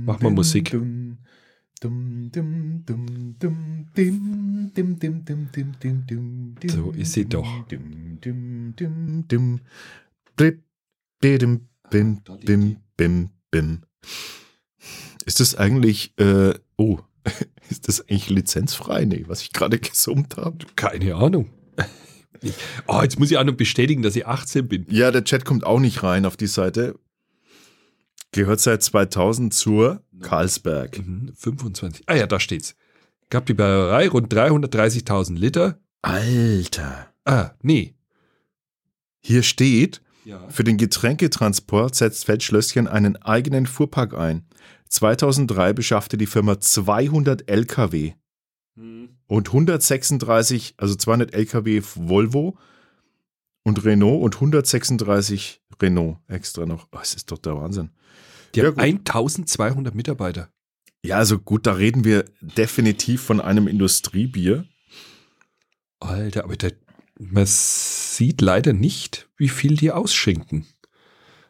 mach 0.06 0.20
mal 0.22 0.30
Musik. 0.30 0.78
So 6.70 6.92
ist 6.92 7.14
sie 7.14 7.26
doch 7.26 7.66
bim, 11.92 12.22
bim, 12.44 12.78
bim, 12.98 13.30
bim. 13.52 13.82
Ist 15.26 15.40
das 15.40 15.54
eigentlich, 15.56 16.18
äh, 16.18 16.56
oh, 16.78 17.00
ist 17.70 17.88
das 17.88 18.02
eigentlich 18.02 18.30
lizenzfrei? 18.30 19.06
Nee, 19.06 19.26
was 19.28 19.44
ich 19.44 19.54
gerade 19.54 19.78
gesummt 19.78 20.38
habe. 20.38 20.66
Keine 20.76 21.16
Ahnung. 21.16 21.52
Ich, 22.42 22.56
oh, 22.88 23.02
jetzt 23.04 23.20
muss 23.20 23.30
ich 23.30 23.38
auch 23.38 23.44
noch 23.44 23.54
bestätigen, 23.54 24.02
dass 24.02 24.16
ich 24.16 24.26
18 24.26 24.68
bin. 24.68 24.88
Ja, 24.90 25.12
der 25.12 25.24
Chat 25.24 25.46
kommt 25.46 25.64
auch 25.64 25.80
nicht 25.80 26.02
rein 26.02 26.26
auf 26.26 26.38
die 26.38 26.48
Seite. 26.48 26.98
Gehört 28.32 28.62
seit 28.62 28.82
2000 28.82 29.54
zur 29.54 30.02
Carlsberg. 30.22 30.98
Mhm, 30.98 31.34
25. 31.36 32.04
Ah 32.08 32.16
ja, 32.16 32.26
da 32.26 32.40
steht's. 32.40 32.76
Gab 33.30 33.46
die 33.46 33.54
Brauerei 33.54 34.08
rund 34.10 34.34
330.000 34.34 35.38
Liter. 35.38 35.80
Alter. 36.02 37.14
Ah, 37.26 37.52
nee. 37.62 37.94
Hier 39.20 39.44
steht, 39.44 40.02
Ja. 40.24 40.48
für 40.50 40.64
den 40.64 40.78
Getränketransport 40.78 41.96
setzt 41.96 42.26
Feldschlösschen 42.26 42.88
einen 42.88 43.16
eigenen 43.18 43.66
Fuhrpark 43.66 44.14
ein. 44.14 44.46
2003 44.90 45.74
beschaffte 45.74 46.18
die 46.18 46.26
Firma 46.28 46.60
200 46.60 47.50
LKW 47.50 48.14
und 48.76 49.48
136, 49.48 50.76
also 50.78 50.96
200 50.96 51.34
LKW 51.34 51.82
Volvo 51.96 52.58
und 53.64 53.84
Renault 53.84 54.22
und 54.24 54.36
136 54.36 55.62
Renault 55.82 56.18
extra 56.28 56.66
noch. 56.66 56.88
Oh, 56.92 56.98
das 56.98 57.14
ist 57.14 57.32
doch 57.32 57.38
der 57.38 57.56
Wahnsinn. 57.56 57.92
Die 58.56 58.60
Ja, 58.60 58.66
haben 58.68 58.76
gut. 58.76 59.10
1200 59.10 59.96
Mitarbeiter. 59.96 60.50
Ja, 61.04 61.18
also 61.18 61.40
gut, 61.40 61.66
da 61.66 61.74
reden 61.74 62.04
wir 62.04 62.26
definitiv 62.42 63.22
von 63.22 63.40
einem 63.42 63.68
Industriebier. 63.68 64.66
Alter, 66.00 66.44
aber 66.44 66.56
der, 66.56 66.74
man 67.30 67.46
sieht 67.46 68.42
leider 68.42 68.74
nicht, 68.74 69.30
wie 69.38 69.50
viel 69.50 69.76
die 69.76 69.92
ausschenken. 69.92 70.66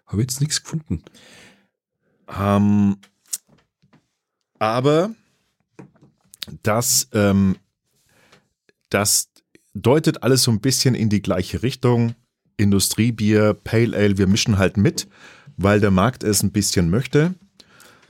Habe 0.05 0.21
jetzt 0.21 0.41
nichts 0.41 0.61
gefunden. 0.61 1.03
Ähm, 2.27 2.97
aber 4.59 5.15
das, 6.63 7.07
ähm, 7.13 7.55
das 8.89 9.31
deutet 9.73 10.23
alles 10.23 10.43
so 10.43 10.51
ein 10.51 10.59
bisschen 10.59 10.93
in 10.93 11.09
die 11.09 11.21
gleiche 11.21 11.63
Richtung. 11.63 12.15
Industriebier, 12.57 13.53
Pale 13.53 13.95
Ale, 13.95 14.17
wir 14.17 14.27
mischen 14.27 14.57
halt 14.57 14.75
mit, 14.75 15.07
weil 15.55 15.79
der 15.79 15.91
Markt 15.91 16.23
es 16.23 16.43
ein 16.43 16.51
bisschen 16.51 16.89
möchte 16.89 17.33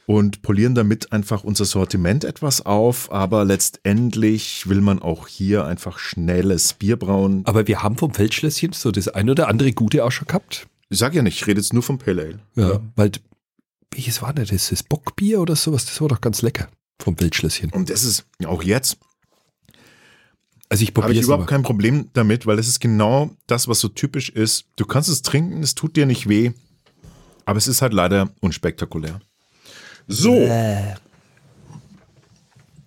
und 0.05 0.41
polieren 0.41 0.75
damit 0.75 1.11
einfach 1.13 1.43
unser 1.43 1.65
Sortiment 1.65 2.23
etwas 2.23 2.65
auf. 2.65 3.11
Aber 3.11 3.45
letztendlich 3.45 4.67
will 4.67 4.81
man 4.81 5.01
auch 5.01 5.27
hier 5.27 5.65
einfach 5.65 5.99
schnelles 5.99 6.73
Bier 6.73 6.97
brauen. 6.97 7.43
Aber 7.45 7.67
wir 7.67 7.83
haben 7.83 7.97
vom 7.97 8.13
Feldschlösschen 8.13 8.73
so 8.73 8.91
das 8.91 9.07
ein 9.07 9.29
oder 9.29 9.47
andere 9.47 9.71
Gute 9.73 10.03
auch 10.03 10.11
schon 10.11 10.27
gehabt. 10.27 10.67
Ich 10.89 10.99
sag 10.99 11.13
ja 11.13 11.21
nicht, 11.21 11.39
ich 11.39 11.47
rede 11.47 11.61
jetzt 11.61 11.73
nur 11.73 11.83
vom 11.83 11.97
Pale 11.97 12.21
Ale. 12.21 12.39
Ja, 12.55 12.81
weil, 12.95 13.11
welches 13.93 14.21
war 14.21 14.33
denn 14.33 14.45
das? 14.45 14.69
Das 14.69 14.83
Bockbier 14.83 15.39
oder 15.39 15.55
sowas? 15.55 15.85
Das 15.85 16.01
war 16.01 16.09
doch 16.09 16.19
ganz 16.19 16.41
lecker 16.41 16.67
vom 16.99 17.17
Feldschlösschen. 17.17 17.69
Und 17.71 17.89
das 17.89 18.03
ist 18.03 18.25
auch 18.45 18.63
jetzt 18.63 18.97
Also 20.69 20.83
ich 20.83 20.89
Habe 20.89 21.01
probiere 21.01 21.13
ich 21.13 21.19
es 21.19 21.25
überhaupt 21.25 21.45
mal. 21.45 21.55
kein 21.55 21.63
Problem 21.63 22.09
damit, 22.13 22.45
weil 22.45 22.59
es 22.59 22.67
ist 22.67 22.79
genau 22.79 23.31
das, 23.47 23.67
was 23.67 23.79
so 23.79 23.87
typisch 23.87 24.29
ist. 24.29 24.65
Du 24.75 24.85
kannst 24.85 25.09
es 25.09 25.21
trinken, 25.21 25.63
es 25.63 25.75
tut 25.75 25.95
dir 25.95 26.05
nicht 26.05 26.27
weh, 26.27 26.51
aber 27.45 27.57
es 27.57 27.67
ist 27.67 27.81
halt 27.81 27.93
leider 27.93 28.29
unspektakulär. 28.41 29.21
So, 30.11 30.33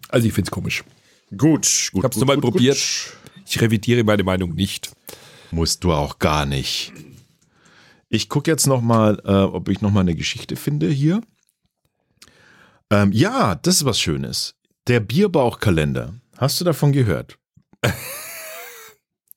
Also 0.08 0.26
ich 0.26 0.32
finde 0.32 0.48
es 0.48 0.50
komisch. 0.50 0.84
gut, 1.36 1.90
gut. 1.92 2.04
hab's 2.04 2.16
gut, 2.16 2.20
nur 2.20 2.26
mal 2.26 2.40
gut, 2.40 2.52
probiert. 2.52 2.76
gut. 2.76 3.16
Ich 3.46 3.60
revidiere 3.60 4.04
meine 4.04 4.22
Meinung 4.24 4.54
nicht. 4.54 4.90
Musst 5.50 5.84
du 5.84 5.92
auch 5.92 6.18
gar 6.18 6.46
nicht. 6.46 6.92
Ich 8.08 8.28
gucke 8.28 8.50
jetzt 8.50 8.66
noch 8.66 8.80
mal, 8.80 9.20
äh, 9.24 9.30
ob 9.32 9.68
ich 9.68 9.80
noch 9.80 9.90
mal 9.90 10.00
eine 10.00 10.14
Geschichte 10.14 10.56
finde 10.56 10.88
hier. 10.88 11.20
Ähm, 12.90 13.10
ja, 13.12 13.54
das 13.56 13.76
ist 13.76 13.84
was 13.84 13.98
Schönes. 13.98 14.54
Der 14.86 15.00
Bierbauchkalender. 15.00 16.14
Hast 16.36 16.60
du 16.60 16.64
davon 16.64 16.92
gehört? 16.92 17.38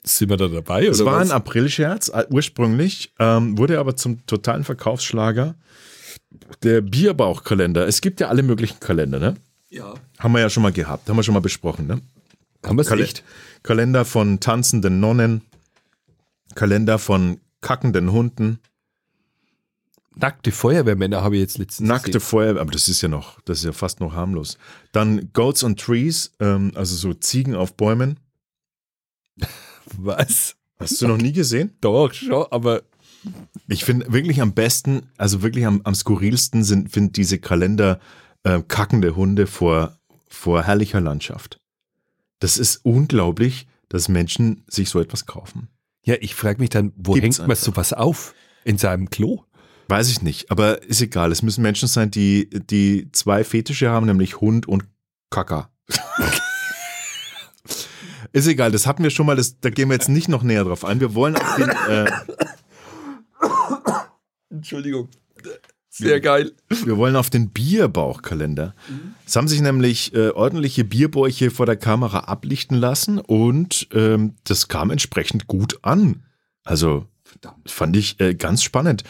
Sind 0.03 0.29
wir 0.29 0.37
da 0.37 0.47
dabei? 0.47 0.85
Es 0.85 1.01
oder 1.01 1.11
war 1.11 1.19
was? 1.21 1.29
ein 1.29 1.35
Aprilscherz 1.35 2.09
äh, 2.09 2.25
ursprünglich, 2.29 3.13
ähm, 3.19 3.57
wurde 3.57 3.79
aber 3.79 3.95
zum 3.95 4.25
totalen 4.25 4.63
Verkaufsschlager. 4.63 5.55
Der 6.63 6.81
Bierbauchkalender. 6.81 7.87
Es 7.87 8.01
gibt 8.01 8.19
ja 8.19 8.27
alle 8.29 8.43
möglichen 8.43 8.79
Kalender, 8.79 9.19
ne? 9.19 9.35
ja. 9.69 9.93
Haben 10.19 10.33
wir 10.33 10.39
ja 10.39 10.49
schon 10.49 10.63
mal 10.63 10.71
gehabt, 10.71 11.07
haben 11.09 11.15
wir 11.15 11.23
schon 11.23 11.33
mal 11.35 11.39
besprochen, 11.41 11.85
ne? 11.87 12.01
Haben 12.65 12.77
wir 12.77 12.81
es 12.81 12.87
Kale- 12.87 13.03
echt? 13.03 13.23
Kalender 13.63 14.03
von 14.05 14.39
tanzenden 14.39 14.99
Nonnen, 14.99 15.41
Kalender 16.55 16.97
von 16.99 17.39
kackenden 17.61 18.11
Hunden, 18.11 18.59
Nackte 20.19 20.51
Feuerwehrmänner 20.51 21.21
habe 21.23 21.35
ich 21.35 21.41
jetzt 21.41 21.59
letztens 21.59 21.87
nackte 21.87 22.13
gesehen. 22.13 22.21
Feuer, 22.27 22.57
aber 22.59 22.71
das 22.71 22.89
ist 22.89 23.01
ja 23.01 23.07
noch, 23.07 23.39
das 23.41 23.59
ist 23.59 23.65
ja 23.65 23.71
fast 23.71 23.99
noch 23.99 24.13
harmlos. 24.13 24.57
Dann 24.91 25.29
Goats 25.33 25.63
on 25.63 25.75
Trees, 25.75 26.31
ähm, 26.39 26.71
also 26.73 26.95
so 26.95 27.13
Ziegen 27.13 27.53
auf 27.53 27.75
Bäumen. 27.75 28.19
Was? 29.97 30.55
Hast 30.79 30.99
du 31.01 31.07
noch 31.07 31.17
nie 31.17 31.33
gesehen? 31.33 31.75
Doch, 31.81 32.11
schon, 32.13 32.47
aber 32.49 32.81
Ich 33.67 33.83
finde 33.83 34.11
wirklich 34.11 34.41
am 34.41 34.53
besten, 34.53 35.09
also 35.17 35.41
wirklich 35.41 35.65
am, 35.65 35.81
am 35.83 35.95
skurrilsten 35.95 36.63
sind 36.63 36.91
find 36.91 37.17
diese 37.17 37.39
Kalender 37.39 37.99
äh, 38.43 38.61
kackende 38.67 39.15
Hunde 39.15 39.47
vor, 39.47 39.97
vor 40.27 40.63
herrlicher 40.63 41.01
Landschaft. 41.01 41.59
Das 42.39 42.57
ist 42.57 42.77
unglaublich, 42.83 43.67
dass 43.89 44.09
Menschen 44.09 44.63
sich 44.67 44.89
so 44.89 44.99
etwas 44.99 45.25
kaufen. 45.25 45.69
ja, 46.03 46.15
ich 46.19 46.35
frage 46.35 46.59
mich 46.59 46.69
dann, 46.69 46.93
wo 46.95 47.13
Gibt's 47.13 47.39
hängt 47.39 47.47
man 47.47 47.57
sowas 47.57 47.93
auf? 47.93 48.33
In 48.63 48.77
seinem 48.77 49.09
Klo? 49.09 49.43
Weiß 49.89 50.09
ich 50.09 50.21
nicht, 50.21 50.51
aber 50.51 50.83
ist 50.83 51.01
egal. 51.01 51.31
Es 51.31 51.41
müssen 51.41 51.61
Menschen 51.61 51.87
sein, 51.87 52.11
die, 52.11 52.49
die 52.49 53.09
zwei 53.13 53.43
Fetische 53.43 53.89
haben, 53.89 54.05
nämlich 54.05 54.41
Hund 54.41 54.67
und 54.67 54.83
Kaka. 55.29 55.69
ist 58.33 58.47
egal, 58.47 58.71
das 58.71 58.85
hatten 58.85 59.03
wir 59.03 59.09
schon 59.09 59.25
mal, 59.25 59.37
das, 59.37 59.59
da 59.59 59.69
gehen 59.69 59.89
wir 59.89 59.95
jetzt 59.95 60.09
nicht 60.09 60.27
noch 60.27 60.43
näher 60.43 60.65
drauf 60.65 60.83
ein. 60.83 60.99
Wir 60.99 61.15
wollen 61.15 61.37
auf 61.37 61.55
den, 61.55 61.69
äh, 61.69 62.11
Entschuldigung. 64.49 65.09
Sehr 65.89 66.21
geil. 66.21 66.51
Wir 66.69 66.97
wollen 66.97 67.15
auf 67.15 67.31
den 67.31 67.49
Bierbauchkalender. 67.49 68.75
Es 69.25 69.35
haben 69.35 69.47
sich 69.47 69.61
nämlich 69.61 70.13
äh, 70.13 70.29
ordentliche 70.29 70.83
Bierbäuche 70.83 71.49
vor 71.49 71.65
der 71.65 71.75
Kamera 71.75 72.19
ablichten 72.19 72.77
lassen 72.77 73.17
und 73.19 73.87
ähm, 73.93 74.35
das 74.43 74.67
kam 74.67 74.91
entsprechend 74.91 75.47
gut 75.47 75.79
an. 75.81 76.23
Also 76.63 77.07
Verdammt. 77.23 77.71
fand 77.71 77.95
ich 77.97 78.19
äh, 78.19 78.35
ganz 78.35 78.61
spannend. 78.61 79.03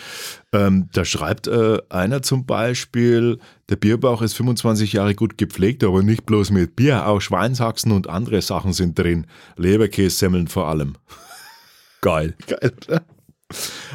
Ähm, 0.54 0.88
da 0.94 1.04
schreibt 1.04 1.48
äh, 1.48 1.80
einer 1.90 2.22
zum 2.22 2.46
Beispiel, 2.46 3.40
der 3.70 3.76
Bierbauch 3.76 4.22
ist 4.22 4.34
25 4.36 4.94
Jahre 4.94 5.14
gut 5.14 5.38
gepflegt, 5.38 5.84
aber 5.84 6.04
nicht 6.04 6.26
bloß 6.26 6.52
mit 6.52 6.78
Bier, 6.78 7.06
auch 7.06 7.20
Schweinshaxen 7.20 7.92
und 7.92 8.08
andere 8.08 8.42
Sachen 8.42 8.72
sind 8.72 8.98
drin. 8.98 9.28
Leberkässemmeln 9.58 10.48
vor 10.48 10.68
allem. 10.68 10.96
Geil. 12.00 12.36
Geil, 12.48 12.74
oder? 12.88 13.04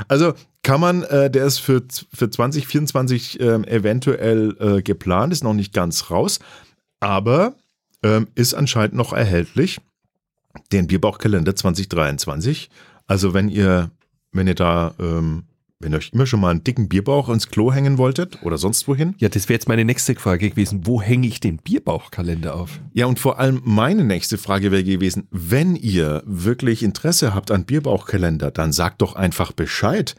Also 0.08 0.34
kann 0.62 0.80
man, 0.80 1.02
äh, 1.02 1.30
der 1.30 1.46
ist 1.46 1.58
für, 1.58 1.82
für 2.12 2.30
2024 2.30 3.40
ähm, 3.40 3.64
eventuell 3.64 4.56
äh, 4.60 4.82
geplant, 4.82 5.32
ist 5.32 5.44
noch 5.44 5.54
nicht 5.54 5.72
ganz 5.72 6.10
raus, 6.10 6.38
aber 7.00 7.54
ähm, 8.02 8.28
ist 8.34 8.54
anscheinend 8.54 8.94
noch 8.94 9.12
erhältlich. 9.12 9.80
Den 10.70 10.86
Bierbauchkalender 10.86 11.56
2023. 11.56 12.70
Also 13.06 13.34
wenn 13.34 13.48
ihr, 13.48 13.90
wenn 14.32 14.46
ihr 14.46 14.54
da, 14.54 14.94
ähm, 14.98 15.44
wenn 15.82 15.92
ihr 15.92 15.98
euch 15.98 16.10
immer 16.12 16.26
schon 16.26 16.40
mal 16.40 16.50
einen 16.50 16.64
dicken 16.64 16.88
Bierbauch 16.88 17.28
ins 17.28 17.48
Klo 17.48 17.72
hängen 17.72 17.98
wolltet 17.98 18.42
oder 18.42 18.58
sonst 18.58 18.86
wohin. 18.88 19.14
Ja, 19.18 19.28
das 19.28 19.48
wäre 19.48 19.54
jetzt 19.54 19.68
meine 19.68 19.84
nächste 19.84 20.14
Frage 20.14 20.50
gewesen. 20.50 20.82
Wo 20.84 21.02
hänge 21.02 21.26
ich 21.26 21.40
den 21.40 21.58
Bierbauchkalender 21.58 22.54
auf? 22.54 22.80
Ja, 22.92 23.06
und 23.06 23.18
vor 23.18 23.38
allem 23.38 23.60
meine 23.64 24.04
nächste 24.04 24.38
Frage 24.38 24.70
wäre 24.70 24.84
gewesen, 24.84 25.28
wenn 25.30 25.76
ihr 25.76 26.22
wirklich 26.26 26.82
Interesse 26.82 27.34
habt 27.34 27.50
an 27.50 27.64
Bierbauchkalender, 27.64 28.50
dann 28.50 28.72
sagt 28.72 29.02
doch 29.02 29.14
einfach 29.14 29.52
Bescheid. 29.52 30.14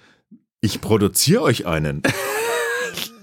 Ich 0.62 0.82
produziere 0.82 1.42
euch 1.42 1.66
einen. 1.66 2.04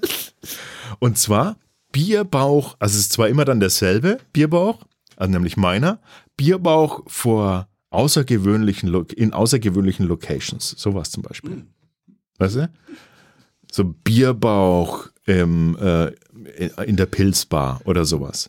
und 0.99 1.19
zwar 1.19 1.57
Bierbauch, 1.93 2.77
also 2.79 2.95
es 2.95 3.01
ist 3.01 3.13
zwar 3.13 3.29
immer 3.29 3.45
dann 3.45 3.61
derselbe 3.61 4.19
Bierbauch, 4.33 4.85
also 5.17 5.33
nämlich 5.33 5.57
meiner, 5.57 6.01
Bierbauch 6.37 7.03
vor 7.07 7.69
außergewöhnlichen, 7.91 8.95
in 9.17 9.33
außergewöhnlichen 9.33 10.07
Locations. 10.07 10.71
Sowas 10.71 11.11
zum 11.11 11.23
Beispiel. 11.23 11.67
Weißt 12.41 12.57
du? 12.57 12.71
So 13.71 13.85
Bierbauch 13.85 15.09
im, 15.27 15.77
äh, 15.77 16.13
in 16.85 16.97
der 16.97 17.07
Pilzbar 17.07 17.81
oder 17.85 18.05
sowas. 18.05 18.49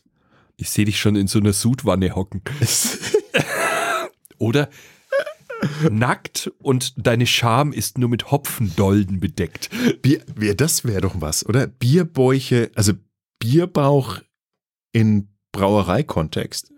Ich 0.57 0.69
sehe 0.69 0.85
dich 0.85 0.99
schon 0.99 1.15
in 1.15 1.27
so 1.27 1.39
einer 1.39 1.53
Sudwanne 1.53 2.15
hocken. 2.15 2.41
Oder 4.37 4.69
nackt 5.91 6.51
und 6.59 6.93
deine 6.97 7.27
Scham 7.27 7.73
ist 7.73 7.97
nur 7.97 8.09
mit 8.09 8.31
Hopfendolden 8.31 9.19
bedeckt. 9.19 9.69
Bier, 10.01 10.23
das 10.55 10.83
wäre 10.85 11.01
doch 11.01 11.15
was, 11.19 11.45
oder? 11.45 11.67
Bierbäuche, 11.67 12.71
also 12.73 12.93
Bierbauch 13.39 14.19
in 14.91 15.29
Brauereikontext. 15.51 16.71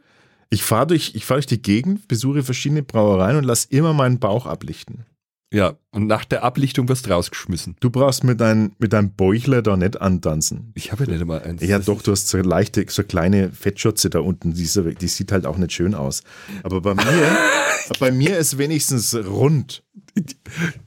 Ich 0.50 0.64
fahre 0.64 0.88
durch, 0.88 1.16
ich 1.16 1.26
fahr 1.26 1.38
durch 1.38 1.46
die 1.46 1.62
Gegend, 1.62 2.08
besuche 2.10 2.44
verschiedene 2.44 2.84
Brauereien 2.84 3.38
und 3.38 3.46
lass 3.46 3.66
immer 3.66 3.94
meinen 3.94 4.20
Bauch 4.20 4.46
ablichten. 4.46 5.06
Ja, 5.54 5.76
und 5.92 6.08
nach 6.08 6.26
der 6.26 6.44
Ablichtung 6.44 6.90
wirst 6.90 7.06
du 7.06 7.12
rausgeschmissen. 7.12 7.76
Du 7.80 7.92
brauchst 7.92 8.24
mit, 8.24 8.42
dein, 8.42 8.74
mit 8.80 8.92
deinem 8.92 9.12
Bäuchler 9.12 9.62
da 9.62 9.78
nicht 9.78 10.02
antanzen. 10.02 10.72
Ich 10.74 10.92
habe 10.92 11.04
ja 11.04 11.12
nicht 11.12 11.22
immer 11.22 11.44
eins. 11.44 11.62
Ja, 11.62 11.78
Das 11.78 11.86
doch, 11.86 12.02
du 12.02 12.12
hast 12.12 12.28
so 12.28 12.40
leichte, 12.40 12.84
so 12.90 13.04
kleine 13.04 13.52
Fettschürze 13.52 14.10
da 14.10 14.18
unten. 14.20 14.56
Die, 14.56 14.96
die 14.96 15.08
sieht 15.08 15.32
halt 15.32 15.46
auch 15.46 15.58
nicht 15.58 15.72
schön 15.72 15.94
aus. 15.94 16.24
Aber 16.64 16.82
bei 16.82 16.96
mir, 16.96 17.38
bei 18.00 18.12
mir 18.12 18.36
ist 18.36 18.58
wenigstens 18.58 19.16
rund. 19.16 19.84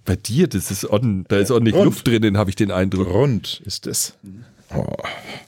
Bei 0.05 0.17
dir, 0.17 0.49
das 0.49 0.73
ist 0.73 0.85
ordn, 0.85 1.25
da 1.29 1.37
ist 1.37 1.53
ordentlich 1.53 1.77
Und? 1.77 1.85
Luft 1.85 2.09
drinnen, 2.09 2.37
habe 2.37 2.51
ich 2.51 2.57
den 2.57 2.73
Eindruck. 2.73 3.07
Rund 3.07 3.63
ist 3.65 3.87
es. 3.87 4.15
Oh, 4.75 4.97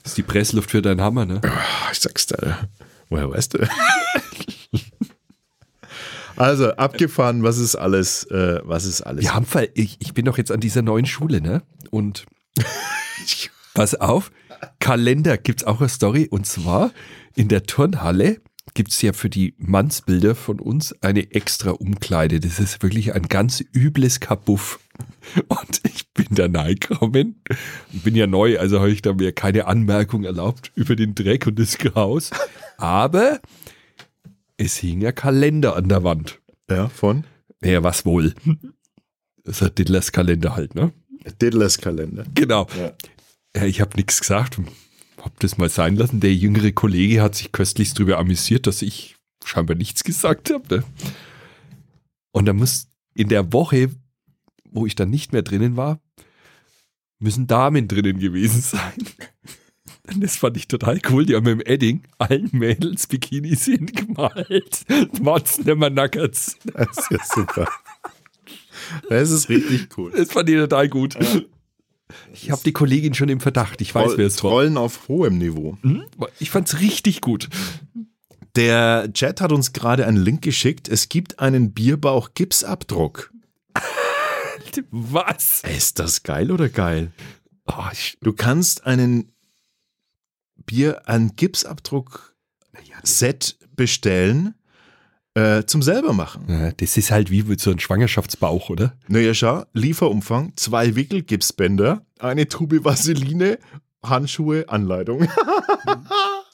Das 0.04 0.12
ist 0.12 0.16
die 0.18 0.22
Pressluft 0.22 0.70
für 0.70 0.80
deinen 0.80 1.00
Hammer, 1.00 1.26
ne? 1.26 1.40
ich 1.90 1.98
sag's 1.98 2.26
dir. 2.28 2.56
Woher 3.08 3.28
weißt 3.30 3.54
du? 3.54 3.58
Also, 6.38 6.70
abgefahren, 6.72 7.42
was 7.42 7.58
ist 7.58 7.74
alles, 7.74 8.24
äh, 8.30 8.60
was 8.62 8.84
ist 8.84 9.02
alles? 9.02 9.24
Wir 9.24 9.34
haben 9.34 9.44
Fall, 9.44 9.68
ich, 9.74 9.96
ich 10.00 10.14
bin 10.14 10.24
doch 10.24 10.38
jetzt 10.38 10.52
an 10.52 10.60
dieser 10.60 10.82
neuen 10.82 11.06
Schule, 11.06 11.40
ne? 11.40 11.62
Und 11.90 12.26
pass 13.74 13.96
auf, 13.96 14.30
Kalender 14.78 15.36
gibt's 15.36 15.64
auch 15.64 15.80
eine 15.80 15.88
Story. 15.88 16.28
Und 16.30 16.46
zwar 16.46 16.92
in 17.34 17.48
der 17.48 17.64
Turnhalle 17.64 18.40
gibt's 18.74 19.02
ja 19.02 19.12
für 19.12 19.28
die 19.28 19.54
Mannsbilder 19.58 20.36
von 20.36 20.60
uns 20.60 20.94
eine 21.02 21.32
extra 21.32 21.70
Umkleide. 21.70 22.38
Das 22.38 22.60
ist 22.60 22.82
wirklich 22.84 23.14
ein 23.14 23.22
ganz 23.22 23.64
übles 23.74 24.20
Kabuff. 24.20 24.78
Und 25.48 25.80
ich 25.84 26.12
bin 26.12 26.26
da 26.30 26.46
reingekommen, 26.46 27.42
bin 27.90 28.14
ja 28.14 28.26
neu, 28.26 28.58
also 28.58 28.78
habe 28.78 28.90
ich 28.90 29.02
da 29.02 29.12
mir 29.12 29.32
keine 29.32 29.66
Anmerkung 29.66 30.24
erlaubt 30.24 30.72
über 30.74 30.96
den 30.96 31.14
Dreck 31.14 31.46
und 31.46 31.58
das 31.58 31.78
Chaos. 31.78 32.30
Aber 32.76 33.40
es 34.58 34.76
hing 34.76 35.00
ja 35.00 35.12
Kalender 35.12 35.76
an 35.76 35.88
der 35.88 36.04
Wand. 36.04 36.40
Ja, 36.68 36.88
von 36.88 37.24
Ja, 37.64 37.82
was 37.82 38.04
wohl? 38.04 38.34
Das 39.44 39.62
ist 39.62 39.78
Diddlers 39.78 40.12
Kalender 40.12 40.54
halt, 40.54 40.74
ne? 40.74 40.92
Diddlers 41.40 41.78
Kalender. 41.78 42.26
Genau. 42.34 42.66
Ja. 42.78 42.92
Ja, 43.56 43.64
ich 43.64 43.80
habe 43.80 43.96
nichts 43.96 44.20
gesagt, 44.20 44.60
hab 45.22 45.40
das 45.40 45.56
mal 45.56 45.70
sein 45.70 45.96
lassen. 45.96 46.20
Der 46.20 46.34
jüngere 46.34 46.72
Kollege 46.72 47.22
hat 47.22 47.34
sich 47.34 47.50
köstlichst 47.50 47.98
darüber 47.98 48.18
amüsiert, 48.18 48.66
dass 48.66 48.82
ich 48.82 49.16
scheinbar 49.44 49.76
nichts 49.76 50.04
gesagt 50.04 50.50
habe. 50.50 50.76
Ne? 50.76 50.84
Und 52.32 52.44
dann 52.46 52.56
muss 52.56 52.88
in 53.14 53.28
der 53.28 53.52
Woche, 53.52 53.90
wo 54.70 54.86
ich 54.86 54.94
dann 54.94 55.10
nicht 55.10 55.32
mehr 55.32 55.42
drinnen 55.42 55.76
war, 55.76 56.00
müssen 57.18 57.46
Damen 57.46 57.88
drinnen 57.88 58.18
gewesen 58.18 58.60
sein. 58.62 58.92
Das 60.16 60.36
fand 60.36 60.56
ich 60.56 60.68
total 60.68 61.00
cool. 61.10 61.26
Die 61.26 61.34
haben 61.34 61.44
mit 61.44 61.60
dem 61.60 61.72
Edding 61.72 62.02
allen 62.18 62.48
Mädels 62.52 63.06
Bikinis 63.06 63.64
hingemalt. 63.64 64.84
Motzen 65.20 65.66
immer 65.68 65.90
Nuggets. 65.90 66.56
Das 66.72 66.88
ist 66.98 67.10
ja 67.10 67.18
super. 67.34 67.68
Das 69.08 69.30
ist 69.30 69.48
richtig 69.48 69.88
cool. 69.98 70.12
Das 70.16 70.32
fand 70.32 70.48
ich 70.48 70.56
total 70.56 70.88
gut. 70.88 71.16
Ich 72.32 72.50
habe 72.50 72.62
die 72.64 72.72
Kollegin 72.72 73.14
schon 73.14 73.28
im 73.28 73.40
Verdacht. 73.40 73.80
Ich 73.80 73.94
weiß, 73.94 74.12
wer 74.16 74.26
es 74.26 74.42
war. 74.42 74.50
Trollen 74.50 74.76
auf 74.78 75.08
hohem 75.08 75.38
Niveau. 75.38 75.76
Hm? 75.82 76.04
Ich 76.38 76.50
fand's 76.50 76.80
richtig 76.80 77.20
gut. 77.20 77.48
Der 78.56 79.12
Chat 79.12 79.40
hat 79.40 79.52
uns 79.52 79.72
gerade 79.72 80.06
einen 80.06 80.16
Link 80.16 80.42
geschickt. 80.42 80.88
Es 80.88 81.08
gibt 81.08 81.38
einen 81.38 81.72
Bierbauch-Gipsabdruck. 81.74 83.30
Was? 84.90 85.62
Ist 85.64 85.98
das 85.98 86.22
geil 86.22 86.50
oder 86.50 86.68
geil? 86.68 87.12
Oh, 87.66 87.84
ich, 87.92 88.16
Du 88.22 88.32
kannst 88.32 88.86
einen 88.86 89.30
Bier, 90.68 91.08
einen 91.08 91.34
Gipsabdruck-Set 91.34 93.58
bestellen 93.74 94.54
äh, 95.34 95.64
zum 95.64 95.82
selber 95.82 96.12
machen. 96.12 96.44
Ja, 96.48 96.70
das 96.72 96.96
ist 96.96 97.10
halt 97.10 97.30
wie 97.30 97.42
so 97.58 97.70
einem 97.70 97.80
Schwangerschaftsbauch, 97.80 98.70
oder? 98.70 98.94
Naja, 99.08 99.34
schau, 99.34 99.64
Lieferumfang, 99.72 100.52
zwei 100.56 100.94
Wickelgipsbänder, 100.94 102.06
eine 102.20 102.46
Tube 102.48 102.84
Vaseline, 102.84 103.58
Handschuhe, 104.02 104.68
Anleitung. 104.68 105.26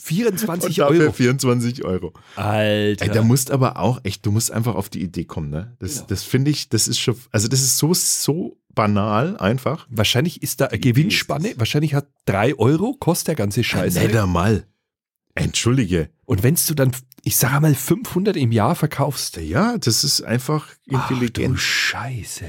24 0.00 0.68
Und 0.70 0.78
dafür 0.78 1.00
Euro. 1.04 1.12
24 1.12 1.84
Euro. 1.84 2.12
Alter. 2.36 3.04
Ey, 3.04 3.10
da 3.10 3.22
musst 3.22 3.50
aber 3.50 3.78
auch, 3.78 4.00
echt, 4.04 4.24
du 4.26 4.32
musst 4.32 4.50
einfach 4.50 4.74
auf 4.74 4.88
die 4.88 5.02
Idee 5.02 5.24
kommen, 5.24 5.50
ne? 5.50 5.76
Das, 5.78 5.94
Genau. 5.94 6.06
das 6.08 6.22
finde 6.24 6.50
ich, 6.50 6.68
das 6.68 6.88
ist 6.88 6.98
schon, 6.98 7.16
also 7.30 7.48
das 7.48 7.60
ist 7.60 7.78
so, 7.78 7.92
so 7.94 8.58
banal 8.74 9.36
einfach. 9.38 9.86
Wahrscheinlich 9.90 10.42
ist 10.42 10.60
da 10.60 10.66
eine 10.66 10.78
Gewinnspanne. 10.78 11.54
Wahrscheinlich 11.56 11.94
hat 11.94 12.08
3 12.26 12.58
Euro, 12.58 12.94
kostet 12.98 13.28
der 13.28 13.34
ganze 13.36 13.62
Scheiß. 13.62 13.94
Nicht 13.94 14.16
einmal. 14.16 14.66
Entschuldige. 15.34 16.10
Und 16.24 16.42
wenn 16.42 16.56
du 16.66 16.74
dann, 16.74 16.92
ich 17.22 17.36
sage 17.36 17.60
mal, 17.60 17.74
500 17.74 18.36
im 18.36 18.52
Jahr 18.52 18.74
verkaufst. 18.74 19.36
Ja, 19.38 19.76
das 19.78 20.04
ist 20.04 20.22
einfach 20.22 20.68
Ach, 20.92 21.08
du 21.08 21.14
intelligent. 21.14 21.58
Scheiße. 21.58 22.46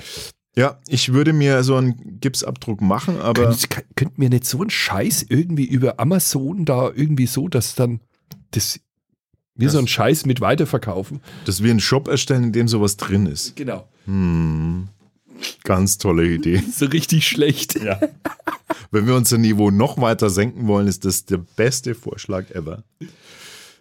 Ja, 0.57 0.79
ich 0.87 1.11
würde 1.13 1.33
mir 1.33 1.63
so 1.63 1.75
einen 1.75 2.19
Gipsabdruck 2.21 2.81
machen, 2.81 3.19
aber 3.19 3.55
Könnt, 3.69 3.95
könnt 3.95 4.17
mir 4.17 4.29
nicht 4.29 4.45
so 4.45 4.61
einen 4.61 4.69
Scheiß 4.69 5.25
irgendwie 5.29 5.65
über 5.65 5.99
Amazon 5.99 6.65
da 6.65 6.91
irgendwie 6.93 7.27
so, 7.27 7.47
dass 7.47 7.75
dann 7.75 7.99
das 8.51 8.79
wir 9.55 9.69
so 9.69 9.77
einen 9.77 9.87
Scheiß 9.87 10.25
mit 10.25 10.41
weiterverkaufen? 10.41 11.21
dass 11.45 11.63
wir 11.63 11.71
einen 11.71 11.79
Shop 11.79 12.07
erstellen, 12.07 12.45
in 12.45 12.51
dem 12.51 12.67
sowas 12.67 12.97
drin 12.97 13.25
ist. 13.25 13.55
Genau. 13.55 13.87
Hm, 14.05 14.89
ganz 15.63 15.97
tolle 15.97 16.27
Idee. 16.27 16.61
So 16.71 16.85
richtig 16.85 17.27
schlecht. 17.27 17.81
Ja. 17.81 17.99
Wenn 18.91 19.07
wir 19.07 19.15
unser 19.15 19.37
Niveau 19.37 19.71
noch 19.71 19.99
weiter 19.99 20.29
senken 20.29 20.67
wollen, 20.67 20.87
ist 20.87 21.05
das 21.05 21.25
der 21.25 21.37
beste 21.37 21.95
Vorschlag 21.95 22.49
ever. 22.51 22.83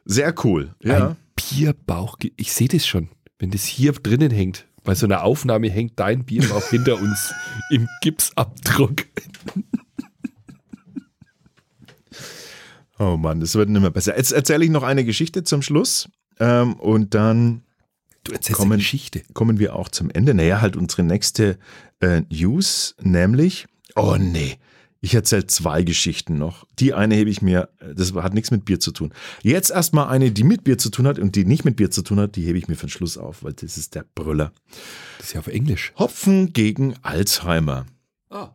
Sehr 0.04 0.34
cool. 0.44 0.74
Ja. 0.82 1.08
Ein 1.08 1.16
Bierbauch. 1.36 2.18
Ich 2.36 2.52
sehe 2.52 2.68
das 2.68 2.86
schon. 2.86 3.08
Wenn 3.38 3.50
das 3.50 3.64
hier 3.64 3.92
drinnen 3.92 4.30
hängt, 4.30 4.66
bei 4.84 4.94
so 4.94 5.06
einer 5.06 5.22
Aufnahme 5.24 5.68
hängt 5.70 5.98
dein 5.98 6.24
Bierbauch 6.24 6.66
hinter 6.68 6.96
uns 7.00 7.32
im 7.70 7.88
Gipsabdruck. 8.02 9.04
Oh 12.98 13.16
Mann, 13.16 13.40
das 13.40 13.54
wird 13.56 13.68
nicht 13.68 13.80
mehr 13.80 13.90
besser. 13.90 14.16
Jetzt 14.16 14.32
erzähle 14.32 14.64
ich 14.64 14.70
noch 14.70 14.82
eine 14.84 15.04
Geschichte 15.04 15.42
zum 15.42 15.62
Schluss. 15.62 16.08
Ähm, 16.38 16.74
und 16.74 17.14
dann 17.14 17.62
Du 18.24 18.32
erzählst 18.32 18.58
Kommen- 18.58 18.72
eine 18.72 18.78
Geschichte. 18.82 19.22
kommen 19.34 19.58
wir 19.58 19.76
auch 19.76 19.88
zum 19.88 20.10
Ende. 20.10 20.32
Naja, 20.32 20.60
halt 20.60 20.76
unsere 20.76 21.02
nächste 21.02 21.58
äh, 22.00 22.22
News, 22.30 22.94
nämlich, 23.02 23.66
oh 23.96 24.16
nee, 24.18 24.56
ich 25.04 25.14
erzähle 25.14 25.46
zwei 25.46 25.82
Geschichten 25.82 26.38
noch. 26.38 26.66
Die 26.78 26.94
eine 26.94 27.14
hebe 27.14 27.28
ich 27.28 27.42
mir, 27.42 27.68
das 27.94 28.14
hat 28.14 28.32
nichts 28.32 28.50
mit 28.50 28.64
Bier 28.64 28.80
zu 28.80 28.90
tun. 28.90 29.12
Jetzt 29.42 29.70
erstmal 29.70 30.08
eine, 30.08 30.30
die 30.30 30.44
mit 30.44 30.64
Bier 30.64 30.78
zu 30.78 30.88
tun 30.88 31.06
hat 31.06 31.18
und 31.18 31.36
die 31.36 31.44
nicht 31.44 31.66
mit 31.66 31.76
Bier 31.76 31.90
zu 31.90 32.00
tun 32.00 32.18
hat, 32.18 32.36
die 32.36 32.46
hebe 32.46 32.56
ich 32.56 32.68
mir 32.68 32.76
für 32.76 32.86
den 32.86 32.90
Schluss 32.90 33.18
auf, 33.18 33.44
weil 33.44 33.52
das 33.52 33.76
ist 33.76 33.94
der 33.94 34.06
Brüller. 34.14 34.50
Das 35.18 35.26
ist 35.26 35.34
ja 35.34 35.40
auf 35.40 35.48
Englisch. 35.48 35.92
Hopfen 35.98 36.54
gegen 36.54 36.94
Alzheimer. 37.02 37.84
Ah. 38.30 38.52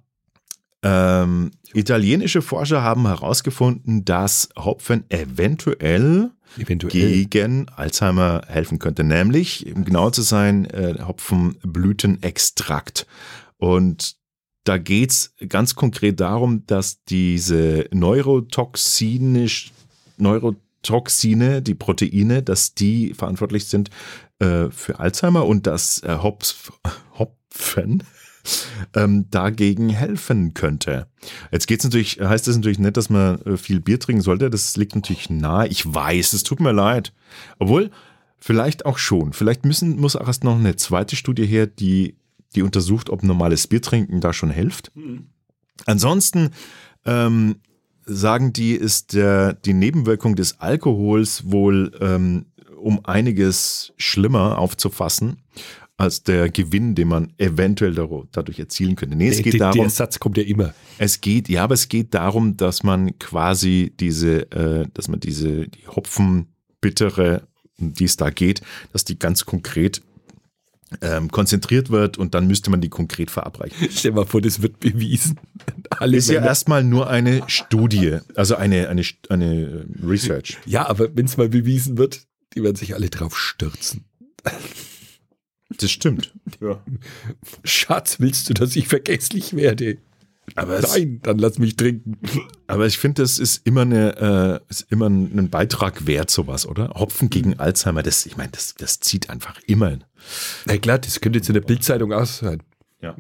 Ähm, 0.82 1.52
italienische 1.74 2.42
Forscher 2.42 2.82
haben 2.82 3.06
herausgefunden, 3.06 4.04
dass 4.04 4.50
Hopfen 4.58 5.04
eventuell 5.10 6.32
Eventuell. 6.58 6.92
gegen 6.92 7.70
Alzheimer 7.70 8.42
helfen 8.48 8.80
könnte. 8.80 9.04
Nämlich, 9.04 9.72
um 9.76 9.86
genau 9.86 10.10
zu 10.10 10.24
sein, 10.24 10.66
äh, 10.66 10.96
Hopfenblütenextrakt. 11.06 13.06
Und 13.58 14.19
da 14.64 14.78
geht's 14.78 15.34
ganz 15.48 15.76
konkret 15.76 16.20
darum, 16.20 16.66
dass 16.68 17.04
diese 17.06 17.88
neurotoxinisch, 17.92 19.72
Neurotoxine, 20.18 21.62
die 21.62 21.76
Proteine, 21.76 22.44
dass 22.44 22.74
die 22.74 23.14
verantwortlich 23.14 23.66
sind 23.66 23.90
äh, 24.40 24.70
für 24.70 25.00
Alzheimer 25.00 25.46
und 25.46 25.66
dass 25.66 26.04
äh, 26.04 26.18
Hopf, 26.22 26.72
Hopfen 27.18 28.04
ähm, 28.96 29.30
dagegen 29.30 29.90
helfen 29.90 30.54
könnte. 30.54 31.08
Jetzt 31.52 31.68
geht's 31.68 31.84
natürlich, 31.84 32.20
heißt 32.20 32.48
das 32.48 32.56
natürlich 32.56 32.80
nicht, 32.80 32.98
dass 32.98 33.10
man 33.10 33.42
äh, 33.42 33.58
viel 33.58 33.80
Bier 33.80 34.00
trinken 34.00 34.22
sollte. 34.22 34.50
Das 34.50 34.76
liegt 34.78 34.96
natürlich 34.96 35.30
nahe. 35.30 35.68
Ich 35.68 35.92
weiß, 35.92 36.34
es 36.34 36.44
tut 36.44 36.60
mir 36.60 36.72
leid. 36.72 37.14
Obwohl, 37.60 37.92
vielleicht 38.40 38.86
auch 38.86 38.98
schon. 38.98 39.34
Vielleicht 39.34 39.66
müssen, 39.66 40.00
muss 40.00 40.16
auch 40.16 40.28
erst 40.28 40.44
noch 40.44 40.58
eine 40.58 40.76
zweite 40.76 41.16
Studie 41.16 41.46
her, 41.46 41.68
die, 41.68 42.16
die 42.56 42.62
untersucht, 42.64 43.10
ob 43.10 43.24
normales 43.24 43.68
Bier 43.68 43.82
trinken 43.82 44.22
da 44.22 44.34
schon 44.34 44.50
hilft. 44.52 44.92
Ansonsten 45.86 46.50
ähm, 47.06 47.58
sagen 48.06 48.54
die, 48.54 48.74
ist 48.74 49.14
der, 49.14 49.54
die 49.54 49.74
Nebenwirkung 49.74 50.36
des 50.36 50.60
Alkohols 50.60 51.50
wohl 51.52 51.92
ähm, 52.02 52.46
um 52.78 53.06
einiges 53.06 53.94
schlimmer 53.98 54.58
aufzufassen 54.58 55.38
als 55.98 56.24
der 56.24 56.50
Gewinn, 56.50 56.96
den 56.96 57.10
man 57.10 57.34
eventuell 57.38 57.94
dadurch 58.32 58.58
erzielen 58.58 58.96
könnte. 58.96 59.18
Nee, 59.18 59.28
es 59.28 59.36
Der- 59.36 59.44
geht 59.44 59.54
der, 59.56 59.60
darum, 59.60 59.82
der 59.82 59.90
Satz 59.90 60.18
kommt 60.20 60.38
ja 60.38 60.44
immer. 60.44 60.74
es 60.98 61.20
geht, 61.20 61.50
ja, 61.50 61.64
aber 61.66 61.74
es 61.74 61.90
geht 61.90 62.14
darum, 62.14 62.56
dass 62.56 62.84
man 62.84 63.20
quasi 63.20 63.94
diese, 64.00 64.50
äh, 64.54 64.88
dass 64.94 65.10
man 65.10 65.20
diese 65.20 65.68
die 65.68 65.88
Hopfenbittere, 65.88 67.48
um 67.80 67.94
die 67.94 68.06
es 68.06 68.16
da 68.18 68.30
geht, 68.30 68.62
dass 68.94 69.04
die 69.04 69.20
ganz 69.20 69.46
konkret 69.46 70.02
ähm, 71.02 71.30
konzentriert 71.32 71.90
wird 71.90 72.18
und 72.18 72.34
dann 72.34 72.48
müsste 72.48 72.70
man 72.72 72.82
die 72.82 72.90
konkret 72.90 73.30
verabreichen. 73.32 73.88
Stell 73.92 74.12
dir 74.12 74.16
mal 74.18 74.26
vor, 74.26 74.42
das 74.42 74.62
wird 74.62 74.80
bewiesen. 74.80 75.40
Alle 75.92 76.18
Ist 76.18 76.30
ja 76.30 76.36
Männer- 76.36 76.48
erstmal 76.48 76.84
nur 76.84 77.10
eine 77.10 77.44
Studie, 77.48 78.18
also 78.36 78.56
eine, 78.56 78.90
eine, 78.90 79.04
eine 79.30 79.86
Research. 80.04 80.58
ja, 80.66 80.88
aber 80.88 81.16
wenn 81.16 81.26
es 81.26 81.38
mal 81.38 81.50
bewiesen 81.50 81.98
wird, 81.98 82.22
die 82.56 82.64
werden 82.64 82.76
sich 82.76 82.96
alle 82.96 83.10
drauf 83.10 83.38
stürzen. 83.38 84.06
Das 85.78 85.92
stimmt. 85.92 86.34
Schatz, 87.64 88.20
willst 88.20 88.50
du, 88.50 88.54
dass 88.56 88.76
ich 88.76 88.88
vergesslich 88.88 89.56
werde? 89.56 89.98
Aber, 90.56 90.80
es, 90.80 90.94
Nein, 90.94 91.20
dann 91.24 91.38
lass 91.38 91.58
mich 91.58 91.76
trinken. 91.76 92.18
aber 92.68 92.86
ich 92.86 92.98
finde, 92.98 93.22
das 93.22 93.40
ist 93.40 93.66
immer, 93.66 93.82
eine, 93.82 94.62
äh, 94.68 94.70
ist 94.70 94.88
immer 94.92 95.08
ein 95.08 95.38
ein 95.38 95.50
Beitrag 95.50 96.08
wert, 96.08 96.30
sowas, 96.30 96.66
oder? 96.66 96.90
Hopfen 96.96 97.30
gegen 97.30 97.60
Alzheimer, 97.60 98.04
das, 98.04 98.26
ich 98.26 98.38
meine, 98.38 98.52
das, 98.52 98.76
das 98.76 99.00
zieht 99.00 99.30
einfach 99.30 99.60
immer. 99.68 99.90
hin. 99.90 100.04
Na 100.66 100.78
klar, 100.78 101.00
das 101.00 101.22
könnte 101.22 101.40
jetzt 101.40 101.50
in 101.50 101.54
der 101.54 101.62
Bildzeitung 101.62 102.14
auch 102.14 102.26
sein. 102.26 102.62
Ja. 103.02 103.16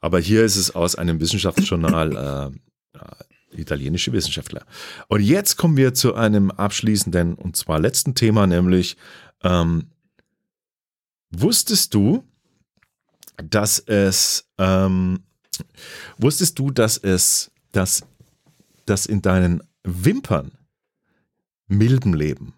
Aber 0.00 0.18
hier 0.18 0.44
ist 0.44 0.56
es 0.56 0.74
aus 0.74 0.96
einem 0.96 1.20
Wissenschaftsjournal, 1.20 2.52
äh, 2.94 2.98
äh, 2.98 3.60
italienische 3.60 4.12
Wissenschaftler. 4.12 4.64
Und 5.08 5.20
jetzt 5.20 5.56
kommen 5.56 5.76
wir 5.76 5.94
zu 5.94 6.14
einem 6.14 6.50
abschließenden 6.50 7.34
und 7.34 7.56
zwar 7.56 7.78
letzten 7.78 8.14
Thema, 8.14 8.46
nämlich 8.46 8.96
ähm, 9.42 9.90
wusstest 11.30 11.94
du, 11.94 12.24
dass 13.36 13.78
es 13.78 14.48
ähm, 14.58 15.20
wusstest 16.18 16.58
du, 16.58 16.70
dass 16.70 16.96
es, 16.98 17.50
dass, 17.72 18.02
dass 18.86 19.06
in 19.06 19.22
deinen 19.22 19.62
Wimpern 19.84 20.52
Milben 21.68 22.14
leben? 22.14 22.54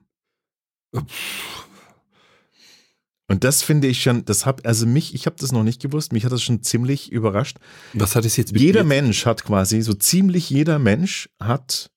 Und 3.26 3.42
das 3.42 3.62
finde 3.62 3.88
ich 3.88 4.02
schon, 4.02 4.24
das 4.26 4.44
hab, 4.44 4.66
also 4.66 4.86
mich, 4.86 5.14
ich 5.14 5.26
habe 5.26 5.36
das 5.38 5.50
noch 5.50 5.62
nicht 5.64 5.80
gewusst, 5.80 6.12
mich 6.12 6.24
hat 6.24 6.32
das 6.32 6.42
schon 6.42 6.62
ziemlich 6.62 7.10
überrascht. 7.10 7.56
Was 7.94 8.14
hat 8.16 8.24
es 8.24 8.36
jetzt 8.36 8.52
mit 8.52 8.60
Jeder 8.60 8.84
mir- 8.84 9.00
Mensch 9.02 9.24
hat 9.24 9.44
quasi, 9.44 9.80
so 9.80 9.94
ziemlich 9.94 10.50
jeder 10.50 10.78
Mensch 10.78 11.30
hat, 11.40 11.90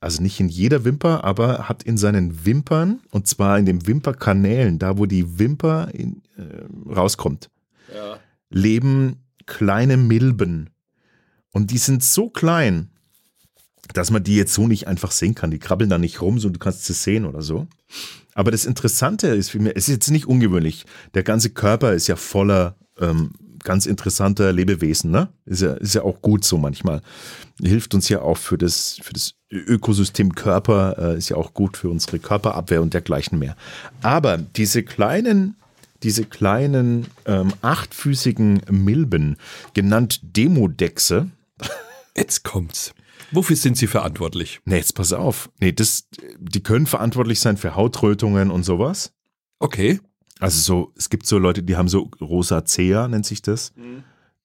also 0.00 0.22
nicht 0.22 0.40
in 0.40 0.48
jeder 0.48 0.84
Wimper, 0.84 1.22
aber 1.22 1.68
hat 1.68 1.82
in 1.82 1.98
seinen 1.98 2.46
Wimpern, 2.46 3.00
und 3.10 3.28
zwar 3.28 3.58
in 3.58 3.66
den 3.66 3.86
Wimperkanälen, 3.86 4.78
da 4.78 4.96
wo 4.96 5.04
die 5.04 5.38
Wimper 5.38 5.90
in, 5.92 6.22
äh, 6.38 6.64
rauskommt, 6.90 7.50
leben 8.48 9.16
kleine 9.50 9.96
Milben. 9.96 10.70
Und 11.52 11.70
die 11.72 11.78
sind 11.78 12.02
so 12.04 12.30
klein, 12.30 12.90
dass 13.92 14.10
man 14.10 14.22
die 14.22 14.36
jetzt 14.36 14.54
so 14.54 14.68
nicht 14.68 14.86
einfach 14.86 15.10
sehen 15.10 15.34
kann. 15.34 15.50
Die 15.50 15.58
krabbeln 15.58 15.90
da 15.90 15.98
nicht 15.98 16.22
rum, 16.22 16.38
so 16.38 16.48
du 16.48 16.58
kannst 16.58 16.84
sie 16.84 16.92
sehen 16.92 17.26
oder 17.26 17.42
so. 17.42 17.66
Aber 18.34 18.52
das 18.52 18.64
Interessante 18.64 19.26
ist, 19.28 19.50
für 19.50 19.58
mich, 19.58 19.72
es 19.74 19.88
ist 19.88 19.94
jetzt 19.94 20.10
nicht 20.10 20.26
ungewöhnlich. 20.26 20.86
Der 21.14 21.24
ganze 21.24 21.50
Körper 21.50 21.92
ist 21.92 22.06
ja 22.06 22.14
voller 22.16 22.76
ähm, 23.00 23.32
ganz 23.64 23.86
interessanter 23.86 24.52
Lebewesen, 24.52 25.10
ne? 25.10 25.28
Ist 25.44 25.62
ja, 25.62 25.72
ist 25.74 25.94
ja 25.94 26.02
auch 26.02 26.22
gut 26.22 26.44
so 26.44 26.56
manchmal. 26.56 27.02
Hilft 27.60 27.94
uns 27.94 28.08
ja 28.08 28.22
auch 28.22 28.38
für 28.38 28.56
das, 28.56 28.98
für 29.02 29.12
das 29.12 29.34
Ökosystem 29.50 30.34
Körper, 30.34 30.96
äh, 30.98 31.18
ist 31.18 31.28
ja 31.28 31.36
auch 31.36 31.52
gut 31.52 31.76
für 31.76 31.90
unsere 31.90 32.20
Körperabwehr 32.20 32.80
und 32.80 32.94
dergleichen 32.94 33.38
mehr. 33.38 33.56
Aber 34.00 34.38
diese 34.38 34.84
kleinen, 34.84 35.56
diese 36.02 36.24
kleinen 36.24 37.06
ähm, 37.26 37.52
achtfüßigen 37.62 38.62
Milben, 38.70 39.36
genannt 39.74 40.20
Demodexe, 40.22 41.30
Jetzt 42.16 42.44
kommt's. 42.44 42.94
Wofür 43.32 43.56
sind 43.56 43.76
sie 43.76 43.86
verantwortlich? 43.86 44.60
Nee, 44.64 44.76
jetzt 44.76 44.94
pass 44.94 45.12
auf. 45.12 45.50
Nee, 45.60 45.72
das, 45.72 46.08
die 46.38 46.62
können 46.62 46.86
verantwortlich 46.86 47.40
sein 47.40 47.56
für 47.56 47.76
Hautrötungen 47.76 48.50
und 48.50 48.64
sowas. 48.64 49.12
Okay. 49.58 50.00
Also 50.40 50.60
so, 50.60 50.92
es 50.96 51.10
gibt 51.10 51.26
so 51.26 51.38
Leute, 51.38 51.62
die 51.62 51.76
haben 51.76 51.88
so 51.88 52.10
Rosacea, 52.20 53.08
nennt 53.08 53.26
sich 53.26 53.42
das. 53.42 53.72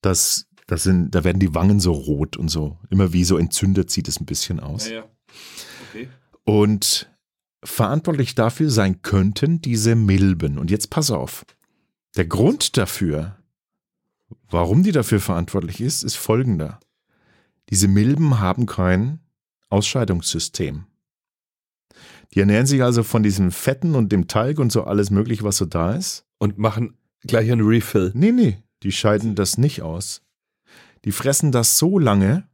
Das, 0.02 0.48
das 0.68 0.84
sind, 0.84 1.16
da 1.16 1.24
werden 1.24 1.40
die 1.40 1.56
Wangen 1.56 1.80
so 1.80 1.94
rot 1.94 2.38
und 2.38 2.50
so. 2.50 2.78
Immer 2.90 3.14
wie 3.14 3.24
so 3.24 3.38
entzündet 3.38 3.90
sieht 3.90 4.08
es 4.08 4.20
ein 4.20 4.26
bisschen 4.26 4.60
aus. 4.60 4.90
ja. 4.90 5.04
Okay. 5.90 6.10
Und 6.44 7.10
verantwortlich 7.66 8.36
dafür 8.36 8.70
sein 8.70 9.02
könnten 9.02 9.62
diese 9.62 9.96
Milben. 9.96 10.58
Und 10.58 10.72
jetzt 10.72 10.90
pass 10.90 11.12
auf. 11.12 11.46
Der 12.16 12.26
Grund 12.26 12.78
dafür, 12.78 13.38
warum 14.50 14.84
die 14.84 14.92
dafür 14.92 15.20
verantwortlich 15.20 15.82
ist, 15.82 16.04
ist 16.04 16.16
folgender. 16.16 16.80
Diese 17.70 17.88
Milben 17.88 18.40
haben 18.40 18.66
kein 18.66 19.20
Ausscheidungssystem. 19.70 20.86
Die 22.34 22.40
ernähren 22.40 22.66
sich 22.66 22.84
also 22.84 23.04
von 23.04 23.24
diesem 23.24 23.52
Fetten 23.52 23.96
und 23.96 24.12
dem 24.12 24.28
Talg 24.28 24.60
und 24.60 24.72
so 24.72 24.84
alles 24.84 25.10
mögliche, 25.10 25.44
was 25.44 25.58
so 25.58 25.66
da 25.66 25.94
ist. 25.94 26.26
Und 26.38 26.58
machen 26.58 26.98
gleich 27.22 27.52
einen 27.52 27.66
Refill. 27.66 28.12
Nee, 28.14 28.32
nee, 28.32 28.58
die 28.84 28.92
scheiden 28.92 29.36
das 29.36 29.58
nicht 29.58 29.82
aus. 29.82 30.22
Die 31.06 31.12
fressen 31.12 31.52
das 31.52 31.78
so 31.78 31.98
lange, 31.98 32.48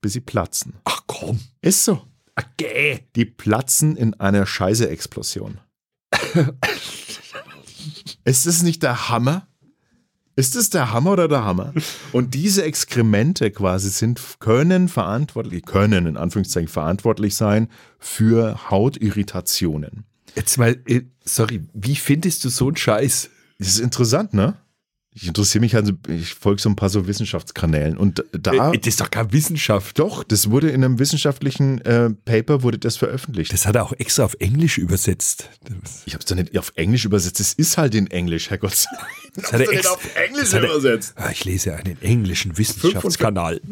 bis 0.00 0.14
sie 0.14 0.20
platzen. 0.20 0.74
Ach 0.84 1.02
komm. 1.06 1.40
Ist 1.60 1.84
so. 1.84 2.02
Okay. 2.36 3.00
Die 3.16 3.24
platzen 3.24 3.96
in 3.96 4.14
einer 4.14 4.46
Scheiße-Explosion. 4.46 5.58
ist 8.24 8.46
das 8.46 8.62
nicht 8.62 8.82
der 8.82 9.08
Hammer? 9.08 9.48
Ist 10.38 10.54
das 10.54 10.68
der 10.68 10.92
Hammer 10.92 11.12
oder 11.12 11.28
der 11.28 11.44
Hammer? 11.44 11.72
Und 12.12 12.34
diese 12.34 12.62
Exkremente 12.62 13.50
quasi 13.50 13.88
sind, 13.88 14.20
können 14.38 14.88
verantwortlich, 14.88 15.64
können 15.64 16.06
in 16.06 16.18
Anführungszeichen 16.18 16.68
verantwortlich 16.68 17.34
sein 17.34 17.68
für 17.98 18.70
Hautirritationen. 18.70 20.04
Jetzt 20.34 20.58
mal, 20.58 20.76
äh, 20.86 21.02
sorry, 21.24 21.62
wie 21.72 21.96
findest 21.96 22.44
du 22.44 22.50
so 22.50 22.66
einen 22.66 22.76
Scheiß? 22.76 23.30
Das 23.58 23.68
ist 23.68 23.78
interessant, 23.78 24.34
ne? 24.34 24.58
Ich 25.18 25.26
interessiere 25.26 25.60
mich 25.62 25.74
also, 25.74 25.92
ich 26.08 26.34
folge 26.34 26.60
so 26.60 26.68
ein 26.68 26.76
paar 26.76 26.90
so 26.90 27.06
Wissenschaftskanälen 27.06 27.96
und 27.96 28.22
da. 28.32 28.72
Äh, 28.72 28.78
das 28.78 28.86
ist 28.88 29.00
doch 29.00 29.10
keine 29.10 29.32
Wissenschaft. 29.32 29.98
doch, 29.98 30.22
das 30.22 30.50
wurde 30.50 30.68
in 30.68 30.84
einem 30.84 30.98
wissenschaftlichen 30.98 31.80
äh, 31.86 32.10
Paper 32.10 32.62
wurde 32.62 32.78
das 32.78 32.98
veröffentlicht. 32.98 33.50
Das 33.50 33.64
hat 33.66 33.76
er 33.76 33.84
auch 33.84 33.94
extra 33.94 34.24
auf 34.24 34.36
Englisch 34.40 34.76
übersetzt. 34.76 35.48
Das, 35.64 36.02
Ich 36.04 36.12
habe 36.12 36.20
es 36.22 36.26
doch 36.26 36.36
nicht 36.36 36.58
auf 36.58 36.70
Englisch 36.74 37.06
übersetzt. 37.06 37.40
Es 37.40 37.54
ist 37.54 37.78
halt 37.78 37.94
in 37.94 38.08
Englisch, 38.10 38.50
Herrgott. 38.50 38.74
sei 38.76 38.88
Dank. 38.98 39.08
das 39.36 39.52
hat 39.54 39.60
er 39.62 39.72
extra 39.72 39.94
auf 39.94 40.16
Englisch 40.16 40.42
das 40.42 40.52
hat 40.54 40.62
er- 40.64 40.70
übersetzt? 40.70 41.12
Ah, 41.16 41.30
ich 41.30 41.44
lese 41.46 41.74
einen 41.74 41.96
englischen 42.02 42.58
Wissenschaftskanal. 42.58 43.62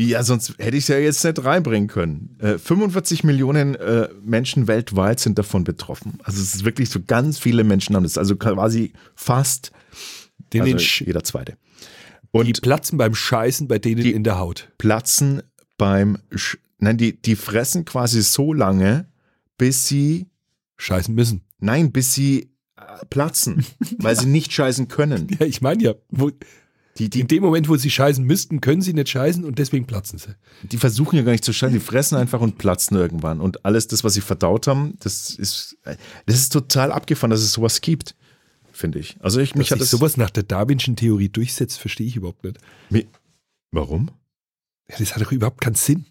Ja, 0.00 0.22
sonst 0.22 0.54
hätte 0.58 0.76
ich 0.78 0.84
es 0.84 0.88
ja 0.88 0.96
jetzt 0.98 1.22
nicht 1.22 1.44
reinbringen 1.44 1.86
können. 1.88 2.36
Äh, 2.40 2.56
45 2.58 3.24
Millionen 3.24 3.74
äh, 3.74 4.08
Menschen 4.24 4.66
weltweit 4.66 5.20
sind 5.20 5.38
davon 5.38 5.64
betroffen. 5.64 6.18
Also 6.24 6.40
es 6.40 6.54
ist 6.54 6.64
wirklich 6.64 6.88
so 6.88 7.00
ganz 7.06 7.38
viele 7.38 7.62
Menschen 7.62 7.94
haben 7.94 8.02
das. 8.02 8.16
Also 8.18 8.36
quasi 8.36 8.94
fast 9.14 9.70
Den 10.52 10.62
also 10.62 10.76
Sch- 10.76 11.06
jeder 11.06 11.24
zweite. 11.24 11.56
die 12.22 12.28
Und 12.38 12.62
platzen 12.62 12.98
beim 12.98 13.14
Scheißen 13.14 13.68
bei 13.68 13.78
denen 13.78 14.02
Die- 14.02 14.12
in 14.12 14.24
der 14.24 14.38
Haut. 14.38 14.70
platzen 14.78 15.42
beim, 15.78 16.18
Sch 16.34 16.56
nein, 16.78 16.96
die, 16.98 17.20
die 17.20 17.36
fressen 17.36 17.84
quasi 17.84 18.22
so 18.22 18.52
lange, 18.52 19.08
bis 19.58 19.86
sie, 19.86 20.26
Scheißen 20.76 21.14
müssen. 21.14 21.42
nein, 21.58 21.92
bis 21.92 22.12
sie 22.14 22.50
äh, 22.76 23.04
platzen, 23.08 23.64
weil 23.98 24.16
sie 24.18 24.26
nicht 24.26 24.52
scheißen 24.52 24.88
können. 24.88 25.28
Ja, 25.38 25.46
ich 25.46 25.60
meine 25.62 25.82
ja, 25.82 25.94
wo, 26.10 26.30
Die, 26.98 27.08
die, 27.08 27.20
in 27.20 27.28
dem 27.28 27.42
Moment, 27.42 27.68
wo 27.68 27.76
sie 27.76 27.90
scheißen 27.90 28.22
müssten, 28.24 28.60
können 28.60 28.82
sie 28.82 28.92
nicht 28.92 29.08
scheißen 29.08 29.44
und 29.44 29.58
deswegen 29.58 29.86
platzen 29.86 30.18
sie. 30.18 30.34
die 30.62 30.76
versuchen 30.76 31.16
ja 31.16 31.22
gar 31.22 31.32
nicht 31.32 31.44
zu 31.44 31.52
scheißen, 31.52 31.72
die 31.78 31.84
fressen 31.84 32.16
einfach 32.16 32.40
und 32.40 32.58
platzen 32.58 32.96
irgendwann. 32.96 33.40
Und 33.40 33.64
alles 33.64 33.86
das, 33.86 34.04
was 34.04 34.12
sie 34.14 34.20
verdaut 34.20 34.66
haben, 34.66 34.94
das 35.00 35.30
ist, 35.30 35.76
das 36.26 36.36
ist 36.36 36.52
total 36.52 36.92
abgefahren, 36.92 37.30
dass 37.30 37.40
es 37.40 37.52
sowas 37.52 37.80
gibt, 37.80 38.14
finde 38.82 38.98
ich. 38.98 39.16
Also 39.20 39.40
ich, 39.40 39.54
mich 39.54 39.68
Dass 39.68 39.76
hat 39.76 39.82
sich 39.82 39.90
das 39.90 39.98
sowas 39.98 40.16
nach 40.18 40.28
der 40.30 40.42
Darwinschen 40.42 40.96
Theorie 40.96 41.30
durchsetzt, 41.30 41.78
verstehe 41.78 42.06
ich 42.06 42.16
überhaupt 42.16 42.44
nicht. 42.44 42.58
Mi- 42.90 43.06
Warum? 43.70 44.10
Ja, 44.90 44.96
das 44.98 45.14
hat 45.14 45.22
doch 45.22 45.32
überhaupt 45.32 45.60
keinen 45.62 45.76
Sinn. 45.76 46.04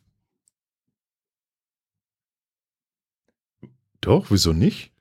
Doch, 4.01 4.31
wieso 4.31 4.53
nicht? 4.53 4.91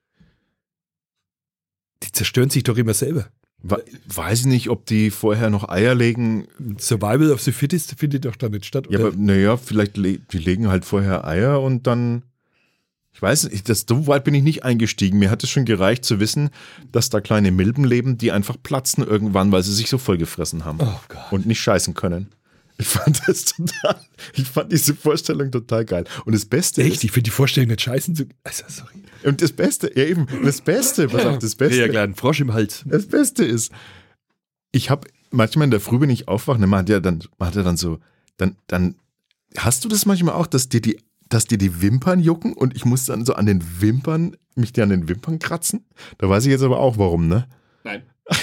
Die 2.02 2.12
zerstören 2.12 2.50
sich 2.50 2.64
doch 2.64 2.76
immer 2.76 2.94
selber. 2.94 3.30
We- 3.62 3.84
Weiß 4.06 4.40
ich 4.40 4.46
nicht, 4.46 4.68
ob 4.70 4.86
die 4.86 5.10
vorher 5.10 5.50
noch 5.50 5.68
Eier 5.68 5.94
legen. 5.94 6.46
Survival 6.78 7.30
of 7.30 7.40
the 7.42 7.52
Fittest 7.52 7.94
findet 7.98 8.24
doch 8.24 8.36
da 8.36 8.48
nicht 8.48 8.66
statt. 8.66 8.86
Ja, 8.90 8.98
oder? 8.98 9.08
aber 9.08 9.16
naja, 9.16 9.56
vielleicht 9.56 9.96
le 9.96 10.18
die 10.18 10.38
legen 10.38 10.68
halt 10.68 10.84
vorher 10.84 11.24
Eier 11.26 11.60
und 11.62 11.86
dann. 11.86 12.22
Ich 13.20 13.22
weiß 13.22 13.50
nicht, 13.50 13.68
das, 13.68 13.84
so 13.86 14.06
weit 14.06 14.24
bin 14.24 14.32
ich 14.32 14.42
nicht 14.42 14.64
eingestiegen. 14.64 15.18
Mir 15.18 15.30
hat 15.30 15.44
es 15.44 15.50
schon 15.50 15.66
gereicht 15.66 16.06
zu 16.06 16.20
wissen, 16.20 16.48
dass 16.90 17.10
da 17.10 17.20
kleine 17.20 17.50
Milben 17.50 17.84
leben, 17.84 18.16
die 18.16 18.32
einfach 18.32 18.56
platzen 18.62 19.06
irgendwann, 19.06 19.52
weil 19.52 19.62
sie 19.62 19.74
sich 19.74 19.90
so 19.90 19.98
vollgefressen 19.98 20.64
haben 20.64 20.78
oh 20.80 20.98
und 21.30 21.44
nicht 21.44 21.60
scheißen 21.60 21.92
können. 21.92 22.30
Ich 22.78 22.86
fand 22.86 23.20
das 23.26 23.44
total, 23.44 24.00
ich 24.32 24.48
fand 24.48 24.72
diese 24.72 24.94
Vorstellung 24.94 25.50
total 25.50 25.84
geil. 25.84 26.04
Und 26.24 26.34
das 26.34 26.46
Beste 26.46 26.80
Echt? 26.82 26.94
ist, 26.94 27.04
Ich 27.04 27.12
finde 27.12 27.24
die 27.24 27.30
Vorstellung 27.30 27.68
nicht 27.68 27.82
scheißen 27.82 28.16
zu. 28.16 28.24
Also, 28.42 28.64
sorry. 28.68 28.94
und 29.24 29.42
das 29.42 29.52
Beste, 29.52 29.92
ja 29.94 30.06
eben, 30.06 30.26
das 30.42 30.62
Beste, 30.62 31.08
pass 31.08 31.26
auf, 31.26 31.38
das 31.40 31.56
Beste. 31.56 31.78
Ja, 31.78 31.88
klar, 31.88 32.04
ein 32.04 32.14
Frosch 32.14 32.40
im 32.40 32.54
Hals. 32.54 32.84
Das 32.86 33.06
Beste 33.06 33.44
ist, 33.44 33.70
ich 34.72 34.88
habe 34.88 35.06
manchmal 35.30 35.66
in 35.66 35.72
der 35.72 35.80
Früh, 35.80 36.00
wenn 36.00 36.08
ich 36.08 36.26
aufwache, 36.26 36.58
ne, 36.58 36.66
man 36.66 36.78
hat 36.78 36.88
ja 36.88 37.00
dann, 37.00 37.22
man 37.36 37.48
hat 37.48 37.54
ja 37.56 37.64
dann 37.64 37.76
so, 37.76 37.98
dann, 38.38 38.56
dann 38.66 38.94
hast 39.58 39.84
du 39.84 39.90
das 39.90 40.06
manchmal 40.06 40.36
auch, 40.36 40.46
dass 40.46 40.70
dir 40.70 40.80
die, 40.80 40.98
dass 41.30 41.46
dir 41.46 41.58
die 41.58 41.80
Wimpern 41.80 42.20
jucken 42.20 42.52
und 42.52 42.76
ich 42.76 42.84
muss 42.84 43.06
dann 43.06 43.24
so 43.24 43.34
an 43.34 43.46
den 43.46 43.80
Wimpern, 43.80 44.36
mich 44.54 44.72
dir 44.72 44.82
an 44.82 44.90
den 44.90 45.08
Wimpern 45.08 45.38
kratzen? 45.38 45.86
Da 46.18 46.28
weiß 46.28 46.44
ich 46.44 46.50
jetzt 46.50 46.62
aber 46.62 46.78
auch 46.78 46.98
warum, 46.98 47.28
ne? 47.28 47.48
Nein. 47.84 48.02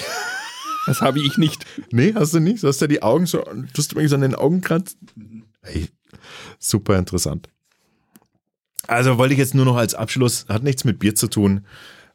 Das 0.88 1.02
habe 1.02 1.20
ich 1.20 1.38
nicht. 1.38 1.66
Nee, 1.92 2.14
hast 2.16 2.34
du 2.34 2.40
nicht? 2.40 2.64
Du 2.64 2.68
hast 2.70 2.80
ja 2.80 2.88
die 2.88 3.04
Augen 3.04 3.26
so, 3.26 3.44
tust 3.74 3.92
du 3.92 3.98
mir 3.98 4.08
so 4.08 4.16
an 4.16 4.22
den 4.22 4.36
Augen 4.36 4.62
kratzt? 4.62 4.98
Hey, 5.62 5.90
super 6.60 6.98
interessant. 6.98 7.50
Also 8.88 9.18
wollte 9.18 9.34
ich 9.34 9.38
jetzt 9.38 9.54
nur 9.54 9.66
noch 9.66 9.76
als 9.76 9.96
Abschluss, 9.96 10.46
hat 10.48 10.64
nichts 10.64 10.86
mit 10.86 10.98
Bier 10.98 11.14
zu 11.14 11.28
tun. 11.28 11.66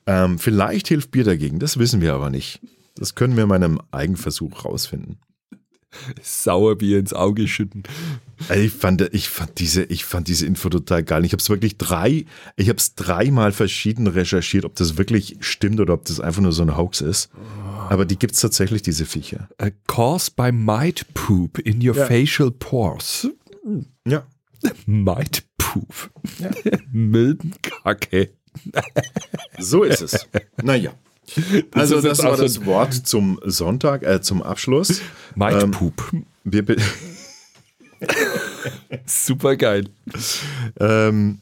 Ähm, 0.07 0.39
vielleicht 0.39 0.89
hilft 0.89 1.11
Bier 1.11 1.25
dagegen, 1.25 1.59
das 1.59 1.79
wissen 1.79 2.01
wir 2.01 2.14
aber 2.14 2.31
nicht. 2.31 2.61
Das 2.97 3.14
können 3.14 3.37
wir 3.37 3.43
in 3.43 3.51
meinem 3.51 3.79
Eigenversuch 3.91 4.64
rausfinden. 4.64 5.18
Sauerbier 6.23 6.99
ins 6.99 7.12
Auge 7.12 7.47
schütten. 7.49 7.83
Also 8.49 8.62
ich 8.62 8.72
fand, 8.72 9.01
ich 9.12 9.28
fand 9.28 9.59
diese, 9.59 9.82
ich 9.84 10.05
fand 10.05 10.28
diese 10.28 10.47
Info 10.47 10.68
total 10.68 11.03
geil. 11.03 11.24
Ich 11.24 11.32
habe 11.32 11.40
es 11.40 11.49
wirklich 11.51 11.76
drei, 11.78 12.24
ich 12.57 12.68
habe 12.68 12.78
es 12.78 12.95
dreimal 12.95 13.53
verschieden 13.53 14.07
recherchiert, 14.07 14.64
ob 14.64 14.74
das 14.76 14.97
wirklich 14.99 15.36
stimmt 15.40 15.80
oder 15.80 15.95
ob 15.95 16.05
das 16.05 16.20
einfach 16.20 16.43
nur 16.43 16.53
so 16.53 16.62
ein 16.62 16.76
Hoax 16.76 17.01
ist. 17.01 17.30
Aber 17.88 18.05
die 18.05 18.18
gibt 18.18 18.34
es 18.34 18.40
tatsächlich, 18.40 18.82
diese 18.82 19.05
Viecher. 19.07 19.49
A 19.59 19.70
cause 19.86 20.30
by 20.34 20.51
mite 20.53 21.05
poop 21.14 21.59
in 21.59 21.86
your 21.86 21.95
Ja. 21.97 22.07
facial 22.07 22.51
pores. 22.51 23.28
Ja. 24.07 24.26
Mite 24.86 25.43
poop. 25.59 26.11
Milbenkacke. 26.93 28.30
So 29.59 29.82
ist 29.84 30.03
es. 30.03 30.26
Naja. 30.62 30.93
Also 31.72 32.01
das 32.01 32.18
war 32.22 32.32
auch 32.32 32.36
so 32.36 32.43
das 32.43 32.64
Wort 32.66 32.93
zum 32.95 33.38
Sonntag, 33.45 34.03
äh, 34.03 34.20
zum 34.20 34.43
Abschluss. 34.43 35.01
Mite 35.34 35.61
Ähm, 35.61 35.70
poop. 35.70 36.12
Wir, 36.45 36.64
be 36.64 36.76
Super 39.07 39.57
geil. 39.57 39.89
ähm, 40.81 41.41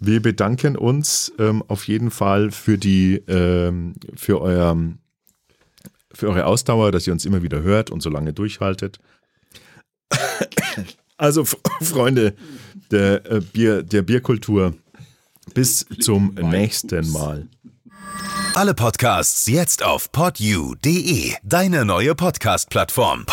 wir 0.00 0.20
bedanken 0.20 0.76
uns 0.76 1.32
ähm, 1.38 1.62
auf 1.68 1.86
jeden 1.86 2.10
Fall 2.10 2.50
für 2.50 2.76
die, 2.76 3.22
ähm, 3.28 3.94
für 4.14 4.40
euer, 4.40 4.76
für 6.12 6.28
eure 6.28 6.46
Ausdauer, 6.46 6.90
dass 6.90 7.06
ihr 7.06 7.12
uns 7.12 7.24
immer 7.24 7.42
wieder 7.42 7.62
hört 7.62 7.90
und 7.90 8.02
so 8.02 8.10
lange 8.10 8.32
durchhaltet. 8.32 8.98
Also 11.18 11.44
Freunde 11.80 12.34
der, 12.90 13.24
äh, 13.30 13.40
Bier, 13.40 13.84
der 13.84 14.02
Bierkultur, 14.02 14.74
bis 15.54 15.86
zum 16.00 16.34
nächsten 16.34 17.12
Mal. 17.12 17.48
Alle 18.54 18.74
Podcasts 18.74 19.46
jetzt 19.46 19.82
auf 19.82 20.10
podyou.de, 20.10 21.34
deine 21.42 21.84
neue 21.84 22.14
Podcast-Plattform. 22.14 23.24